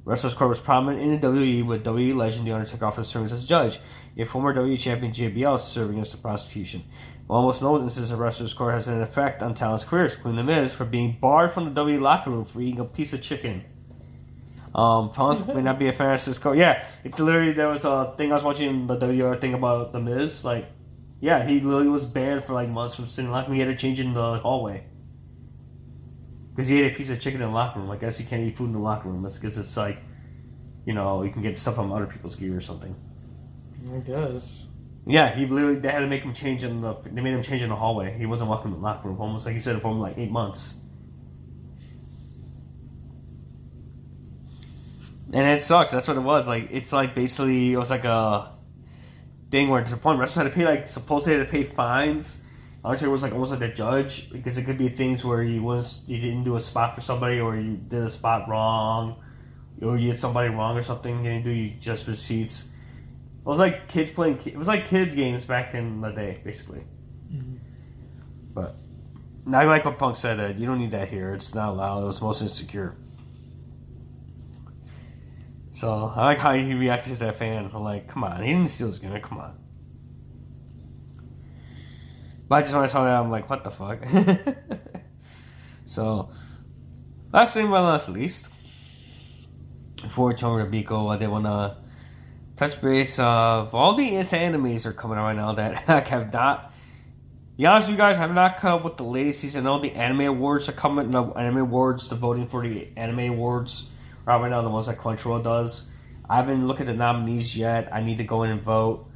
Wrestler's 0.05 0.35
Court 0.35 0.49
was 0.49 0.61
prominent 0.61 1.03
in 1.03 1.21
the 1.21 1.27
WWE 1.27 1.65
with 1.67 1.85
WWE 1.85 2.17
legend 2.17 2.47
The 2.47 2.53
Undertaker 2.53 2.87
often 2.87 3.05
serving 3.05 3.31
as 3.31 3.45
judge, 3.45 3.79
a 4.17 4.25
former 4.25 4.55
WWE 4.55 4.79
champion 4.79 5.13
JBL 5.13 5.61
serving 5.61 6.01
as 6.01 6.11
the 6.11 6.17
prosecution. 6.17 6.83
While 7.27 7.43
most 7.43 7.63
known 7.63 7.83
instances 7.83 8.11
of 8.11 8.19
Wrestler's 8.19 8.53
Court 8.53 8.75
has 8.75 8.89
an 8.89 9.03
effect 9.03 9.43
on 9.43 9.55
talent's 9.55 9.85
careers, 9.85 10.17
including 10.17 10.45
The 10.45 10.53
Miz 10.53 10.75
for 10.75 10.85
being 10.85 11.17
barred 11.21 11.53
from 11.53 11.73
the 11.73 11.81
WWE 11.81 12.01
locker 12.01 12.31
room 12.31 12.45
for 12.45 12.61
eating 12.61 12.81
a 12.81 12.85
piece 12.85 13.13
of 13.13 13.23
chicken. 13.23 13.65
Um, 14.75 15.11
Punk 15.11 15.47
may 15.55 15.63
not 15.63 15.79
be 15.79 15.89
a 15.89 15.93
fan 15.93 16.07
of 16.07 16.13
Wrestler's 16.13 16.39
Court. 16.39 16.57
Yeah, 16.57 16.85
it's 17.05 17.21
literally 17.21 17.53
there 17.53 17.69
was 17.69 17.85
a 17.85 18.15
thing 18.17 18.31
I 18.31 18.35
was 18.35 18.43
watching 18.43 18.87
the 18.87 18.97
WR 18.97 19.37
thing 19.37 19.55
about 19.55 19.93
The 19.93 20.01
Miz. 20.01 20.45
Like, 20.45 20.67
yeah, 21.21 21.45
he 21.45 21.61
literally 21.61 21.89
was 21.89 22.07
banned 22.07 22.45
for 22.45 22.55
like 22.55 22.69
months 22.69 22.97
from 22.97 23.07
sitting 23.07 23.27
in 23.27 23.31
the 23.31 23.37
locker 23.37 23.49
room. 23.51 23.57
He 23.57 23.63
had 23.63 23.71
to 23.71 23.77
change 23.77 24.01
in 24.01 24.15
the 24.15 24.39
hallway 24.39 24.85
because 26.55 26.69
he 26.69 26.81
ate 26.81 26.93
a 26.93 26.97
piece 26.97 27.11
of 27.11 27.21
chicken 27.21 27.43
in 27.43 27.49
the 27.49 27.55
locker 27.55 27.79
room. 27.79 27.91
I 27.91 27.97
guess 27.97 28.19
you 28.21 28.27
can't 28.27 28.43
eat 28.43 28.57
food 28.57 28.67
in 28.67 28.73
the 28.73 28.79
locker 28.79 29.09
room. 29.09 29.23
That's 29.23 29.39
because 29.39 29.59
it's 29.59 29.77
like, 29.77 29.99
you 30.87 30.95
know, 30.95 31.23
you 31.23 31.31
can 31.31 31.43
get 31.43 31.59
stuff 31.59 31.79
on 31.79 31.93
other 31.93 32.07
people's 32.07 32.37
gear 32.37 32.57
or 32.57 32.61
something. 32.61 32.95
I 33.95 33.99
guess. 33.99 34.67
Yeah, 35.07 35.35
he 35.35 35.47
literally 35.47 35.77
they 35.77 35.91
had 35.91 36.01
to 36.01 36.07
make 36.07 36.23
him 36.23 36.33
change 36.33 36.65
in 36.65 36.81
the. 36.81 36.95
They 36.95 37.21
made 37.21 37.35
him 37.35 37.43
change 37.43 37.63
in 37.63 37.69
the 37.69 37.77
hallway. 37.77 38.17
He 38.17 38.27
wasn't 38.27 38.51
welcome 38.51 38.73
in 38.73 38.81
the 38.81 38.85
locker 38.85 39.09
room. 39.09 39.21
Almost 39.21 39.45
like 39.45 39.55
he 39.55 39.61
said, 39.61 39.81
for 39.81 39.91
him 39.91 40.01
like 40.01 40.17
eight 40.17 40.31
months. 40.31 40.75
And 45.33 45.47
it 45.47 45.63
sucks. 45.63 45.93
That's 45.93 46.09
what 46.09 46.17
it 46.17 46.21
was. 46.21 46.49
Like 46.49 46.69
it's 46.71 46.93
like 46.93 47.15
basically 47.15 47.73
it 47.73 47.77
was 47.77 47.91
like 47.91 48.05
a 48.05 48.53
thing 49.51 49.69
where 49.69 49.83
to 49.83 49.91
the 49.91 49.97
point 49.97 50.19
wrestlers 50.19 50.45
had 50.45 50.53
to 50.53 50.57
pay 50.57 50.65
like 50.65 50.87
supposedly 50.87 51.39
had 51.39 51.47
to 51.47 51.51
pay 51.51 51.65
fines. 51.65 52.43
Undertaker 52.85 53.11
was 53.11 53.23
like 53.23 53.33
almost 53.33 53.51
like 53.51 53.61
the 53.61 53.69
judge 53.69 54.33
because 54.33 54.57
it 54.57 54.65
could 54.65 54.79
be 54.79 54.89
things 54.89 55.25
where 55.25 55.43
you 55.43 55.63
was 55.63 56.05
you 56.09 56.19
didn't 56.19 56.45
do 56.45 56.57
a 56.57 56.61
spot 56.61 56.95
for 56.95 57.03
somebody 57.03 57.41
or 57.41 57.57
you 57.57 57.77
did 57.77 58.03
a 58.05 58.11
spot 58.11 58.49
wrong, 58.49 59.23
or 59.83 59.99
you 59.99 60.13
did 60.13 60.21
somebody 60.21 60.49
wrong 60.49 60.77
or 60.79 60.83
something 60.83 61.27
and 61.27 61.37
you 61.39 61.43
do 61.43 61.51
you 61.51 61.71
just 61.79 62.07
receipts. 62.09 62.73
It 63.41 63.47
was 63.47 63.59
like 63.59 63.89
kids 63.89 64.11
playing. 64.11 64.39
It 64.45 64.57
was 64.57 64.69
like 64.69 64.87
kids 64.87 65.15
games 65.15 65.45
back 65.45 65.75
in 65.75 66.01
the 66.01 66.11
day, 66.11 66.41
basically. 66.45 66.83
But 68.55 68.75
Now 69.47 69.61
I 69.61 69.65
like 69.65 69.85
what 69.85 69.99
Punk 69.99 70.17
said. 70.17 70.39
Uh, 70.41 70.49
you 70.57 70.67
don't 70.67 70.79
need 70.79 70.91
that 70.93 71.09
here. 71.09 71.33
It's 71.35 71.55
not 71.55 71.71
allowed. 71.71 72.03
It 72.03 72.07
was 72.07 72.21
most 72.23 72.43
insecure. 72.43 72.97
So 75.73 76.13
I 76.15 76.25
like 76.25 76.39
how 76.39 76.53
he 76.53 76.75
reacted 76.75 77.15
to 77.15 77.19
that 77.21 77.37
fan. 77.37 77.71
I'm 77.73 77.83
like, 77.83 78.09
come 78.09 78.25
on, 78.25 78.43
he 78.43 78.53
didn't 78.53 78.69
steal 78.69 78.89
his 78.89 78.99
gimmick. 78.99 79.23
Come 79.23 79.39
on. 79.39 79.57
But 82.49 82.57
I 82.57 82.61
just 82.63 82.75
when 82.75 82.83
I 82.83 82.87
saw 82.89 83.05
that, 83.05 83.21
I'm 83.21 83.31
like, 83.31 83.49
what 83.49 83.63
the 83.63 83.71
fuck? 83.71 84.01
so, 85.85 86.31
last 87.33 87.55
thing 87.55 87.71
but 87.71 87.83
not 87.83 88.09
least, 88.09 88.53
for 90.11 90.33
Chonga 90.33 90.69
Biko, 90.69 91.15
I 91.15 91.17
did 91.17 91.29
want 91.29 91.45
to 91.45 91.77
touch 92.57 92.81
base 92.83 93.19
of 93.21 93.75
all 93.75 93.95
the 93.95 94.11
animes 94.11 94.85
are 94.85 94.93
coming 94.93 95.17
out 95.17 95.25
right 95.25 95.37
now 95.37 95.53
that 95.53 95.85
I 95.89 96.01
have 96.01 96.33
not. 96.33 96.75
Be 97.57 97.67
honest 97.67 97.89
with 97.89 97.93
you 97.93 97.99
guys, 97.99 98.17
I 98.17 98.23
have 98.23 98.35
not 98.35 98.57
caught 98.57 98.79
up 98.79 98.85
with 98.85 98.97
the 98.97 99.05
latest 99.05 99.41
season. 99.41 99.65
Know 99.65 99.79
the 99.79 99.93
anime 99.93 100.23
awards 100.23 100.69
are 100.69 100.73
coming. 100.73 101.11
The 101.11 101.23
anime 101.23 101.59
awards, 101.59 102.09
the 102.09 102.17
voting 102.17 102.47
for 102.47 102.67
the 102.67 102.89
anime 102.97 103.35
awards 103.35 103.91
now. 104.39 104.63
The 104.63 104.71
ones 104.71 104.87
that 104.87 104.99
Crunchyroll 104.99 105.43
does. 105.43 105.91
I 106.29 106.37
haven't 106.37 106.67
looked 106.67 106.81
at 106.81 106.87
the 106.87 106.95
nominees 106.95 107.57
yet. 107.57 107.89
I 107.93 108.03
need 108.03 108.19
to 108.19 108.25
go 108.25 108.45
in 108.45 108.51
and 108.51 108.63
vote. 108.63 109.11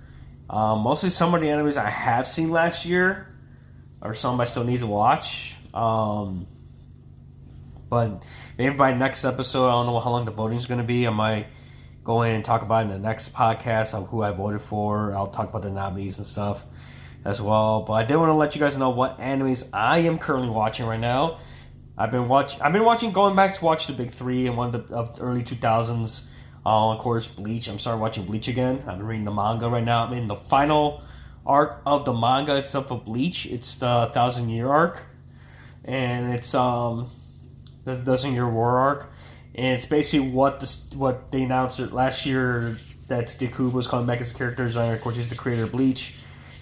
Um, 0.50 0.80
mostly 0.80 1.10
some 1.10 1.34
of 1.34 1.40
the 1.40 1.46
animes 1.46 1.76
I 1.76 1.88
have 1.88 2.26
seen 2.26 2.50
last 2.50 2.84
year, 2.84 3.28
or 4.02 4.14
some 4.14 4.40
I 4.40 4.44
still 4.44 4.64
need 4.64 4.80
to 4.80 4.86
watch. 4.86 5.56
Um, 5.72 6.46
but 7.88 8.24
maybe 8.58 8.74
by 8.74 8.92
next 8.92 9.24
episode, 9.24 9.68
I 9.68 9.72
don't 9.72 9.86
know 9.86 10.00
how 10.00 10.10
long 10.10 10.24
the 10.24 10.32
voting 10.32 10.58
is 10.58 10.66
going 10.66 10.78
to 10.78 10.84
be. 10.84 11.06
I 11.06 11.10
might 11.10 11.46
go 12.02 12.22
in 12.22 12.34
and 12.34 12.44
talk 12.44 12.62
about 12.62 12.82
in 12.82 12.88
the 12.88 12.98
next 12.98 13.32
podcast 13.32 13.94
of 13.94 14.08
who 14.08 14.22
I 14.22 14.32
voted 14.32 14.60
for. 14.60 15.14
I'll 15.14 15.28
talk 15.28 15.48
about 15.48 15.62
the 15.62 15.70
nominees 15.70 16.18
and 16.18 16.26
stuff 16.26 16.64
as 17.24 17.40
well. 17.40 17.82
But 17.82 17.94
I 17.94 18.04
did 18.04 18.16
want 18.16 18.30
to 18.30 18.34
let 18.34 18.54
you 18.54 18.60
guys 18.60 18.76
know 18.76 18.90
what 18.90 19.18
animes 19.18 19.68
I 19.72 19.98
am 20.00 20.18
currently 20.18 20.50
watching 20.50 20.86
right 20.86 21.00
now. 21.00 21.38
I've 21.96 22.10
been 22.10 22.28
watch. 22.28 22.60
I've 22.60 22.72
been 22.72 22.84
watching, 22.84 23.12
going 23.12 23.36
back 23.36 23.54
to 23.54 23.64
watch 23.64 23.86
the 23.86 23.92
big 23.92 24.10
three 24.10 24.46
and 24.46 24.56
one 24.56 24.74
of 24.74 24.88
the, 24.88 24.94
of 24.94 25.16
early 25.20 25.42
two 25.42 25.54
thousands. 25.54 26.28
Uh, 26.66 26.92
of 26.92 26.98
course, 26.98 27.28
Bleach. 27.28 27.68
I'm 27.68 27.78
starting 27.78 28.00
watching 28.00 28.24
Bleach 28.24 28.48
again. 28.48 28.82
I've 28.86 28.98
been 28.98 29.06
reading 29.06 29.24
the 29.24 29.30
manga 29.30 29.68
right 29.68 29.84
now. 29.84 30.06
I'm 30.06 30.12
in 30.14 30.26
the 30.26 30.36
final 30.36 31.02
arc 31.46 31.82
of 31.86 32.04
the 32.04 32.12
manga 32.12 32.56
itself 32.56 32.90
of 32.90 33.04
Bleach. 33.04 33.46
It's 33.46 33.76
the 33.76 34.10
thousand 34.12 34.48
year 34.48 34.68
arc, 34.68 35.04
and 35.84 36.32
it's 36.32 36.54
um 36.54 37.10
the 37.84 37.96
thousand 37.96 38.32
year 38.32 38.48
war 38.48 38.78
arc, 38.78 39.12
and 39.54 39.74
it's 39.74 39.86
basically 39.86 40.30
what 40.30 40.58
the 40.58 40.96
what 40.96 41.30
they 41.30 41.42
announced 41.42 41.78
last 41.92 42.26
year 42.26 42.76
that 43.06 43.26
Deku 43.26 43.72
was 43.72 43.86
coming 43.86 44.06
back 44.06 44.20
as 44.20 44.32
a 44.32 44.34
character 44.34 44.64
designer. 44.64 44.94
Of 44.94 45.02
course, 45.02 45.16
he's 45.16 45.28
the 45.28 45.36
creator 45.36 45.64
of 45.64 45.72
Bleach, 45.72 46.16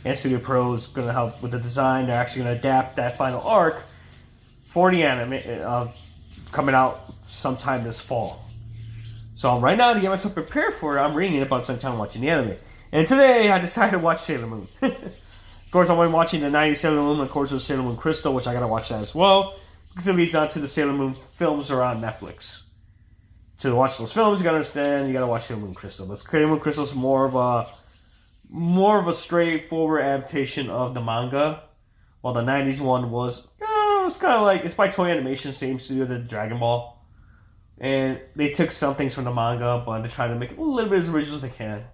and 0.05 0.19
Studio 0.19 0.41
Pierrot 0.41 0.75
is 0.75 0.87
going 0.89 1.07
to 1.07 1.13
help 1.13 1.43
with 1.43 1.53
the 1.53 1.61
design. 1.61 2.09
They're 2.09 2.19
actually 2.19 2.43
going 2.43 2.55
to 2.57 2.59
adapt 2.59 2.97
that 2.97 3.17
final 3.17 3.41
arc 3.41 3.83
for 4.73 4.91
the 4.91 5.03
anime 5.03 5.39
uh, 5.65 5.87
coming 6.51 6.75
out 6.75 7.01
sometime 7.27 7.85
this 7.85 8.01
fall. 8.01 8.43
So 9.35 9.59
right 9.59 9.77
now, 9.77 9.93
to 9.93 10.01
get 10.01 10.09
myself 10.09 10.35
prepared 10.35 10.75
for 10.75 10.97
it, 10.97 11.01
I'm 11.01 11.15
reading 11.15 11.37
it, 11.41 11.49
but 11.49 11.57
at 11.57 11.67
the 11.67 11.73
same 11.75 11.79
time 11.79 11.99
watching 11.99 12.23
the 12.23 12.31
anime. 12.31 12.55
And 12.91 13.07
today, 13.07 13.51
I 13.51 13.59
decided 13.59 13.93
to 13.93 13.99
watch 13.99 14.21
Sailor 14.21 14.47
Moon. 14.47 14.67
of 14.83 15.69
course, 15.71 15.91
I'm 15.91 16.13
watching 16.13 16.41
the 16.41 16.49
90s 16.49 16.77
Sailor 16.77 17.03
Moon, 17.03 17.21
of 17.21 17.31
course, 17.31 17.51
there's 17.51 17.65
Sailor 17.65 17.83
Moon 17.83 17.97
Crystal, 17.97 18.33
which 18.33 18.47
I 18.47 18.55
gotta 18.55 18.67
watch 18.67 18.89
that 18.89 19.01
as 19.01 19.15
well, 19.15 19.55
because 19.91 20.09
it 20.09 20.15
leads 20.15 20.35
on 20.35 20.49
to 20.51 20.59
the 20.59 20.69
Sailor 20.69 20.93
Moon 20.93 21.13
films 21.13 21.71
are 21.71 21.83
on 21.83 22.01
Netflix. 22.01 22.67
To 23.61 23.75
watch 23.75 23.99
those 23.99 24.13
films, 24.13 24.39
you 24.39 24.45
gotta 24.45 24.57
understand, 24.57 25.09
you 25.09 25.13
gotta 25.13 25.27
watch 25.27 25.43
Sailor 25.43 25.61
Moon 25.61 25.75
Crystal. 25.75 26.07
But 26.07 26.19
Sailor 26.19 26.49
Moon 26.49 26.61
Crystal 26.61 26.85
is 26.85 26.95
more 26.95 27.27
of 27.27 27.35
a 27.35 27.67
more 28.51 28.99
of 28.99 29.09
a 29.09 29.13
straightforward 29.13 30.03
adaptation 30.03 30.69
of 30.69 30.95
the 30.95 31.01
manga, 31.01 31.63
while 32.21 32.35
the 32.35 32.43
'90s 32.43 32.81
one 32.81 33.11
was 33.11 33.49
uh, 34.03 34.07
it's 34.07 34.17
kind 34.17 34.35
of 34.35 34.43
like 34.43 34.65
it's 34.65 34.75
by 34.75 34.89
Toei 34.89 35.11
Animation, 35.11 35.53
same 35.53 35.79
studio 35.79 36.05
that 36.07 36.29
Dragon 36.29 36.59
Ball, 36.59 36.99
and 37.79 38.21
they 38.37 38.51
took 38.51 38.71
some 38.71 38.95
things 38.95 39.15
from 39.15 39.25
the 39.25 39.33
manga, 39.33 39.83
but 39.85 40.03
they 40.03 40.09
tried 40.09 40.29
to 40.29 40.37
make 40.37 40.53
it 40.53 40.59
a 40.59 40.63
little 40.63 40.91
bit 40.91 40.99
as 40.99 41.09
original 41.09 41.37
as 41.37 41.43
they 41.43 41.49
can. 41.49 41.85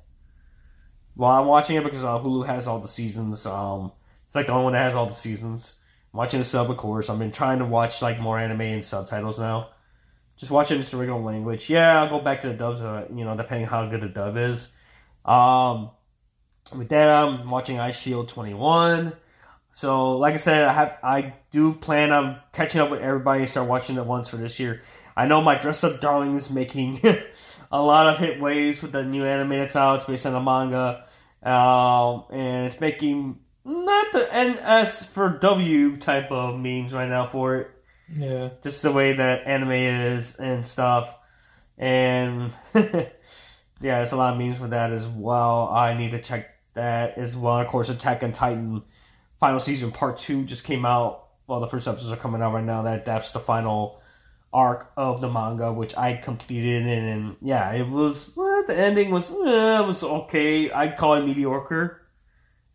While 1.15 1.41
I'm 1.41 1.47
watching 1.47 1.77
it 1.77 1.85
because 1.85 2.05
uh, 2.05 2.19
Hulu 2.19 2.47
has 2.47 2.69
all 2.69 2.79
the 2.79 2.89
seasons, 2.89 3.45
um, 3.47 3.93
it's 4.27 4.35
like 4.35 4.47
the 4.47 4.53
only 4.53 4.65
one 4.65 4.73
that 4.75 4.83
has 4.83 4.95
all 4.95 5.07
the 5.07 5.15
seasons. 5.15 5.81
I'm 6.13 6.19
watching 6.19 6.39
the 6.39 6.45
sub, 6.45 6.71
of 6.71 6.77
course. 6.77 7.11
I've 7.11 7.19
been 7.19 7.33
trying 7.33 7.59
to 7.59 7.65
watch 7.65 8.03
like 8.03 8.21
more 8.21 8.39
anime 8.39 8.61
and 8.61 8.85
subtitles 8.85 9.39
now. 9.39 9.71
Just 10.37 10.53
watching 10.53 10.79
just 10.79 10.95
original 10.95 11.23
language. 11.23 11.69
Yeah, 11.69 12.03
I'll 12.03 12.11
go 12.11 12.21
back 12.21 12.41
to 12.41 12.49
the 12.49 12.55
dubs, 12.55 12.81
uh, 12.81 13.07
you 13.13 13.25
know, 13.25 13.37
depending 13.37 13.67
how 13.67 13.87
good 13.89 14.01
the 14.01 14.09
dub 14.09 14.37
is. 14.37 14.73
Um, 15.25 15.91
with 16.77 16.89
that, 16.91 17.09
I'm 17.09 17.49
watching 17.49 17.79
Eyeshield 17.79 18.29
21. 18.29 19.13
So, 19.73 20.16
like 20.16 20.35
I 20.35 20.39
said, 20.39 20.64
I 20.64 20.73
have 20.73 20.99
I 21.03 21.35
do 21.51 21.75
plan 21.75 22.11
on 22.12 22.39
catching 22.53 22.81
up 22.81 22.91
with 22.91 23.01
everybody 23.01 23.41
and 23.41 23.49
start 23.49 23.69
watching 23.69 23.97
it 23.97 24.05
once 24.05 24.29
for 24.29 24.37
this 24.37 24.59
year. 24.59 24.83
I 25.16 25.27
know 25.27 25.41
my 25.43 25.57
dress 25.57 25.83
up 25.85 26.01
darling 26.01 26.37
is 26.37 26.51
making 26.51 27.01
a 27.73 27.83
lot 27.83 28.07
of 28.07 28.19
hit 28.19 28.41
waves 28.41 28.83
with 28.83 28.93
the 28.93 29.03
new 29.03 29.25
anime 29.25 29.51
that's 29.51 29.77
out. 29.77 29.97
It's 29.97 30.05
based 30.05 30.27
on 30.27 30.33
the 30.33 30.41
manga, 30.41 31.05
um, 31.43 32.25
and 32.31 32.66
it's 32.66 32.81
making 32.81 33.39
not 33.64 34.12
the 34.12 34.29
NS 34.33 35.12
for 35.12 35.29
W 35.29 35.97
type 35.97 36.31
of 36.31 36.59
memes 36.59 36.93
right 36.93 37.09
now 37.09 37.27
for 37.27 37.57
it. 37.57 37.71
Yeah. 38.12 38.51
Just 38.62 38.83
the 38.83 38.93
way 38.93 39.12
that 39.12 39.47
anime 39.47 39.73
is 39.73 40.37
and 40.37 40.64
stuff, 40.64 41.14
and 41.77 42.55
yeah, 42.75 43.11
there's 43.81 44.12
a 44.12 44.16
lot 44.16 44.33
of 44.33 44.39
memes 44.39 44.59
for 44.59 44.69
that 44.69 44.93
as 44.93 45.07
well. 45.07 45.69
I 45.69 45.95
need 45.95 46.12
to 46.12 46.21
check 46.21 46.49
that 46.75 47.19
as 47.19 47.37
well. 47.37 47.61
Of 47.61 47.69
course, 47.69 47.91
Attack 47.91 48.23
on 48.23 48.33
Titan 48.33 48.83
final 49.41 49.59
season 49.59 49.93
part 49.93 50.18
two 50.18 50.45
just 50.45 50.64
came 50.64 50.84
out. 50.84 51.26
Well, 51.47 51.61
the 51.61 51.66
first 51.66 51.89
episodes 51.89 52.12
are 52.12 52.16
coming 52.16 52.43
out 52.43 52.53
right 52.53 52.64
now. 52.64 52.82
That 52.82 53.05
that's 53.05 53.32
the 53.32 53.39
final 53.39 54.01
arc 54.53 54.91
of 54.97 55.20
the 55.20 55.30
manga, 55.30 55.72
which 55.72 55.97
I 55.97 56.14
completed, 56.14 56.82
and, 56.82 56.91
and 56.91 57.36
yeah, 57.43 57.72
it 57.72 57.89
was 57.89 58.36
eh, 58.36 58.62
the 58.66 58.74
ending 58.76 59.11
was 59.11 59.30
eh, 59.30 59.80
was 59.80 60.03
okay. 60.03 60.70
I'd 60.70 60.97
call 60.97 61.14
it 61.14 61.24
mediocre 61.24 62.03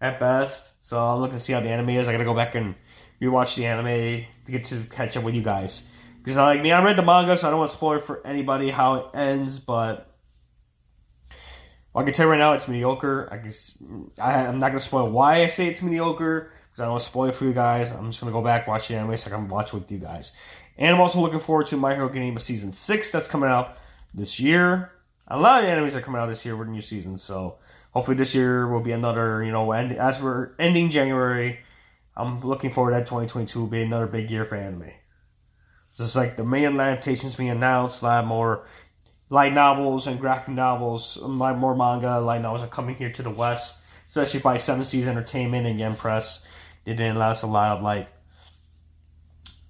at 0.02 0.20
best. 0.20 0.84
So 0.86 1.00
I'm 1.00 1.22
looking 1.22 1.38
to 1.38 1.44
see 1.44 1.54
how 1.54 1.60
the 1.60 1.70
anime 1.70 1.90
is. 1.90 2.08
I 2.08 2.12
gotta 2.12 2.24
go 2.24 2.34
back 2.34 2.56
and 2.56 2.76
rewatch 3.22 3.56
the 3.56 3.66
anime 3.66 4.26
to 4.46 4.52
get 4.52 4.66
to 4.66 4.82
catch 4.90 5.18
up 5.18 5.24
with 5.24 5.36
you 5.36 5.44
guys. 5.44 5.90
Because 6.18 6.38
like 6.38 6.62
me, 6.62 6.72
I 6.72 6.84
read 6.84 6.98
the 6.98 7.04
manga, 7.04 7.38
so 7.38 7.48
I 7.48 7.52
don't 7.52 7.60
want 7.60 7.72
to 7.72 7.78
spoil 7.78 7.98
it 7.98 8.04
for 8.04 8.26
anybody 8.26 8.70
how 8.70 8.96
it 8.96 9.06
ends, 9.14 9.60
but. 9.60 10.10
Well, 11.94 12.02
I 12.02 12.06
can 12.06 12.14
tell 12.14 12.26
you 12.26 12.32
right 12.32 12.40
now, 12.40 12.54
it's 12.54 12.68
mediocre. 12.68 13.30
I 13.32 13.38
guess 13.38 13.78
I, 14.20 14.48
I'm 14.48 14.60
not 14.60 14.70
gonna 14.70 14.80
spoil 14.80 15.10
why 15.10 15.44
I 15.44 15.46
say 15.46 15.68
it's 15.68 15.82
mediocre 15.82 16.52
because 16.66 16.80
I 16.80 16.86
don't 16.86 16.94
want 16.94 17.04
to 17.04 17.10
spoil 17.10 17.30
it 17.30 17.36
for 17.36 17.46
you 17.46 17.54
guys. 17.54 17.92
I'm 17.92 18.08
just 18.08 18.20
gonna 18.20 18.32
go 18.32 18.42
back 18.42 18.68
watch 18.68 18.88
the 18.88 18.96
anime 18.96 19.16
so 19.16 19.30
I 19.30 19.36
can 19.36 19.48
watch 19.48 19.74
with 19.74 19.92
you 19.92 20.00
guys. 20.00 20.32
And 20.78 20.96
I'm 20.96 21.02
also 21.02 21.22
looking 21.22 21.40
forward 21.40 21.68
to 21.68 21.78
My 21.78 21.94
Hero 21.94 22.08
Academia 22.08 22.40
season 22.40 22.74
six 22.74 23.12
that's 23.12 23.28
coming 23.28 23.50
out 23.50 23.78
this 24.14 24.40
year. 24.40 24.92
A 25.28 25.40
lot 25.40 25.64
of 25.64 25.70
the 25.70 25.76
animes 25.76 25.94
are 25.94 26.02
coming 26.02 26.20
out 26.20 26.28
this 26.28 26.46
year 26.46 26.58
with 26.58 26.68
new 26.68 26.82
seasons, 26.82 27.22
so 27.22 27.60
hopefully 27.92 28.18
this 28.18 28.34
year 28.34 28.68
will 28.68 28.82
be 28.82 28.92
another. 28.92 29.44
You 29.44 29.52
know, 29.52 29.72
end, 29.72 29.92
as 29.92 30.20
we're 30.20 30.56
ending 30.58 30.90
January, 30.90 31.60
I'm 32.18 32.42
looking 32.42 32.72
forward 32.72 32.94
that 32.94 33.06
2022 33.06 33.60
will 33.60 33.68
be 33.68 33.84
another 33.84 34.08
big 34.08 34.32
year 34.32 34.46
for 34.46 34.56
anime. 34.56 34.92
Just 35.96 36.16
like 36.16 36.38
the 36.38 36.44
main 36.44 36.66
adaptations 36.66 37.36
being 37.36 37.52
announced, 37.52 38.02
a 38.02 38.06
lot 38.06 38.26
more 38.26 38.66
light 39.30 39.54
novels 39.54 40.08
and 40.08 40.20
graphic 40.20 40.54
novels, 40.54 41.20
more 41.22 41.76
manga, 41.76 42.20
light 42.20 42.42
novels 42.42 42.64
are 42.64 42.68
coming 42.68 42.96
here 42.96 43.12
to 43.12 43.24
the 43.24 43.30
West, 43.30 43.82
especially 44.08 44.40
by 44.40 44.58
Seven 44.58 44.84
Seas 44.84 45.08
Entertainment 45.08 45.66
and 45.66 45.80
Yen 45.80 45.96
Press. 45.96 46.46
They 46.86 46.94
didn't 46.94 47.18
allow 47.18 47.32
us 47.32 47.44
a 47.44 47.48
lot 47.48 47.78
of 47.78 47.84
like 47.84 48.10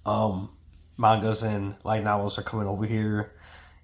um 0.05 0.49
mangas 0.97 1.43
and 1.43 1.75
light 1.83 2.03
novels 2.03 2.37
are 2.37 2.43
coming 2.43 2.67
over 2.67 2.85
here. 2.85 3.33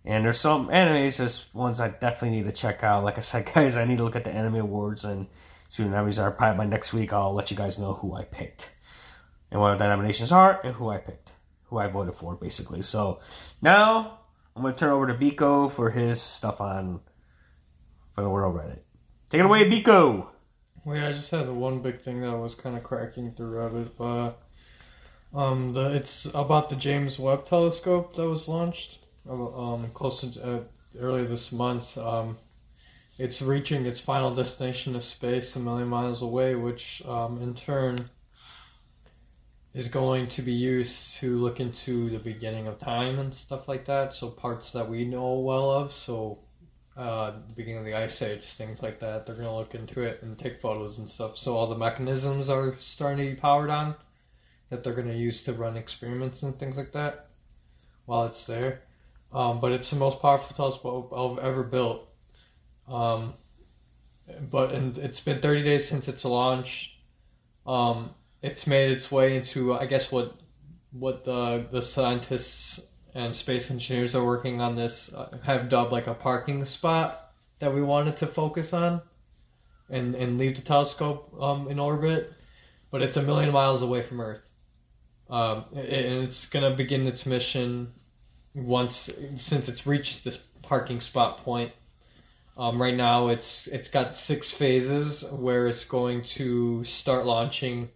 And 0.06 0.26
there's 0.26 0.40
some 0.40 0.70
animes, 0.70 1.18
there's 1.18 1.54
ones 1.54 1.80
I 1.80 1.90
definitely 1.90 2.38
need 2.38 2.46
to 2.46 2.52
check 2.52 2.84
out. 2.84 3.04
Like 3.04 3.18
I 3.18 3.22
said, 3.22 3.46
guys, 3.54 3.76
I 3.76 3.86
need 3.86 3.98
to 3.98 4.04
look 4.04 4.16
at 4.16 4.24
the 4.24 4.34
anime 4.34 4.56
awards 4.56 5.06
and 5.06 5.28
soon 5.70 5.92
animes 5.92 6.22
are. 6.22 6.32
Probably 6.32 6.58
by 6.58 6.66
next 6.66 6.94
week, 6.94 7.14
I'll 7.14 7.34
let 7.34 7.52
you 7.52 7.58
guys 7.58 7.80
know 7.80 7.94
who 7.94 8.16
I 8.16 8.24
picked 8.24 8.76
and 9.52 9.60
what 9.60 9.78
the 9.78 9.88
nominations 9.88 10.32
are 10.32 10.60
and 10.64 10.74
who 10.74 10.90
I 10.90 10.98
picked, 10.98 11.34
who 11.66 11.78
I 11.78 11.88
voted 11.88 12.16
for, 12.16 12.36
basically. 12.36 12.82
So 12.82 13.20
now 13.62 14.20
I'm 14.56 14.62
going 14.62 14.74
to 14.74 14.80
turn 14.80 14.92
over 14.92 15.08
to 15.08 15.14
Biko 15.14 15.72
for 15.72 15.90
his 15.90 16.22
stuff 16.22 16.60
on 16.62 17.00
for 18.14 18.24
the 18.24 18.30
World 18.30 18.56
Reddit. 18.56 18.80
Take 19.30 19.40
it 19.40 19.46
away, 19.46 19.70
Biko. 19.70 20.28
Yeah, 20.86 21.08
I 21.08 21.12
just 21.14 21.32
had 21.32 21.48
the 21.48 21.54
one 21.54 21.82
big 21.82 22.00
thing 22.00 22.22
that 22.22 22.38
was 22.38 22.56
kind 22.56 22.76
of 22.76 22.84
cracking 22.84 23.32
through 23.32 23.56
Reddit. 23.56 23.90
but 23.98 24.42
um, 25.38 25.74
the 25.74 25.96
it's 25.96 26.26
about 26.34 26.70
the 26.70 26.76
James 26.76 27.20
Webb 27.20 27.46
Telescope 27.46 28.16
that 28.16 28.28
was 28.28 28.48
launched 28.48 29.06
um 29.30 29.90
close 29.94 30.22
to 30.22 30.44
uh, 30.44 30.64
earlier 31.00 31.26
this 31.26 31.52
month. 31.52 31.98
Um, 31.98 32.38
it's 33.20 33.42
reaching 33.42 33.86
its 33.86 34.00
final 34.00 34.34
destination 34.34 34.96
of 34.96 35.04
space 35.04 35.56
a 35.56 35.60
million 35.60 35.88
miles 35.88 36.22
away, 36.22 36.56
which 36.56 37.04
um, 37.06 37.42
in 37.42 37.54
turn 37.54 38.10
is 39.74 39.88
going 39.88 40.28
to 40.28 40.42
be 40.42 40.52
used 40.52 41.18
to 41.18 41.38
look 41.38 41.60
into 41.60 42.10
the 42.10 42.20
beginning 42.20 42.68
of 42.68 42.80
time 42.80 43.20
and 43.20 43.34
stuff 43.34 43.68
like 43.68 43.86
that. 43.86 44.14
So 44.14 44.30
parts 44.30 44.72
that 44.72 44.90
we 44.90 45.06
know 45.06 45.40
well 45.40 45.70
of. 45.70 45.94
So 45.94 46.40
uh, 46.98 47.32
the 47.48 47.54
beginning 47.56 47.80
of 47.80 47.86
the 47.86 47.96
ice 47.96 48.22
age, 48.22 48.44
things 48.54 48.82
like 48.84 49.00
that. 49.00 49.26
They're 49.26 49.36
gonna 49.36 49.56
look 49.56 49.76
into 49.76 50.02
it 50.02 50.22
and 50.22 50.38
take 50.38 50.60
photos 50.60 51.00
and 51.00 51.08
stuff. 51.08 51.38
So 51.38 51.56
all 51.56 51.68
the 51.68 51.78
mechanisms 51.78 52.50
are 52.50 52.76
starting 52.80 53.26
to 53.26 53.32
be 53.32 53.40
powered 53.40 53.70
on 53.70 53.96
that 54.70 54.84
they're 54.84 54.94
gonna 54.94 55.14
use 55.14 55.44
to 55.44 55.54
run 55.54 55.78
experiments 55.78 56.44
and 56.44 56.58
things 56.58 56.78
like 56.78 56.92
that 56.94 57.28
while 58.06 58.26
it's 58.26 58.46
there. 58.46 58.82
Um, 59.32 59.62
but 59.62 59.72
it's 59.72 59.90
the 59.92 59.98
most 59.98 60.20
powerful 60.20 60.56
telescope 60.56 61.14
I've 61.16 61.44
ever 61.46 61.64
built. 61.64 62.10
Um, 62.88 63.36
but 64.50 64.74
and 64.74 64.98
it's 64.98 65.20
been 65.20 65.42
30 65.42 65.64
days 65.64 65.88
since 65.88 66.08
its 66.08 66.26
launch. 66.26 67.00
Um, 67.66 68.16
it's 68.42 68.68
made 68.68 68.92
its 68.92 69.12
way 69.12 69.36
into 69.36 69.74
I 69.74 69.86
guess 69.86 70.12
what 70.12 70.36
what 70.92 71.24
the 71.24 71.66
the 71.70 71.82
scientists 71.82 72.88
and 73.14 73.36
space 73.36 73.72
engineers 73.72 74.16
are 74.16 74.26
working 74.26 74.62
on 74.62 74.76
this 74.76 75.14
uh, 75.14 75.38
have 75.44 75.70
dubbed 75.70 75.92
like 75.92 76.08
a 76.08 76.14
parking 76.14 76.64
spot 76.66 77.32
that 77.60 77.74
we 77.74 77.82
wanted 77.82 78.18
to 78.18 78.28
focus 78.28 78.74
on 78.74 79.02
and 79.90 80.16
and 80.16 80.38
leave 80.38 80.56
the 80.56 80.62
telescope 80.62 81.36
um, 81.40 81.68
in 81.68 81.80
orbit 81.80 82.34
but 82.92 83.02
it's 83.02 83.18
a 83.18 83.24
million 83.24 83.52
miles 83.52 83.82
away 83.82 84.02
from 84.02 84.22
earth. 84.22 84.50
Um, 85.30 85.66
and 85.76 86.24
it's 86.24 86.50
to 86.50 86.72
begin 86.72 87.06
its 87.06 87.26
mission 87.26 87.92
once 88.56 89.12
since 89.36 89.70
it's 89.70 89.86
reached 89.86 90.24
this 90.24 90.38
parking 90.64 91.02
spot 91.02 91.38
point. 91.38 91.72
Um, 92.58 92.82
right 92.82 92.96
now 92.96 93.28
it's 93.28 93.68
it's 93.68 93.90
got 93.90 94.16
six 94.16 94.52
phases 94.52 95.24
where 95.32 95.68
it's 95.68 95.86
going 95.86 96.24
to 96.24 96.84
start 96.84 97.26
launching 97.26 97.90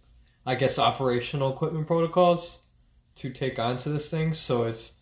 i 0.46 0.54
guess 0.54 0.78
operational 0.78 1.52
equipment 1.52 1.86
protocols 1.86 2.60
to 3.14 3.30
take 3.30 3.58
onto 3.58 3.90
this 3.90 4.10
thing 4.10 4.32
so 4.32 4.64
it's 4.64 4.94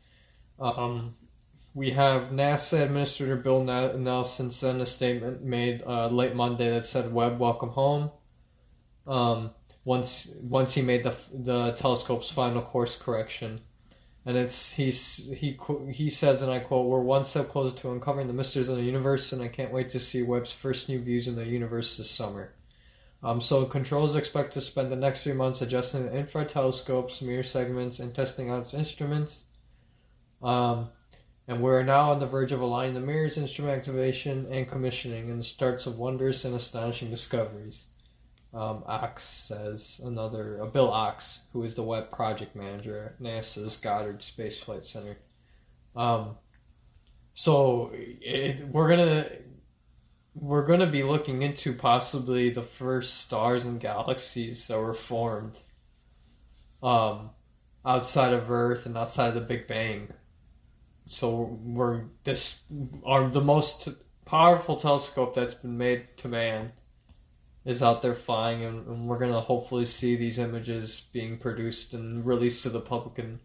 um, 0.61 1.15
we 1.75 1.91
have 1.91 2.31
NASA 2.31 2.83
Administrator 2.83 3.37
Bill 3.37 3.65
Nelson 3.65 4.51
sent 4.51 4.81
a 4.81 4.87
statement 4.87 5.43
made 5.43 5.83
uh, 5.87 6.09
late 6.09 6.35
Monday 6.35 6.71
that 6.71 6.85
said, 6.85 7.13
"Webb, 7.13 7.39
welcome 7.39 7.71
home." 7.71 8.11
Um, 9.07 9.51
once 9.85 10.35
once 10.43 10.75
he 10.75 10.83
made 10.83 11.05
the 11.05 11.17
the 11.33 11.73
telescope's 11.73 12.31
final 12.31 12.63
course 12.63 12.97
correction, 12.97 13.61
and 14.27 14.37
it's 14.37 14.73
he's 14.73 15.33
he 15.39 15.59
he 15.91 16.11
says, 16.11 16.43
and 16.43 16.53
I 16.53 16.61
quote, 16.61 16.89
"We're 16.89 17.01
one 17.01 17.25
step 17.25 17.49
closer 17.49 17.75
to 17.77 17.93
uncovering 17.93 18.27
the 18.27 18.35
mysteries 18.35 18.69
of 18.69 18.77
the 18.77 18.83
universe, 18.83 19.33
and 19.33 19.43
I 19.43 19.49
can't 19.49 19.73
wait 19.73 19.91
to 19.91 20.01
see 20.01 20.23
Webb's 20.23 20.53
first 20.53 20.89
new 20.89 21.01
views 21.01 21.27
in 21.27 21.37
the 21.37 21.47
universe 21.47 21.97
this 21.97 22.11
summer." 22.11 22.53
Um, 23.23 23.41
so 23.41 23.65
controls 23.65 24.17
expect 24.17 24.53
to 24.55 24.61
spend 24.61 24.91
the 24.91 24.97
next 24.97 25.23
three 25.23 25.33
months 25.33 25.63
adjusting 25.63 26.07
the 26.07 26.17
infrared 26.17 26.49
telescope's 26.49 27.23
mirror 27.23 27.43
segments 27.43 28.01
and 28.01 28.15
testing 28.15 28.51
out 28.51 28.63
its 28.63 28.75
instruments. 28.75 29.45
Um, 30.43 30.89
and 31.47 31.63
we're 31.63 31.83
now 31.83 32.11
on 32.11 32.21
the 32.21 32.27
verge 32.27 32.53
of 32.53 32.61
aligning 32.61 32.95
the 32.95 33.01
mirror's 33.01 33.39
instrument 33.39 33.77
activation 33.77 34.47
and 34.51 34.69
commissioning 34.69 35.31
and 35.31 35.39
the 35.39 35.45
starts 35.45 35.87
of 35.87 35.99
wondrous 35.99 36.45
and 36.45 36.55
astonishing 36.55 37.11
discoveries. 37.11 37.87
Um, 38.55 38.83
Ochs 38.89 39.21
says 39.21 40.01
another, 40.05 40.61
uh, 40.63 40.67
Bill 40.67 40.91
Ochs, 40.91 41.41
who 41.53 41.63
is 41.63 41.75
the 41.75 41.83
Webb 41.83 42.11
project 42.11 42.55
manager 42.57 43.15
at 43.15 43.23
NASA's 43.23 43.77
Goddard 43.77 44.23
Space 44.23 44.63
Flight 44.63 44.85
Center. 44.85 45.17
Um, 45.95 46.37
So 47.35 47.91
it, 47.95 48.61
we're 48.69 48.89
gonna 48.91 49.27
we're 50.35 50.67
gonna 50.67 50.87
be 50.87 51.03
looking 51.03 51.43
into 51.43 51.73
possibly 51.73 52.51
the 52.51 52.63
first 52.63 53.21
stars 53.21 53.65
and 53.65 53.81
galaxies 53.81 54.67
that 54.69 54.79
were 54.79 54.95
formed 54.95 55.61
um, 56.83 57.31
outside 57.85 58.33
of 58.33 58.51
Earth 58.51 58.87
and 58.87 58.97
outside 58.97 59.29
of 59.29 59.35
the 59.35 59.41
Big 59.41 59.67
Bang. 59.67 60.13
So 61.09 61.59
we're 61.63 62.05
this 62.25 62.63
are 63.05 63.29
the 63.29 63.43
most 63.43 63.89
powerful 64.25 64.77
telescope 64.77 65.35
that's 65.35 65.55
been 65.55 65.77
made 65.77 66.17
to 66.19 66.29
man 66.29 66.73
is 67.65 67.83
out 67.83 68.03
there 68.03 68.15
flying, 68.15 68.65
and, 68.65 68.87
and 68.87 69.07
we're 69.07 69.19
gonna 69.19 69.41
hopefully 69.41 69.85
see 69.85 70.17
these 70.17 70.39
images 70.39 71.09
being 71.13 71.37
produced 71.39 71.95
and 71.95 72.25
released 72.25 72.63
to 72.63 72.71
the 72.71 72.81
public 72.81 73.19
in, 73.19 73.39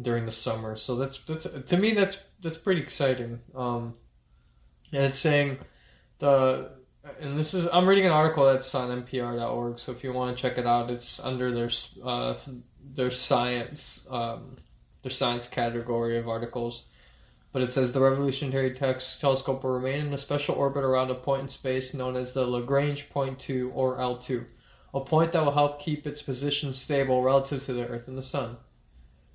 during 0.00 0.26
the 0.26 0.32
summer. 0.32 0.76
So 0.76 0.96
that's 0.96 1.18
that's 1.24 1.44
to 1.44 1.76
me 1.76 1.92
that's 1.92 2.22
that's 2.42 2.58
pretty 2.58 2.82
exciting. 2.82 3.40
Um, 3.54 3.94
and 4.92 5.04
it's 5.04 5.18
saying 5.18 5.58
the 6.22 6.70
and 7.20 7.36
this 7.36 7.52
is 7.52 7.68
I'm 7.72 7.86
reading 7.86 8.06
an 8.06 8.12
article 8.12 8.46
that's 8.46 8.74
on 8.74 9.02
NPR.org. 9.02 9.78
So 9.78 9.92
if 9.92 10.04
you 10.04 10.12
want 10.12 10.34
to 10.34 10.40
check 10.40 10.56
it 10.56 10.66
out, 10.66 10.88
it's 10.88 11.20
under 11.20 11.50
their 11.50 11.70
uh, 12.02 12.34
their 12.94 13.10
science 13.10 14.06
um, 14.10 14.56
their 15.02 15.10
science 15.10 15.48
category 15.48 16.16
of 16.16 16.28
articles. 16.28 16.84
But 17.52 17.62
it 17.62 17.72
says 17.72 17.92
the 17.92 18.00
revolutionary 18.00 18.72
tex- 18.72 19.18
telescope 19.18 19.62
will 19.62 19.72
remain 19.72 20.06
in 20.06 20.14
a 20.14 20.18
special 20.18 20.54
orbit 20.54 20.84
around 20.84 21.10
a 21.10 21.14
point 21.14 21.42
in 21.42 21.48
space 21.48 21.92
known 21.92 22.16
as 22.16 22.32
the 22.32 22.46
Lagrange 22.46 23.10
point 23.10 23.38
two 23.38 23.70
or 23.74 23.98
L2, 23.98 24.46
a 24.94 25.00
point 25.00 25.32
that 25.32 25.44
will 25.44 25.52
help 25.52 25.80
keep 25.80 26.06
its 26.06 26.22
position 26.22 26.72
stable 26.72 27.22
relative 27.22 27.62
to 27.64 27.74
the 27.74 27.86
Earth 27.88 28.08
and 28.08 28.16
the 28.16 28.22
Sun. 28.22 28.56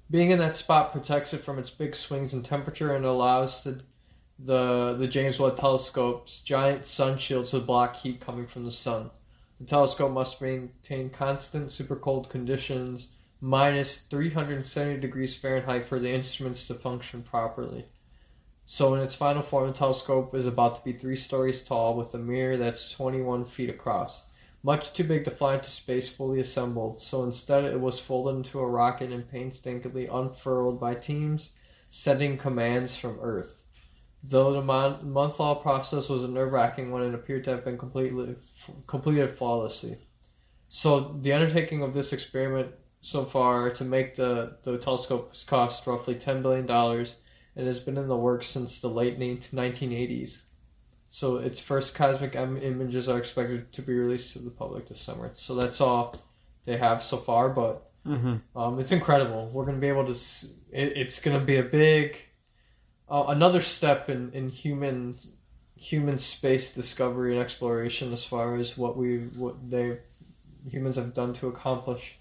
Being 0.10 0.32
in 0.32 0.40
that 0.40 0.56
spot 0.56 0.94
protects 0.94 1.34
it 1.34 1.42
from 1.42 1.60
its 1.60 1.70
big 1.70 1.94
swings 1.94 2.34
in 2.34 2.42
temperature 2.42 2.96
and 2.96 3.06
allows 3.06 3.64
the 3.64 3.82
the, 4.40 4.94
the 4.94 5.08
James 5.08 5.40
Webb 5.40 5.56
Telescope's 5.56 6.42
giant 6.42 6.86
sun 6.86 7.18
shields 7.18 7.52
to 7.52 7.60
block 7.60 7.96
heat 7.96 8.22
coming 8.22 8.46
from 8.46 8.66
the 8.66 8.72
sun. 8.72 9.10
The 9.60 9.66
telescope 9.66 10.12
must 10.12 10.42
maintain 10.42 11.10
constant 11.10 11.72
super 11.72 11.96
cold 11.96 12.30
conditions, 12.30 13.16
minus 13.42 14.02
370 14.02 15.00
degrees 15.00 15.36
Fahrenheit, 15.36 15.88
for 15.88 15.98
the 15.98 16.12
instruments 16.12 16.68
to 16.68 16.76
function 16.76 17.24
properly. 17.24 17.88
So, 18.68 18.94
in 18.94 19.02
its 19.02 19.16
final 19.16 19.42
form, 19.42 19.68
the 19.68 19.74
telescope 19.74 20.36
is 20.36 20.46
about 20.46 20.76
to 20.76 20.84
be 20.84 20.94
three 20.94 21.16
stories 21.16 21.64
tall 21.64 21.96
with 21.96 22.14
a 22.14 22.20
mirror 22.20 22.58
that's 22.58 22.92
21 22.92 23.46
feet 23.46 23.72
across. 23.72 24.26
Much 24.62 24.94
too 24.94 25.04
big 25.04 25.24
to 25.26 25.32
fly 25.32 25.56
into 25.56 25.72
space 25.72 26.10
fully 26.10 26.40
assembled, 26.40 27.00
so 27.00 27.24
instead 27.24 27.64
it 27.64 27.80
was 27.80 28.00
folded 28.00 28.36
into 28.36 28.60
a 28.60 28.68
rocket 28.68 29.12
and 29.12 29.28
painstakingly 29.32 30.06
unfurled 30.06 30.80
by 30.80 30.94
teams 30.94 31.54
sending 31.90 32.38
commands 32.38 32.96
from 32.96 33.18
Earth. 33.20 33.64
Though 34.30 34.52
the 34.54 34.62
month 34.62 35.40
long 35.40 35.62
process 35.62 36.10
was 36.10 36.24
a 36.24 36.28
nerve 36.28 36.52
wracking 36.52 36.92
one 36.92 37.04
it 37.04 37.14
appeared 37.14 37.46
to 37.46 37.52
have 37.52 37.64
been 37.64 37.78
completely 37.78 38.36
completed 38.86 39.30
flawlessly. 39.30 39.98
So 40.70 41.18
the 41.22 41.32
undertaking 41.32 41.82
of 41.82 41.94
this 41.94 42.12
experiment 42.12 42.72
so 43.00 43.24
far 43.24 43.70
to 43.70 43.86
make 43.86 44.16
the, 44.16 44.58
the 44.64 44.78
telescope 44.78 45.30
has 45.30 45.46
cost 45.46 45.88
roughly 45.88 46.16
$10 46.16 46.42
billion 46.42 46.70
and 46.70 47.66
has 47.68 47.80
been 47.80 47.98
in 47.98 48.10
the 48.10 48.18
works 48.18 48.48
since 48.48 48.82
the 48.82 48.90
late 48.90 49.18
1980s. 49.18 50.44
So 51.08 51.38
its 51.38 51.62
first 51.62 51.96
cosmic 51.96 52.36
images 52.36 53.08
are 53.08 53.18
expected 53.18 53.72
to 53.72 53.82
be 53.82 53.94
released 53.94 54.34
to 54.34 54.40
the 54.40 54.52
public 54.52 54.88
this 54.88 55.00
summer. 55.00 55.32
So 55.36 55.56
that's 55.56 55.80
all 55.80 56.16
they 56.66 56.76
have 56.78 57.02
so 57.02 57.18
far, 57.18 57.50
but 57.50 57.84
Mm-hmm. 58.06 58.58
um, 58.58 58.80
it's 58.80 58.94
incredible. 58.94 59.50
We're 59.52 59.66
going 59.66 59.76
to 59.76 59.82
be 59.82 59.90
able 59.90 60.06
to. 60.06 60.12
It, 60.72 60.94
it's 60.96 61.20
going 61.20 61.38
to 61.38 61.46
be 61.46 61.58
a 61.58 61.64
big 61.64 62.18
uh, 63.10 63.26
another 63.28 63.62
step 63.62 64.10
in, 64.10 64.32
in 64.34 64.50
human 64.50 65.16
human 65.76 66.18
space 66.18 66.74
discovery 66.74 67.34
and 67.34 67.42
exploration 67.42 68.12
as 68.12 68.26
far 68.26 68.56
as 68.56 68.78
what 68.78 68.98
we 68.98 69.20
what 69.38 69.70
they 69.70 69.98
humans 70.70 70.96
have 70.96 71.14
done 71.14 71.34
to 71.34 71.48
accomplish 71.48 72.18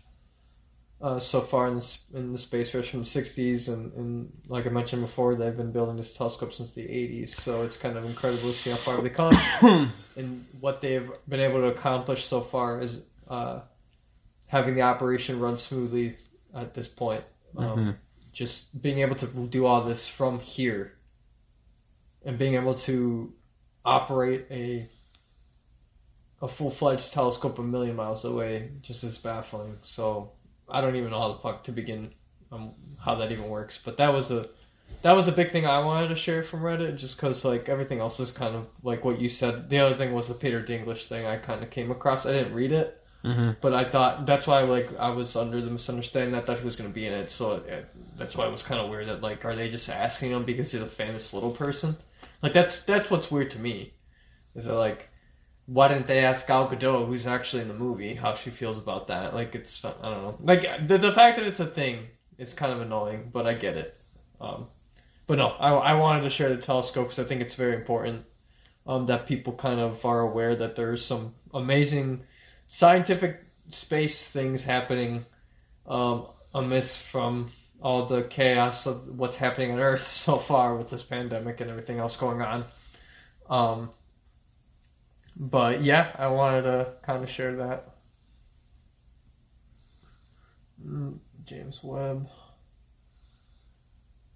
uh, 1.02 1.20
so 1.20 1.40
far 1.40 1.66
in 1.66 1.74
the, 1.74 1.98
in 2.14 2.32
the 2.32 2.38
space 2.38 2.74
race 2.74 2.88
from 2.88 3.00
the 3.00 3.04
60s 3.04 3.72
and, 3.72 3.92
and 3.94 4.32
like 4.48 4.66
I 4.66 4.70
mentioned 4.70 5.02
before 5.02 5.34
they've 5.34 5.56
been 5.56 5.72
building 5.72 5.96
this 5.96 6.16
telescope 6.16 6.52
since 6.52 6.72
the 6.72 6.82
80s 6.82 7.30
so 7.30 7.62
it's 7.62 7.76
kind 7.76 7.96
of 7.96 8.04
incredible 8.04 8.48
to 8.48 8.54
see 8.54 8.70
how 8.70 8.76
far 8.76 9.00
they've 9.00 9.12
come 9.12 9.32
and 10.16 10.44
what 10.60 10.80
they've 10.80 11.10
been 11.28 11.40
able 11.40 11.60
to 11.60 11.66
accomplish 11.66 12.24
so 12.24 12.40
far 12.40 12.80
is 12.80 13.02
uh, 13.28 13.60
having 14.46 14.74
the 14.74 14.82
operation 14.82 15.40
run 15.40 15.58
smoothly 15.58 16.16
at 16.54 16.74
this 16.74 16.88
point 16.88 17.24
um, 17.56 17.64
Mm-hmm. 17.64 17.90
Just 18.36 18.82
being 18.82 18.98
able 18.98 19.16
to 19.16 19.26
do 19.46 19.64
all 19.64 19.80
this 19.80 20.06
from 20.06 20.38
here 20.38 20.92
and 22.22 22.36
being 22.36 22.52
able 22.52 22.74
to 22.74 23.32
operate 23.82 24.44
a 24.50 24.86
a 26.42 26.46
full 26.46 26.68
fledged 26.68 27.14
telescope 27.14 27.58
a 27.58 27.62
million 27.62 27.96
miles 27.96 28.26
away 28.26 28.72
just 28.82 29.02
is 29.04 29.16
baffling. 29.16 29.74
So 29.82 30.32
I 30.68 30.82
don't 30.82 30.96
even 30.96 31.12
know 31.12 31.18
how 31.18 31.32
the 31.32 31.38
fuck 31.38 31.64
to 31.64 31.72
begin 31.72 32.12
um, 32.52 32.74
how 32.98 33.14
that 33.14 33.32
even 33.32 33.48
works. 33.48 33.80
But 33.82 33.96
that 33.96 34.12
was 34.12 34.30
a 34.30 34.46
that 35.00 35.16
was 35.16 35.28
a 35.28 35.32
big 35.32 35.48
thing 35.48 35.64
I 35.64 35.78
wanted 35.78 36.08
to 36.08 36.14
share 36.14 36.42
from 36.42 36.60
Reddit, 36.60 36.98
just 36.98 37.16
because 37.16 37.42
like 37.42 37.70
everything 37.70 38.00
else 38.00 38.20
is 38.20 38.32
kind 38.32 38.54
of 38.54 38.66
like 38.82 39.02
what 39.02 39.18
you 39.18 39.30
said. 39.30 39.70
The 39.70 39.78
other 39.78 39.94
thing 39.94 40.12
was 40.12 40.28
the 40.28 40.34
Peter 40.34 40.62
Dinklage 40.62 41.08
thing. 41.08 41.24
I 41.24 41.38
kind 41.38 41.62
of 41.62 41.70
came 41.70 41.90
across. 41.90 42.26
I 42.26 42.32
didn't 42.32 42.52
read 42.52 42.72
it, 42.72 43.02
Mm-hmm. 43.26 43.50
but 43.60 43.74
I 43.74 43.82
thought 43.82 44.24
that's 44.24 44.46
why 44.46 44.60
like 44.60 44.88
I 45.00 45.10
was 45.10 45.34
under 45.34 45.60
the 45.60 45.70
misunderstanding 45.70 46.30
that 46.32 46.46
thought 46.46 46.60
he 46.60 46.64
was 46.64 46.76
going 46.76 46.88
to 46.88 46.94
be 46.94 47.06
in 47.06 47.12
it. 47.12 47.32
So 47.32 47.54
it, 47.54 47.88
that's 48.16 48.36
why 48.36 48.46
it 48.46 48.52
was 48.52 48.62
kind 48.62 48.80
of 48.80 48.88
weird 48.88 49.08
that 49.08 49.20
like 49.20 49.44
are 49.44 49.56
they 49.56 49.68
just 49.68 49.88
asking 49.88 50.30
him 50.30 50.44
because 50.44 50.70
he's 50.70 50.80
a 50.80 50.86
famous 50.86 51.34
little 51.34 51.50
person? 51.50 51.96
Like 52.40 52.52
that's 52.52 52.82
that's 52.84 53.10
what's 53.10 53.30
weird 53.30 53.50
to 53.50 53.58
me. 53.58 53.94
Is 54.54 54.66
that 54.66 54.74
like 54.74 55.08
why 55.66 55.88
didn't 55.88 56.06
they 56.06 56.20
ask 56.20 56.46
Gal 56.46 56.68
Gadot, 56.68 57.08
who's 57.08 57.26
actually 57.26 57.62
in 57.62 57.68
the 57.68 57.74
movie, 57.74 58.14
how 58.14 58.34
she 58.34 58.50
feels 58.50 58.78
about 58.78 59.08
that? 59.08 59.34
Like 59.34 59.56
it's 59.56 59.84
I 59.84 59.90
don't 60.02 60.22
know. 60.22 60.36
Like 60.40 60.86
the 60.86 60.96
the 60.96 61.12
fact 61.12 61.36
that 61.36 61.46
it's 61.46 61.60
a 61.60 61.66
thing 61.66 62.06
is 62.38 62.54
kind 62.54 62.72
of 62.72 62.80
annoying, 62.80 63.30
but 63.32 63.46
I 63.46 63.54
get 63.54 63.76
it. 63.76 64.00
Um, 64.40 64.68
but 65.26 65.38
no, 65.38 65.48
I, 65.48 65.72
I 65.72 65.94
wanted 65.94 66.22
to 66.22 66.30
share 66.30 66.48
the 66.48 66.62
telescope 66.62 67.06
because 67.06 67.18
I 67.18 67.24
think 67.24 67.40
it's 67.40 67.54
very 67.54 67.74
important 67.74 68.24
um, 68.86 69.06
that 69.06 69.26
people 69.26 69.52
kind 69.54 69.80
of 69.80 70.04
are 70.04 70.20
aware 70.20 70.54
that 70.54 70.76
there's 70.76 71.04
some 71.04 71.34
amazing 71.52 72.22
scientific 72.68 73.40
space 73.68 74.30
things 74.30 74.62
happening 74.64 75.24
um, 75.86 76.26
amidst 76.54 77.04
from 77.04 77.50
all 77.80 78.04
the 78.04 78.22
chaos 78.24 78.86
of 78.86 79.18
what's 79.18 79.36
happening 79.36 79.72
on 79.72 79.80
Earth 79.80 80.00
so 80.26 80.36
far 80.36 80.76
with 80.76 80.90
this 80.90 81.02
pandemic 81.02 81.60
and 81.60 81.70
everything 81.70 81.98
else 81.98 82.16
going 82.16 82.42
on. 82.42 82.64
Um, 83.48 83.90
but 85.36 85.82
yeah, 85.82 86.10
I 86.18 86.28
wanted 86.28 86.62
to 86.62 86.92
kind 87.02 87.22
of 87.22 87.30
share 87.30 87.56
that. 87.56 87.90
Mm, 90.84 91.18
James 91.44 91.82
Webb. 91.82 92.28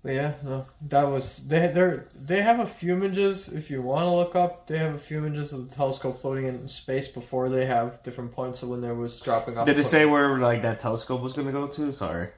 Yeah, 0.02 0.32
no, 0.42 0.64
that 0.88 1.02
was 1.06 1.46
they 1.46 1.66
they 1.66 1.98
they 2.18 2.40
have 2.40 2.58
a 2.60 2.66
few 2.66 2.94
images 2.94 3.48
if 3.48 3.70
you 3.70 3.82
want 3.82 4.04
to 4.06 4.10
look 4.10 4.34
up. 4.34 4.66
They 4.66 4.78
have 4.78 4.94
a 4.94 4.98
few 4.98 5.18
images 5.18 5.52
of 5.52 5.68
the 5.68 5.74
telescope 5.74 6.22
floating 6.22 6.46
in 6.46 6.68
space 6.68 7.06
before 7.08 7.50
they 7.50 7.66
have 7.66 8.02
different 8.02 8.32
points 8.32 8.62
of 8.62 8.70
when 8.70 8.80
there 8.80 8.94
was 8.94 9.20
dropping 9.20 9.58
off. 9.58 9.66
Did 9.66 9.78
it 9.78 9.84
say 9.84 10.06
where 10.06 10.38
like 10.38 10.62
that 10.62 10.80
telescope 10.80 11.20
was 11.20 11.34
gonna 11.34 11.52
go 11.52 11.66
to? 11.66 11.92
Sorry. 11.92 12.28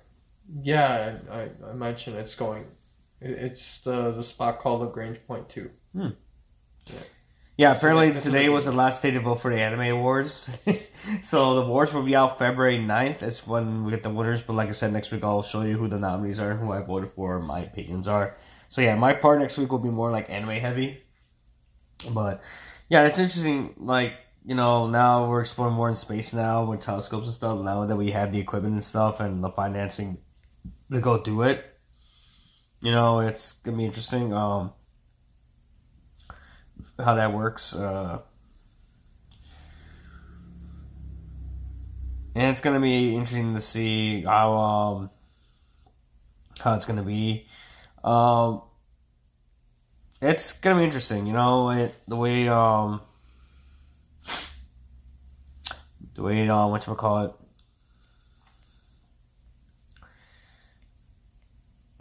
Yeah, 0.61 1.17
I, 1.31 1.49
I, 1.71 1.73
mentioned 1.73 2.17
it's 2.17 2.35
going. 2.35 2.65
it- 3.21 3.31
It's 3.39 3.79
the 3.83 4.11
the 4.11 4.25
spot 4.25 4.59
called 4.59 4.81
Lagrange 4.81 5.25
Point 5.29 5.49
Two. 5.49 5.71
Hmm. 5.95 6.09
Yeah, 6.87 6.99
apparently 7.59 8.11
that's 8.11 8.25
today 8.25 8.49
was 8.49 8.65
the 8.65 8.73
last 8.73 9.03
day 9.03 9.11
to 9.11 9.21
vote 9.21 9.37
for 9.37 9.51
the 9.51 9.61
anime 9.61 9.99
awards. 9.99 10.57
so 11.23 11.55
the 11.55 11.63
awards 11.63 11.93
will 11.93 12.03
be 12.03 12.17
out 12.17 12.39
February 12.39 12.79
9th. 12.79 13.23
It's 13.23 13.47
when 13.47 13.85
we 13.85 13.91
get 13.91 14.03
the 14.03 14.11
winners. 14.11 14.41
But 14.43 14.55
like 14.55 14.69
I 14.69 14.73
said, 14.73 14.93
next 14.93 15.13
week 15.13 15.23
I'll 15.23 15.43
show 15.43 15.63
you 15.63 15.77
who 15.77 15.87
the 15.87 15.99
nominees 15.99 16.41
are, 16.41 16.57
who 16.57 16.73
I 16.73 16.81
voted 16.81 17.11
for, 17.11 17.41
my 17.41 17.61
opinions 17.61 18.09
are. 18.09 18.37
So 18.69 18.81
yeah, 18.81 18.95
my 18.95 19.13
part 19.13 19.39
next 19.39 19.59
week 19.59 19.71
will 19.71 19.79
be 19.79 19.91
more 19.91 20.11
like 20.11 20.31
anime 20.31 20.61
heavy. 20.61 21.03
But 22.11 22.43
yeah, 22.89 23.05
it's 23.05 23.19
interesting. 23.19 23.75
Like 23.77 24.15
you 24.45 24.55
know, 24.55 24.87
now 24.87 25.29
we're 25.29 25.41
exploring 25.41 25.75
more 25.75 25.89
in 25.89 25.97
space 25.97 26.35
now 26.35 26.65
with 26.65 26.81
telescopes 26.81 27.27
and 27.27 27.35
stuff. 27.35 27.61
Now 27.61 27.85
that 27.85 27.97
we 27.97 28.11
have 28.13 28.33
the 28.33 28.41
equipment 28.41 28.73
and 28.73 28.83
stuff 28.83 29.21
and 29.21 29.45
the 29.45 29.51
financing 29.51 30.19
to 30.91 31.01
go 31.01 31.23
do 31.23 31.43
it, 31.43 31.65
you 32.81 32.91
know, 32.91 33.21
it's 33.21 33.53
gonna 33.53 33.77
be 33.77 33.85
interesting. 33.85 34.33
Um, 34.33 34.73
how 37.03 37.15
that 37.15 37.33
works. 37.33 37.75
Uh, 37.75 38.21
and 42.35 42.51
it's 42.51 42.61
gonna 42.61 42.81
be 42.81 43.15
interesting 43.15 43.55
to 43.55 43.61
see 43.61 44.23
how 44.23 44.53
um, 44.53 45.11
how 46.59 46.75
it's 46.75 46.87
gonna 46.87 47.03
be. 47.03 47.47
Um, 48.03 48.63
it's 50.21 50.53
gonna 50.55 50.79
be 50.79 50.85
interesting, 50.85 51.27
you 51.27 51.33
know, 51.33 51.71
it, 51.71 51.97
the 52.07 52.17
way 52.17 52.49
um, 52.49 53.01
the 56.15 56.23
way 56.23 56.49
um, 56.49 56.71
what 56.71 56.87
you 56.87 56.95
call 56.95 57.25
it. 57.25 57.33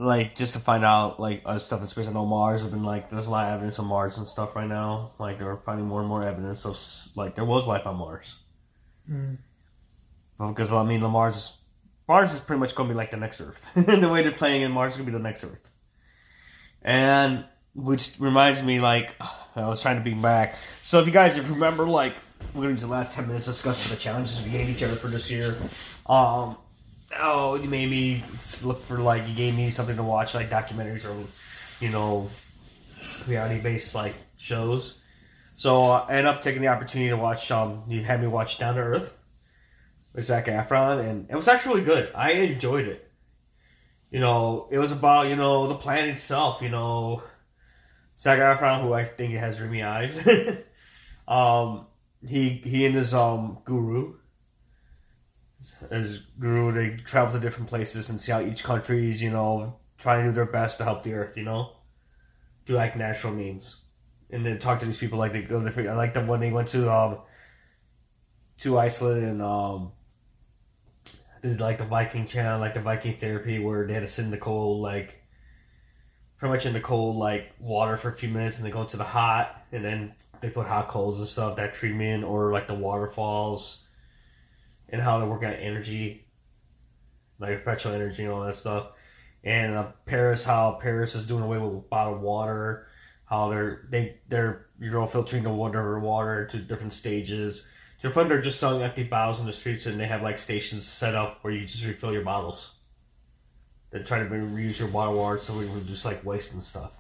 Like 0.02 0.36
just 0.36 0.54
to 0.54 0.60
find 0.60 0.84
out 0.84 1.20
like 1.20 1.44
other 1.46 1.60
stuff 1.60 1.80
in 1.82 1.88
space. 1.88 2.08
I 2.08 2.12
know 2.12 2.26
Mars 2.26 2.64
have 2.64 2.72
been 2.72 2.84
like 2.84 3.10
there's 3.12 3.28
a 3.28 3.32
lot 3.32 3.48
of 3.48 3.54
evidence 3.56 3.78
on 3.78 3.86
Mars 3.86 4.18
and 4.18 4.26
stuff 4.26 4.56
right 4.56 4.68
now. 4.68 5.12
Like 5.20 5.38
they're 5.38 5.58
finding 5.58 5.86
more 5.86 6.00
and 6.00 6.10
more 6.10 6.24
evidence 6.24 6.66
of 6.66 6.78
like 7.16 7.36
there 7.36 7.46
was 7.46 7.68
life 7.68 7.86
on 7.86 7.98
Mars. 7.98 8.36
Mm. 9.10 9.38
Because 10.40 10.72
I 10.74 10.84
mean, 10.84 11.02
the 11.02 11.08
Mars 11.08 11.56
Mars 12.08 12.34
is 12.34 12.40
pretty 12.40 12.60
much 12.60 12.74
going 12.74 12.90
to 12.90 12.94
be 12.94 12.98
like 12.98 13.12
the 13.12 13.18
next 13.18 13.42
Earth. 13.42 13.66
the 13.76 14.10
way 14.10 14.24
they're 14.24 14.32
playing 14.32 14.64
in 14.64 14.72
Mars 14.72 14.94
is 14.94 14.98
going 14.98 15.06
to 15.06 15.12
be 15.12 15.18
the 15.18 15.24
next 15.24 15.44
Earth. 15.44 15.70
And 16.82 17.46
which 17.76 18.16
reminds 18.20 18.64
me, 18.64 18.80
like 18.80 19.16
I 19.56 19.68
was 19.68 19.84
trying 19.84 19.98
to 19.98 20.04
be 20.04 20.16
back. 20.16 20.56
So 20.82 21.00
if 21.00 21.06
you 21.06 21.14
guys 21.14 21.38
if 21.38 21.48
remember, 21.48 21.86
like 21.86 22.16
we're 22.56 22.64
going 22.64 22.70
to 22.70 22.82
use 22.82 22.82
the 22.82 22.88
last 22.88 23.14
ten 23.14 23.28
minutes 23.28 23.46
discussing 23.46 23.92
the 23.92 24.02
challenges 24.02 24.44
we 24.44 24.50
gave 24.50 24.68
each 24.68 24.82
other 24.82 24.96
for 24.96 25.10
this 25.10 25.30
year. 25.30 25.56
Um, 26.08 26.58
oh, 27.20 27.56
you 27.56 27.70
made 27.70 27.90
me 27.90 28.24
look 28.64 28.82
for 28.82 28.98
like 28.98 29.28
you 29.28 29.36
gave 29.36 29.56
me 29.56 29.70
something 29.72 29.96
to 29.96 30.04
watch, 30.04 30.36
like 30.36 30.50
documentaries 30.50 31.10
or 31.10 31.16
you 31.84 31.92
know 31.92 32.30
reality 33.28 33.62
based 33.62 33.96
like 33.96 34.14
shows. 34.38 35.02
So 35.56 35.80
I 35.80 36.14
end 36.14 36.28
up 36.28 36.42
taking 36.42 36.62
the 36.62 36.70
opportunity 36.70 37.10
to 37.10 37.18
watch. 37.18 37.52
Um, 37.52 37.84
you 37.88 38.04
had 38.04 38.22
me 38.22 38.28
watch 38.28 38.58
Down 38.58 38.76
to 38.76 38.82
Earth 38.82 39.18
with 40.14 40.26
Zac 40.26 40.46
Efron, 40.46 41.08
and 41.08 41.30
it 41.30 41.36
was 41.36 41.48
actually 41.48 41.82
good. 41.82 42.12
I 42.16 42.32
enjoyed 42.32 42.88
it. 42.88 43.08
You 44.10 44.20
know, 44.20 44.68
it 44.72 44.80
was 44.80 44.92
about 44.92 45.30
you 45.30 45.36
know 45.36 45.68
the 45.68 45.76
planet 45.76 46.10
itself. 46.10 46.62
You 46.62 46.70
know, 46.70 47.24
Zac 48.18 48.40
Efron, 48.40 48.82
who 48.82 48.94
I 48.94 49.04
think 49.04 49.34
has 49.36 49.58
dreamy 49.58 49.84
eyes. 49.84 50.20
um, 51.28 51.88
he 52.28 52.50
he 52.50 52.86
and 52.86 52.96
his 52.96 53.14
um 53.14 53.60
guru, 53.64 54.16
his 55.90 56.20
guru, 56.40 56.72
they 56.72 56.98
travel 57.04 57.34
to 57.34 57.40
different 57.40 57.70
places 57.70 58.10
and 58.10 58.20
see 58.20 58.32
how 58.32 58.42
each 58.42 58.64
country 58.64 59.10
is 59.10 59.22
you 59.22 59.32
know 59.32 59.76
trying 59.98 60.24
to 60.24 60.30
do 60.30 60.36
their 60.36 60.46
best 60.46 60.78
to 60.80 60.84
help 60.84 61.04
the 61.04 61.14
Earth. 61.14 61.38
You 61.38 61.44
know, 61.44 61.74
do 62.66 62.74
like 62.74 62.96
natural 62.96 63.34
means, 63.34 63.84
and 64.30 64.46
then 64.46 64.60
talk 64.60 64.80
to 64.80 64.86
these 64.86 64.98
people 64.98 65.20
like 65.20 65.34
they 65.34 65.46
I 65.88 65.94
like 65.94 66.14
the 66.14 66.22
when 66.22 66.40
they 66.40 66.52
went 66.52 66.70
to 66.70 66.92
um 66.92 67.20
to 68.60 68.78
Iceland 68.78 69.26
and 69.26 69.42
um 69.42 69.92
did 71.42 71.60
like 71.60 71.78
the 71.78 71.86
Viking 71.86 72.28
channel, 72.28 72.60
like 72.60 72.74
the 72.74 72.82
Viking 72.82 73.18
therapy, 73.18 73.60
where 73.60 73.88
they 73.88 73.94
had 73.94 74.04
to 74.04 74.08
sit 74.08 74.26
in 74.26 74.32
the 74.32 74.38
cold, 74.38 74.82
like 74.82 75.22
pretty 76.38 76.54
much 76.54 76.66
in 76.66 76.74
the 76.74 76.80
cold, 76.80 77.16
like 77.18 77.52
water 77.60 77.98
for 77.98 78.10
a 78.10 78.14
few 78.14 78.30
minutes, 78.30 78.58
and 78.58 78.66
they 78.66 78.72
go 78.72 78.84
to 78.86 78.98
the 78.98 79.04
hot, 79.04 79.64
and 79.72 79.84
then 79.84 80.14
they 80.40 80.50
put 80.50 80.68
hot 80.68 80.88
coals 80.88 81.20
and 81.20 81.28
stuff 81.28 81.56
that 81.56 81.74
treatment, 81.74 82.24
or 82.24 82.52
like 82.52 82.68
the 82.68 82.74
waterfalls, 82.74 83.81
and 84.92 85.02
how 85.02 85.20
they 85.20 85.26
work 85.26 85.44
on 85.44 85.54
energy, 85.54 86.26
like 87.40 87.64
perpetual 87.64 87.94
energy 87.94 88.24
and 88.24 88.32
all 88.32 88.42
that 88.42 88.56
stuff. 88.56 88.88
And 89.44 89.76
uh, 89.76 89.92
Paris, 90.06 90.44
how 90.44 90.74
Paris 90.82 91.16
is 91.16 91.26
doing 91.26 91.44
away 91.44 91.58
with 91.58 91.90
bottled 91.90 92.22
water, 92.22 92.88
how 93.26 93.50
they're 93.50 93.88
they 93.90 94.18
they're 94.28 94.68
you 94.80 94.92
know 94.92 95.08
filtering 95.08 95.44
the 95.44 95.50
water 95.50 96.00
water 96.00 96.46
to 96.48 96.58
different 96.58 96.94
stages. 96.94 97.68
To 98.02 98.08
the 98.08 98.14
point 98.14 98.30
they're 98.30 98.42
just 98.42 98.60
selling 98.60 98.82
empty 98.82 99.04
bottles 99.04 99.40
in 99.40 99.46
the 99.46 99.54
streets, 99.54 99.86
and 99.86 100.00
they 100.00 100.08
have 100.08 100.22
like 100.22 100.38
stations 100.38 100.86
set 100.86 101.16
up 101.16 101.40
where 101.42 101.54
you 101.54 101.62
just 101.62 101.86
refill 101.86 102.14
your 102.14 102.24
bottles. 102.24 102.76
They're 103.90 104.04
trying 104.04 104.30
to 104.30 104.36
reuse 104.36 104.80
your 104.80 104.90
bottled 104.90 105.18
water 105.18 105.38
so 105.38 105.54
we 105.54 105.66
reduce 105.66 106.06
like 106.06 106.24
waste 106.24 106.54
and 106.54 106.64
stuff 106.64 106.94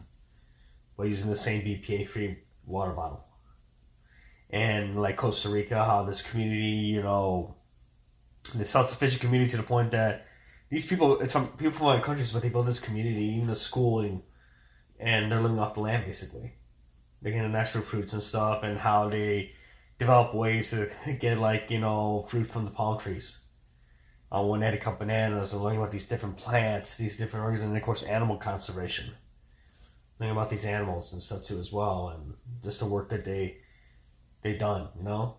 by 0.98 1.06
using 1.06 1.30
the 1.30 1.36
same 1.36 1.62
BPA 1.62 2.08
free 2.08 2.38
water 2.66 2.92
bottle. 2.92 3.26
And 4.50 5.02
like 5.02 5.16
Costa 5.16 5.50
Rica, 5.50 5.84
how 5.86 6.04
this 6.04 6.22
community, 6.22 6.62
you 6.62 7.02
know, 7.02 7.56
the 8.56 8.66
self 8.66 8.89
sufficient 8.89 9.22
community 9.22 9.52
to 9.52 9.58
the 9.58 9.64
point 9.64 9.92
that 9.92 10.28
these 10.70 10.86
people, 10.86 11.20
it's 11.20 11.34
from 11.34 11.48
people 11.50 11.74
from 11.74 11.88
other 11.88 12.02
countries, 12.02 12.32
but 12.32 12.42
they 12.42 12.50
build 12.50 12.66
this 12.66 12.80
community, 12.80 13.26
even 13.26 13.48
the 13.48 13.56
schooling, 13.56 14.24
and 15.00 15.32
they're 15.32 15.42
living 15.42 15.60
off 15.60 15.74
the 15.74 15.82
land 15.82 16.06
basically. 16.06 16.54
They're 17.22 17.34
getting 17.34 17.52
natural 17.52 17.84
fruits 17.84 18.14
and 18.14 18.24
stuff, 18.24 18.64
and 18.64 18.80
how 18.80 19.10
they 19.10 19.52
develop 20.00 20.34
ways 20.34 20.72
to 20.72 20.89
get 21.20 21.39
like 21.39 21.70
you 21.70 21.80
know 21.80 22.26
fruit 22.28 22.46
from 22.46 22.66
the 22.66 22.72
palm 22.72 22.98
trees. 22.98 23.42
Uh, 24.34 24.42
when 24.44 24.62
they 24.62 24.68
had 24.68 24.72
to 24.72 24.78
cut 24.78 24.98
bananas 24.98 25.52
and 25.52 25.62
learning 25.62 25.80
about 25.80 25.92
these 25.92 26.08
different 26.08 26.38
plants, 26.38 26.96
these 26.96 27.18
different 27.18 27.44
organisms, 27.44 27.68
and 27.68 27.78
of 27.78 27.84
course 27.84 28.04
animal 28.04 28.38
conservation. 28.38 29.12
Learning 30.20 30.38
about 30.38 30.50
these 30.50 30.66
animals 30.66 31.12
and 31.12 31.22
stuff 31.22 31.44
too 31.44 31.60
as 31.60 31.74
well, 31.74 32.10
and 32.10 32.34
just 32.64 32.80
the 32.80 32.86
work 32.86 33.10
that 33.10 33.26
they 33.26 33.58
they 34.42 34.54
done, 34.54 34.88
you 34.98 35.04
know, 35.04 35.36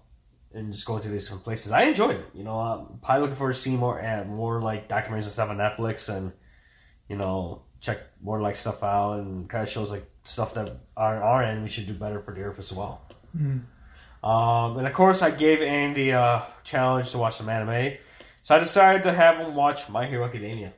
and 0.54 0.72
just 0.72 0.84
going 0.86 1.02
to 1.02 1.08
these 1.08 1.24
different 1.24 1.44
places. 1.44 1.72
I 1.72 1.82
enjoyed 1.84 2.16
it, 2.16 2.26
you 2.34 2.44
know. 2.44 2.58
I'm 2.58 2.98
probably 3.02 3.22
looking 3.22 3.36
forward 3.36 3.54
to 3.54 3.58
seeing 3.58 3.78
more 3.78 3.98
and 3.98 4.30
more 4.30 4.60
like 4.60 4.88
documentaries 4.88 5.22
and 5.24 5.24
stuff 5.26 5.50
on 5.50 5.56
Netflix, 5.58 6.14
and 6.14 6.32
you 7.08 7.16
know, 7.16 7.62
check 7.80 7.98
more 8.22 8.40
like 8.40 8.56
stuff 8.56 8.82
out, 8.82 9.18
and 9.20 9.48
kind 9.48 9.62
of 9.62 9.68
shows 9.68 9.90
like 9.90 10.04
stuff 10.24 10.54
that 10.54 10.70
on 10.96 11.16
our 11.16 11.42
end 11.42 11.62
we 11.62 11.68
should 11.68 11.86
do 11.86 11.94
better 11.94 12.20
for 12.20 12.32
the 12.34 12.42
earth 12.42 12.58
as 12.58 12.72
well. 12.72 13.02
Um, 14.22 14.76
and 14.78 14.86
of 14.86 14.92
course, 14.92 15.20
I 15.22 15.30
gave 15.32 15.62
Andy 15.62 16.10
a 16.10 16.46
challenge 16.62 17.10
to 17.10 17.18
watch 17.18 17.34
some 17.34 17.48
anime, 17.48 17.94
so 18.42 18.54
I 18.54 18.58
decided 18.60 19.02
to 19.04 19.12
have 19.12 19.38
him 19.38 19.54
watch 19.54 19.88
My 19.90 20.06
Hero 20.06 20.24
Academia. 20.24 20.72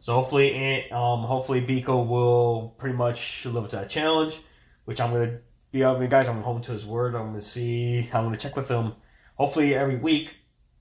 So 0.00 0.14
hopefully, 0.14 0.54
An- 0.54 0.92
um, 0.92 1.20
hopefully 1.22 1.60
Biko 1.60 2.06
will 2.06 2.74
pretty 2.78 2.96
much 2.96 3.44
live 3.46 3.64
up 3.64 3.70
to 3.70 3.76
that 3.76 3.90
challenge, 3.90 4.38
which 4.86 5.00
I'm 5.00 5.12
gonna 5.12 5.38
be. 5.70 5.84
I 5.84 5.98
mean, 5.98 6.08
guys, 6.08 6.28
I'm 6.28 6.42
home 6.42 6.60
to 6.62 6.72
his 6.72 6.86
word. 6.86 7.14
I'm 7.14 7.26
gonna 7.26 7.42
see. 7.42 8.08
I'm 8.12 8.24
gonna 8.24 8.36
check 8.36 8.56
with 8.56 8.68
him, 8.68 8.94
hopefully 9.34 9.74
every 9.74 9.96
week, 9.96 10.36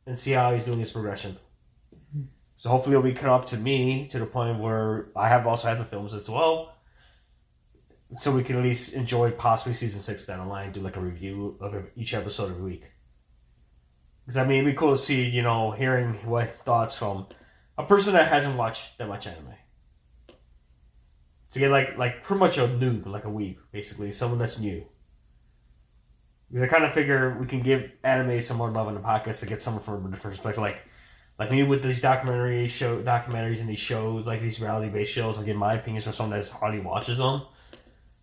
and 0.05 0.17
see 0.17 0.31
how 0.31 0.53
he's 0.53 0.65
doing 0.65 0.79
his 0.79 0.91
progression. 0.91 1.37
Hmm. 2.13 2.23
So 2.57 2.69
hopefully 2.69 2.93
he'll 2.93 3.01
be 3.01 3.13
come 3.13 3.31
up 3.31 3.45
to 3.47 3.57
me 3.57 4.07
to 4.09 4.19
the 4.19 4.25
point 4.25 4.59
where 4.59 5.09
I 5.15 5.29
have 5.29 5.47
also 5.47 5.67
had 5.67 5.77
the 5.77 5.85
films 5.85 6.13
as 6.13 6.29
well 6.29 6.77
so 8.17 8.31
we 8.31 8.43
can 8.43 8.55
at 8.55 8.63
least 8.63 8.93
enjoy 8.93 9.31
possibly 9.31 9.73
season 9.73 9.99
six 9.99 10.25
down 10.25 10.39
the 10.39 10.45
line, 10.45 10.71
do 10.71 10.79
like 10.79 10.95
a 10.95 11.01
review 11.01 11.57
of 11.59 11.75
each 11.95 12.13
episode 12.13 12.51
every 12.51 12.63
week. 12.63 12.91
Because 14.25 14.37
I 14.37 14.45
mean, 14.45 14.59
it'd 14.59 14.73
be 14.73 14.77
cool 14.77 14.91
to 14.91 14.97
see, 14.97 15.23
you 15.23 15.41
know, 15.41 15.71
hearing 15.71 16.13
what 16.25 16.49
thoughts 16.63 16.97
from 16.97 17.27
a 17.77 17.83
person 17.83 18.13
that 18.13 18.29
hasn't 18.29 18.57
watched 18.57 18.97
that 18.97 19.07
much 19.07 19.27
anime. 19.27 19.53
To 21.57 21.61
get 21.61 21.71
like 21.71 21.97
like 21.97 22.21
pretty 22.21 22.39
much 22.39 22.59
a 22.59 22.67
noob, 22.67 23.07
like 23.07 23.25
a 23.25 23.29
weeb, 23.29 23.57
basically, 23.71 24.11
someone 24.11 24.37
that's 24.37 24.59
new. 24.59 24.85
Because 26.51 26.61
I 26.61 26.67
kind 26.67 26.83
of 26.83 26.93
figure 26.93 27.35
we 27.39 27.47
can 27.47 27.61
give 27.61 27.89
anime 28.03 28.39
some 28.41 28.57
more 28.57 28.69
love 28.69 28.87
in 28.89 28.93
the 28.93 28.99
podcast 28.99 29.39
to 29.39 29.47
get 29.47 29.59
someone 29.59 29.81
from 29.81 30.05
a 30.05 30.11
different 30.11 30.37
perspective, 30.37 30.61
like 30.61 30.85
like 31.39 31.51
me 31.51 31.63
with 31.63 31.81
these 31.81 31.99
documentary 31.99 32.67
show 32.67 33.01
documentaries 33.01 33.59
and 33.59 33.67
these 33.67 33.79
shows, 33.79 34.27
like 34.27 34.39
these 34.39 34.61
reality 34.61 34.89
based 34.89 35.11
shows. 35.11 35.39
I 35.39 35.43
get 35.43 35.55
my 35.55 35.73
opinions 35.73 36.03
from 36.03 36.13
someone 36.13 36.39
that 36.39 36.47
hardly 36.47 36.79
watches 36.79 37.17
them. 37.17 37.41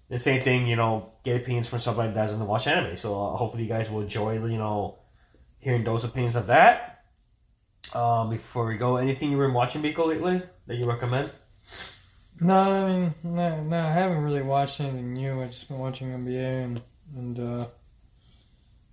The 0.09 0.21
same 0.21 0.41
thing, 0.41 0.69
you 0.69 0.77
know, 0.77 1.15
get 1.25 1.41
opinions 1.43 1.67
from 1.67 1.81
somebody 1.81 2.13
that 2.13 2.15
doesn't 2.15 2.47
watch 2.47 2.69
anime. 2.69 2.97
So 2.97 3.21
uh, 3.21 3.37
hopefully 3.37 3.65
you 3.65 3.69
guys 3.69 3.91
will 3.91 4.03
enjoy, 4.03 4.35
you 4.35 4.59
know, 4.59 5.01
hearing 5.59 5.83
those 5.83 6.05
opinions 6.05 6.37
of 6.37 6.47
that. 6.47 7.05
Um, 7.93 8.31
before 8.31 8.67
we 8.67 8.77
go, 8.77 8.97
anything 8.97 9.33
you've 9.33 9.41
been 9.41 9.55
watching, 9.55 9.83
Biko, 9.83 10.07
lately 10.07 10.41
that 10.69 10.77
you 10.77 10.87
recommend? 10.87 11.31
No, 12.41 12.59
I 12.59 12.89
mean, 12.89 13.15
no, 13.23 13.63
no, 13.63 13.79
I 13.79 13.93
haven't 13.93 14.23
really 14.23 14.43
watched 14.43 14.81
anything 14.81 15.13
new. 15.15 15.41
I've 15.41 15.51
just 15.51 15.69
been 15.69 15.79
watching 15.79 16.09
NBA 16.09 16.65
and 16.65 16.83
and 17.15 17.39
uh, 17.39 17.67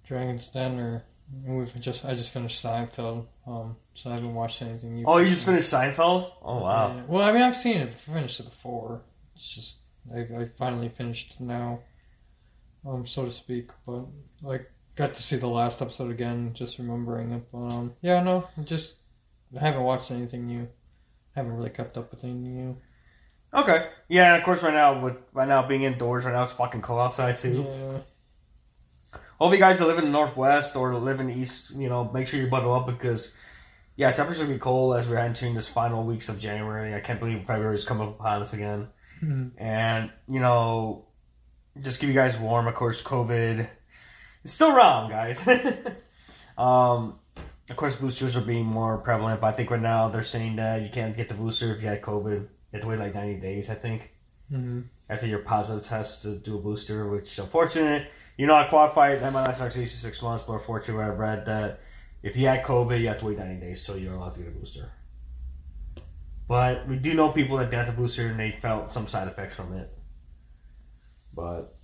Dragon's 0.06 0.50
Den, 0.50 0.80
or 0.80 1.04
we've 1.46 1.80
just 1.80 2.06
I 2.06 2.14
just 2.14 2.34
finished 2.34 2.64
Seinfeld. 2.64 3.26
Um, 3.48 3.76
so 3.94 4.12
I 4.12 4.14
haven't 4.14 4.36
watched 4.36 4.62
anything 4.62 4.96
new. 4.96 5.06
Oh, 5.08 5.18
you 5.18 5.30
just 5.30 5.46
finished 5.46 5.72
Seinfeld? 5.72 6.32
Oh, 6.42 6.60
wow. 6.60 6.96
Yeah. 6.96 7.04
Well, 7.08 7.24
I 7.24 7.32
mean, 7.32 7.42
I've 7.42 7.56
seen 7.56 7.78
it, 7.78 7.94
finished 8.00 8.39
it 8.39 8.44
before. 8.44 9.02
It's 9.36 9.54
just 9.54 9.82
I, 10.14 10.20
I 10.20 10.50
finally 10.58 10.89
finished 10.89 11.42
now, 11.42 11.80
um, 12.86 13.06
so 13.08 13.26
to 13.26 13.32
speak. 13.32 13.72
But 13.86 14.06
like, 14.42 14.70
got 14.96 15.16
to 15.16 15.24
see 15.24 15.38
the 15.38 15.48
last 15.48 15.82
episode 15.82 16.12
again, 16.12 16.54
just 16.54 16.78
remembering 16.78 17.32
it. 17.32 17.44
But 17.52 17.68
um, 17.70 17.96
yeah, 18.02 18.22
no, 18.22 18.48
I 18.58 18.62
just 18.62 18.98
I 19.56 19.60
haven't 19.62 19.84
watched 19.84 20.12
anything 20.12 20.46
new. 20.46 20.68
I 21.36 21.39
haven't 21.39 21.56
really 21.56 21.70
kept 21.70 21.98
up 21.98 22.12
with 22.12 22.24
anything 22.24 22.56
new. 22.56 22.78
Okay. 23.54 23.89
Yeah, 24.08 24.34
and 24.34 24.41
of 24.41 24.45
course, 24.45 24.64
right 24.64 24.74
now, 24.74 24.99
with 25.02 25.18
right 25.34 25.47
now 25.47 25.66
being 25.68 25.84
indoors, 25.84 26.26
right 26.26 26.34
now 26.34 26.43
it's 26.43 26.52
fucking 26.54 26.82
cold 26.82 26.99
outside, 27.02 27.38
too. 27.38 27.66
Yeah. 27.68 27.97
All 29.39 29.47
of 29.47 29.54
you 29.54 29.60
guys 29.60 29.80
that 29.80 29.88
live 29.88 29.97
in 29.97 30.06
the 30.06 30.12
northwest 30.12 30.76
or 30.76 30.93
live 30.95 31.20
in 31.20 31.28
the 31.28 31.34
east, 31.34 31.72
you 31.72 31.89
know, 31.89 32.10
make 32.14 32.28
sure 32.28 32.39
you 32.39 32.47
bundle 32.47 32.74
up 32.74 32.86
because, 32.86 33.34
yeah, 33.95 34.12
temperatures 34.12 34.47
will 34.47 34.54
be 34.54 34.60
cold 34.60 34.95
as 34.95 35.08
we're 35.08 35.18
entering 35.18 35.56
this 35.56 35.68
final 35.68 36.04
weeks 36.04 36.30
of 36.30 36.39
January. 36.39 36.93
I 36.93 36.99
can't 36.99 37.20
believe 37.20 37.45
February's 37.45 37.84
coming 37.84 38.08
upon 38.08 38.41
us 38.41 38.54
again. 38.54 38.88
Mhm. 39.22 39.52
And, 39.58 40.12
you 40.30 40.39
know, 40.39 41.06
just 41.82 41.99
keep 41.99 42.08
you 42.08 42.14
guys 42.14 42.38
warm. 42.38 42.68
Of 42.68 42.76
course, 42.76 43.02
COVID 43.02 43.68
is 44.43 44.52
still 44.52 44.76
around, 44.76 45.10
guys. 45.10 45.47
um, 46.58 47.20
of 47.70 47.76
course, 47.76 47.95
boosters 47.95 48.36
are 48.38 48.41
being 48.41 48.66
more 48.66 48.97
prevalent, 48.99 49.41
but 49.41 49.47
I 49.47 49.52
think 49.54 49.72
right 49.72 49.82
now 49.82 50.08
they're 50.10 50.24
saying 50.24 50.58
that 50.58 50.82
you 50.84 50.89
can't 50.89 51.16
get 51.16 51.30
the 51.30 51.36
booster 51.36 51.74
if 51.76 51.82
you 51.82 51.88
had 51.88 52.02
COVID. 52.02 52.47
You 52.72 52.78
have 52.78 52.82
to 52.82 52.88
wait 52.88 52.99
like 52.99 53.15
90 53.15 53.39
days, 53.39 53.69
I 53.69 53.76
think 53.76 54.11
hmm 54.49 54.82
after 55.11 55.28
your 55.28 55.39
positive 55.39 55.84
test 55.84 56.22
to 56.22 56.38
do 56.38 56.57
a 56.57 56.61
booster, 56.61 57.09
which 57.09 57.38
unfortunate, 57.38 58.09
you're 58.38 58.47
not 58.47 58.69
qualified. 58.69 59.19
That 59.19 59.34
might 59.34 59.43
last 59.43 59.59
actually 59.59 59.88
six 59.88 60.22
months, 60.22 60.45
but 60.47 60.53
unfortunately, 60.53 61.03
I 61.03 61.09
read 61.09 61.45
that 61.47 61.82
if 62.24 62.38
you 62.38 62.47
had 62.47 62.63
COVID, 62.63 62.97
you 63.01 63.09
have 63.09 63.19
to 63.19 63.26
wait 63.26 63.38
90 63.38 63.59
days, 63.59 63.86
so 63.86 63.95
you're 63.95 64.15
allowed 64.15 64.36
to 64.36 64.39
get 64.39 64.47
a 64.47 64.51
booster. 64.51 64.89
But 66.47 66.88
we 66.88 66.95
do 66.95 67.13
know 67.13 67.30
people 67.30 67.57
that 67.57 67.72
got 67.72 67.88
the 67.88 67.91
booster 67.91 68.28
and 68.28 68.39
they 68.39 68.57
felt 68.61 68.89
some 68.89 69.07
side 69.07 69.28
effects 69.28 69.55
from 69.55 69.74
it. 69.74 69.91
But 71.34 71.76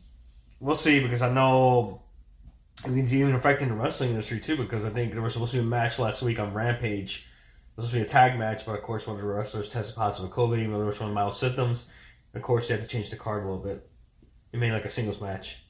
we'll 0.60 0.76
see 0.76 1.02
because 1.02 1.22
I 1.22 1.32
know 1.32 2.02
it's 2.86 3.14
even 3.14 3.36
affecting 3.36 3.70
the 3.70 3.76
wrestling 3.76 4.12
industry 4.12 4.40
too. 4.40 4.56
Because 4.56 4.86
I 4.86 4.90
think 4.90 5.14
there 5.14 5.22
was 5.22 5.34
supposed 5.34 5.52
to 5.52 5.58
be 5.58 5.64
a 5.64 5.68
match 5.68 6.00
last 6.00 6.22
week 6.22 6.40
on 6.40 6.54
Rampage. 6.54 7.30
It 7.78 7.82
was 7.82 7.92
supposed 7.92 7.94
to 7.94 8.00
be 8.00 8.06
a 8.06 8.10
tag 8.10 8.40
match, 8.40 8.66
but 8.66 8.74
of 8.74 8.82
course 8.82 9.06
one 9.06 9.18
of 9.18 9.22
the 9.22 9.28
wrestlers 9.28 9.70
tested 9.70 9.96
positive 9.96 10.32
for 10.32 10.36
COVID, 10.36 10.58
even 10.58 10.72
though 10.72 10.78
there 10.80 10.88
was 10.88 11.00
one 11.00 11.14
mild 11.14 11.36
symptoms. 11.36 11.86
Of 12.34 12.42
course, 12.42 12.68
they 12.68 12.74
had 12.74 12.82
to 12.82 12.90
change 12.90 13.12
the 13.12 13.18
card 13.18 13.44
a 13.44 13.46
little 13.46 13.64
bit. 13.64 13.88
It 14.52 14.58
made 14.58 14.72
like 14.72 14.86
a 14.86 14.90
singles 14.90 15.22
match. 15.22 15.64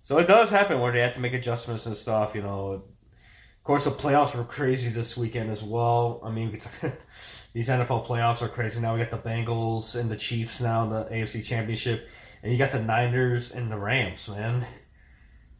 So 0.00 0.18
it 0.18 0.26
does 0.26 0.50
happen 0.50 0.80
where 0.80 0.90
they 0.90 0.98
have 0.98 1.14
to 1.14 1.20
make 1.20 1.32
adjustments 1.32 1.86
and 1.86 1.94
stuff. 1.94 2.34
You 2.34 2.42
know, 2.42 2.72
of 2.72 3.62
course 3.62 3.84
the 3.84 3.92
playoffs 3.92 4.34
were 4.34 4.42
crazy 4.42 4.90
this 4.90 5.16
weekend 5.16 5.48
as 5.48 5.62
well. 5.62 6.20
I 6.24 6.30
mean, 6.32 6.50
these 7.52 7.68
NFL 7.68 8.04
playoffs 8.04 8.42
are 8.42 8.48
crazy. 8.48 8.80
Now 8.80 8.94
we 8.94 9.00
got 9.00 9.12
the 9.12 9.28
Bengals 9.28 9.94
and 9.94 10.10
the 10.10 10.16
Chiefs 10.16 10.60
now 10.60 10.82
in 10.82 10.90
the 10.90 11.04
AFC 11.04 11.44
Championship, 11.44 12.08
and 12.42 12.50
you 12.50 12.58
got 12.58 12.72
the 12.72 12.82
Niners 12.82 13.52
and 13.52 13.70
the 13.70 13.78
Rams, 13.78 14.28
man. 14.28 14.66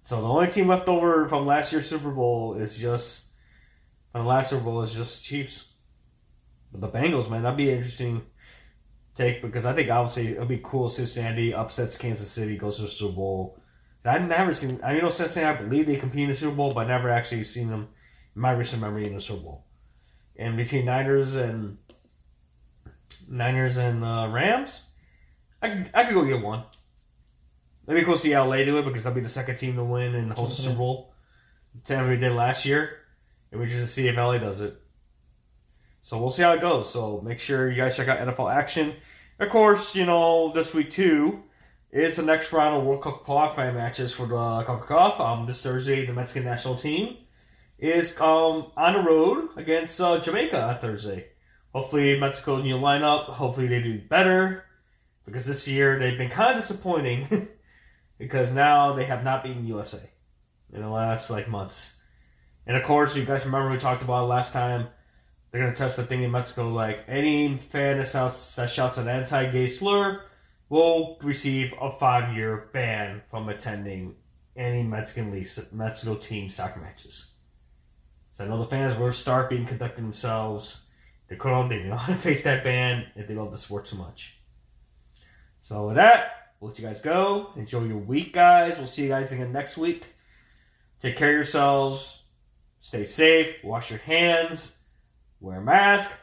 So 0.02 0.20
the 0.20 0.28
only 0.28 0.48
team 0.48 0.66
left 0.66 0.88
over 0.88 1.28
from 1.28 1.46
last 1.46 1.70
year's 1.70 1.88
Super 1.88 2.10
Bowl 2.10 2.54
is 2.54 2.76
just 2.76 3.29
the 4.12 4.22
last 4.22 4.50
Super 4.50 4.64
Bowl 4.64 4.82
is 4.82 4.94
just 4.94 5.24
Chiefs. 5.24 5.72
But 6.72 6.80
the 6.80 6.98
Bengals, 6.98 7.30
man, 7.30 7.42
that'd 7.42 7.56
be 7.56 7.70
an 7.70 7.78
interesting 7.78 8.22
take 9.14 9.42
because 9.42 9.66
I 9.66 9.72
think 9.72 9.90
obviously 9.90 10.32
it'll 10.32 10.46
be 10.46 10.60
cool. 10.62 10.86
if 10.86 10.92
Cincinnati 10.92 11.52
upsets 11.52 11.98
Kansas 11.98 12.30
City, 12.30 12.56
goes 12.56 12.76
to 12.76 12.82
the 12.82 12.88
Super 12.88 13.14
Bowl. 13.14 13.58
I've 14.04 14.22
never 14.22 14.54
seen. 14.54 14.80
I 14.82 14.92
mean, 14.92 15.02
know 15.02 15.08
Cincinnati. 15.10 15.58
I 15.58 15.62
believe 15.62 15.86
they 15.86 15.96
compete 15.96 16.22
in 16.22 16.28
the 16.30 16.34
Super 16.34 16.56
Bowl, 16.56 16.72
but 16.72 16.86
I 16.86 16.88
never 16.88 17.10
actually 17.10 17.44
seen 17.44 17.68
them 17.68 17.88
in 18.34 18.40
my 18.40 18.52
recent 18.52 18.80
memory 18.80 19.06
in 19.06 19.14
the 19.14 19.20
Super 19.20 19.42
Bowl. 19.42 19.64
And 20.36 20.56
between 20.56 20.86
Niners 20.86 21.34
and 21.34 21.76
Niners 23.28 23.76
and 23.76 24.02
uh, 24.04 24.28
Rams, 24.32 24.84
I 25.60 25.68
could, 25.68 25.90
I 25.92 26.04
could 26.04 26.14
go 26.14 26.24
get 26.24 26.42
one. 26.42 26.64
Maybe 27.86 28.02
go 28.02 28.14
see 28.14 28.36
LA 28.36 28.58
do 28.58 28.78
it 28.78 28.84
because 28.84 29.04
they'll 29.04 29.12
be 29.12 29.20
the 29.20 29.28
second 29.28 29.56
team 29.56 29.74
to 29.76 29.84
win 29.84 30.14
and 30.14 30.32
host 30.32 30.56
the 30.56 30.62
Super 30.62 30.78
Bowl. 30.78 31.14
We 31.88 32.16
did 32.16 32.32
last 32.32 32.64
year, 32.64 32.99
and 33.50 33.60
we 33.60 33.66
just 33.66 33.94
see 33.94 34.08
if 34.08 34.16
LA 34.16 34.38
does 34.38 34.60
it. 34.60 34.80
So 36.02 36.18
we'll 36.18 36.30
see 36.30 36.42
how 36.42 36.52
it 36.52 36.60
goes. 36.60 36.90
So 36.90 37.20
make 37.20 37.40
sure 37.40 37.70
you 37.70 37.76
guys 37.76 37.96
check 37.96 38.08
out 38.08 38.18
NFL 38.18 38.54
action. 38.54 38.94
Of 39.38 39.48
course, 39.50 39.94
you 39.94 40.06
know 40.06 40.52
this 40.52 40.74
week 40.74 40.90
too 40.90 41.42
is 41.90 42.16
the 42.16 42.22
next 42.22 42.52
round 42.52 42.76
of 42.76 42.84
World 42.84 43.02
Cup 43.02 43.20
qualifying 43.20 43.74
matches 43.74 44.12
for 44.12 44.26
the 44.26 44.34
CONCACAF. 44.34 45.20
Um, 45.20 45.46
this 45.46 45.60
Thursday, 45.60 46.06
the 46.06 46.12
Mexican 46.12 46.44
national 46.44 46.76
team 46.76 47.16
is 47.78 48.18
um, 48.20 48.70
on 48.76 48.92
the 48.92 49.00
road 49.00 49.50
against 49.56 50.00
uh, 50.00 50.18
Jamaica 50.18 50.60
on 50.62 50.78
Thursday. 50.78 51.26
Hopefully, 51.74 52.18
Mexico's 52.18 52.62
new 52.62 52.76
lineup. 52.76 53.24
Hopefully, 53.24 53.66
they 53.66 53.82
do 53.82 54.00
better 54.00 54.64
because 55.24 55.46
this 55.46 55.66
year 55.68 55.98
they've 55.98 56.18
been 56.18 56.30
kind 56.30 56.50
of 56.50 56.56
disappointing 56.56 57.48
because 58.18 58.52
now 58.52 58.92
they 58.92 59.04
have 59.04 59.24
not 59.24 59.42
beaten 59.42 59.66
USA 59.66 60.00
in 60.72 60.80
the 60.80 60.88
last 60.88 61.30
like 61.30 61.48
months. 61.48 61.99
And 62.66 62.76
of 62.76 62.82
course, 62.82 63.16
you 63.16 63.24
guys 63.24 63.44
remember 63.44 63.70
we 63.70 63.78
talked 63.78 64.02
about 64.02 64.28
last 64.28 64.52
time. 64.52 64.88
They're 65.50 65.60
gonna 65.60 65.74
test 65.74 65.96
the 65.96 66.04
thing 66.04 66.22
in 66.22 66.30
Mexico. 66.30 66.68
Like 66.68 67.04
any 67.08 67.58
fan 67.58 67.98
that 67.98 68.08
shouts 68.08 68.54
that 68.56 68.70
shouts 68.70 68.98
an 68.98 69.08
anti-gay 69.08 69.66
slur 69.66 70.22
will 70.68 71.18
receive 71.22 71.74
a 71.80 71.90
five-year 71.90 72.68
ban 72.72 73.22
from 73.30 73.48
attending 73.48 74.14
any 74.56 74.82
Mexican 74.82 75.32
league 75.32 75.48
Mexico 75.72 76.14
team 76.14 76.48
soccer 76.48 76.80
matches. 76.80 77.30
So 78.32 78.44
I 78.44 78.48
know 78.48 78.58
the 78.58 78.66
fans 78.66 78.96
will 78.96 79.12
start 79.12 79.50
being 79.50 79.66
conducting 79.66 80.04
themselves. 80.04 80.82
They're 81.28 81.36
grown. 81.36 81.68
They 81.68 81.78
don't 81.78 81.90
want 81.90 82.06
to 82.06 82.14
face 82.14 82.44
that 82.44 82.62
ban 82.62 83.06
if 83.16 83.26
they 83.26 83.34
love 83.34 83.52
the 83.52 83.58
sport 83.58 83.86
too 83.86 83.96
much. 83.96 84.38
So 85.62 85.88
with 85.88 85.96
that, 85.96 86.52
we'll 86.58 86.70
let 86.70 86.78
you 86.78 86.86
guys 86.86 87.00
go. 87.00 87.50
Enjoy 87.56 87.84
your 87.84 87.98
week, 87.98 88.32
guys. 88.32 88.78
We'll 88.78 88.86
see 88.86 89.02
you 89.02 89.08
guys 89.08 89.32
again 89.32 89.52
next 89.52 89.76
week. 89.76 90.14
Take 91.00 91.16
care 91.16 91.28
of 91.28 91.34
yourselves. 91.34 92.19
Stay 92.80 93.04
safe. 93.04 93.62
Wash 93.62 93.90
your 93.90 94.00
hands. 94.00 94.76
Wear 95.40 95.58
a 95.58 95.62
mask. 95.62 96.18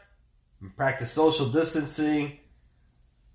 Practice 0.76 1.10
social 1.10 1.46
distancing. 1.46 2.38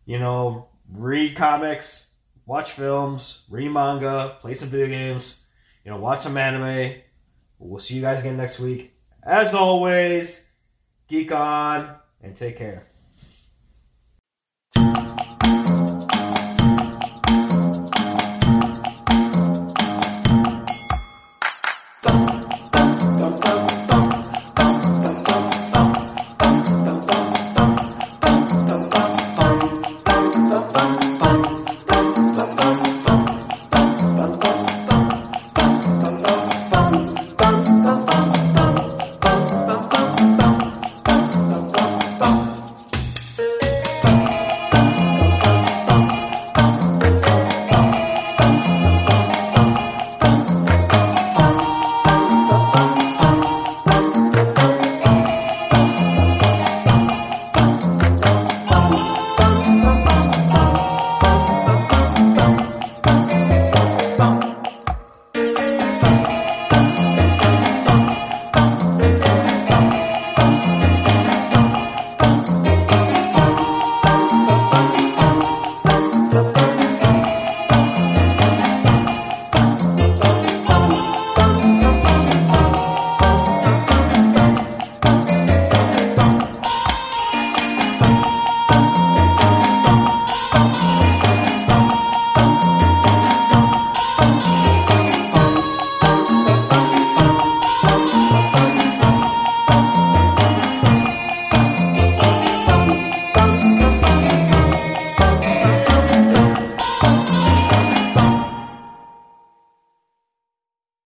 You 0.06 0.20
know, 0.20 0.68
read 0.92 1.36
comics, 1.36 2.08
watch 2.46 2.72
films, 2.72 3.44
read 3.50 3.70
manga, 3.70 4.38
play 4.42 4.54
some 4.54 4.70
video 4.70 4.88
games, 4.88 5.42
you 5.84 5.92
know, 5.92 5.98
watch 5.98 6.22
some 6.22 6.38
anime. 6.38 6.96
We'll 7.60 7.80
see 7.80 7.96
you 7.96 8.02
guys 8.02 8.20
again 8.20 8.38
next 8.38 8.60
week. 8.60 8.94
As 9.24 9.54
always, 9.54 10.46
geek 11.08 11.32
on 11.32 11.96
and 12.22 12.36
take 12.36 12.58
care. 12.58 12.84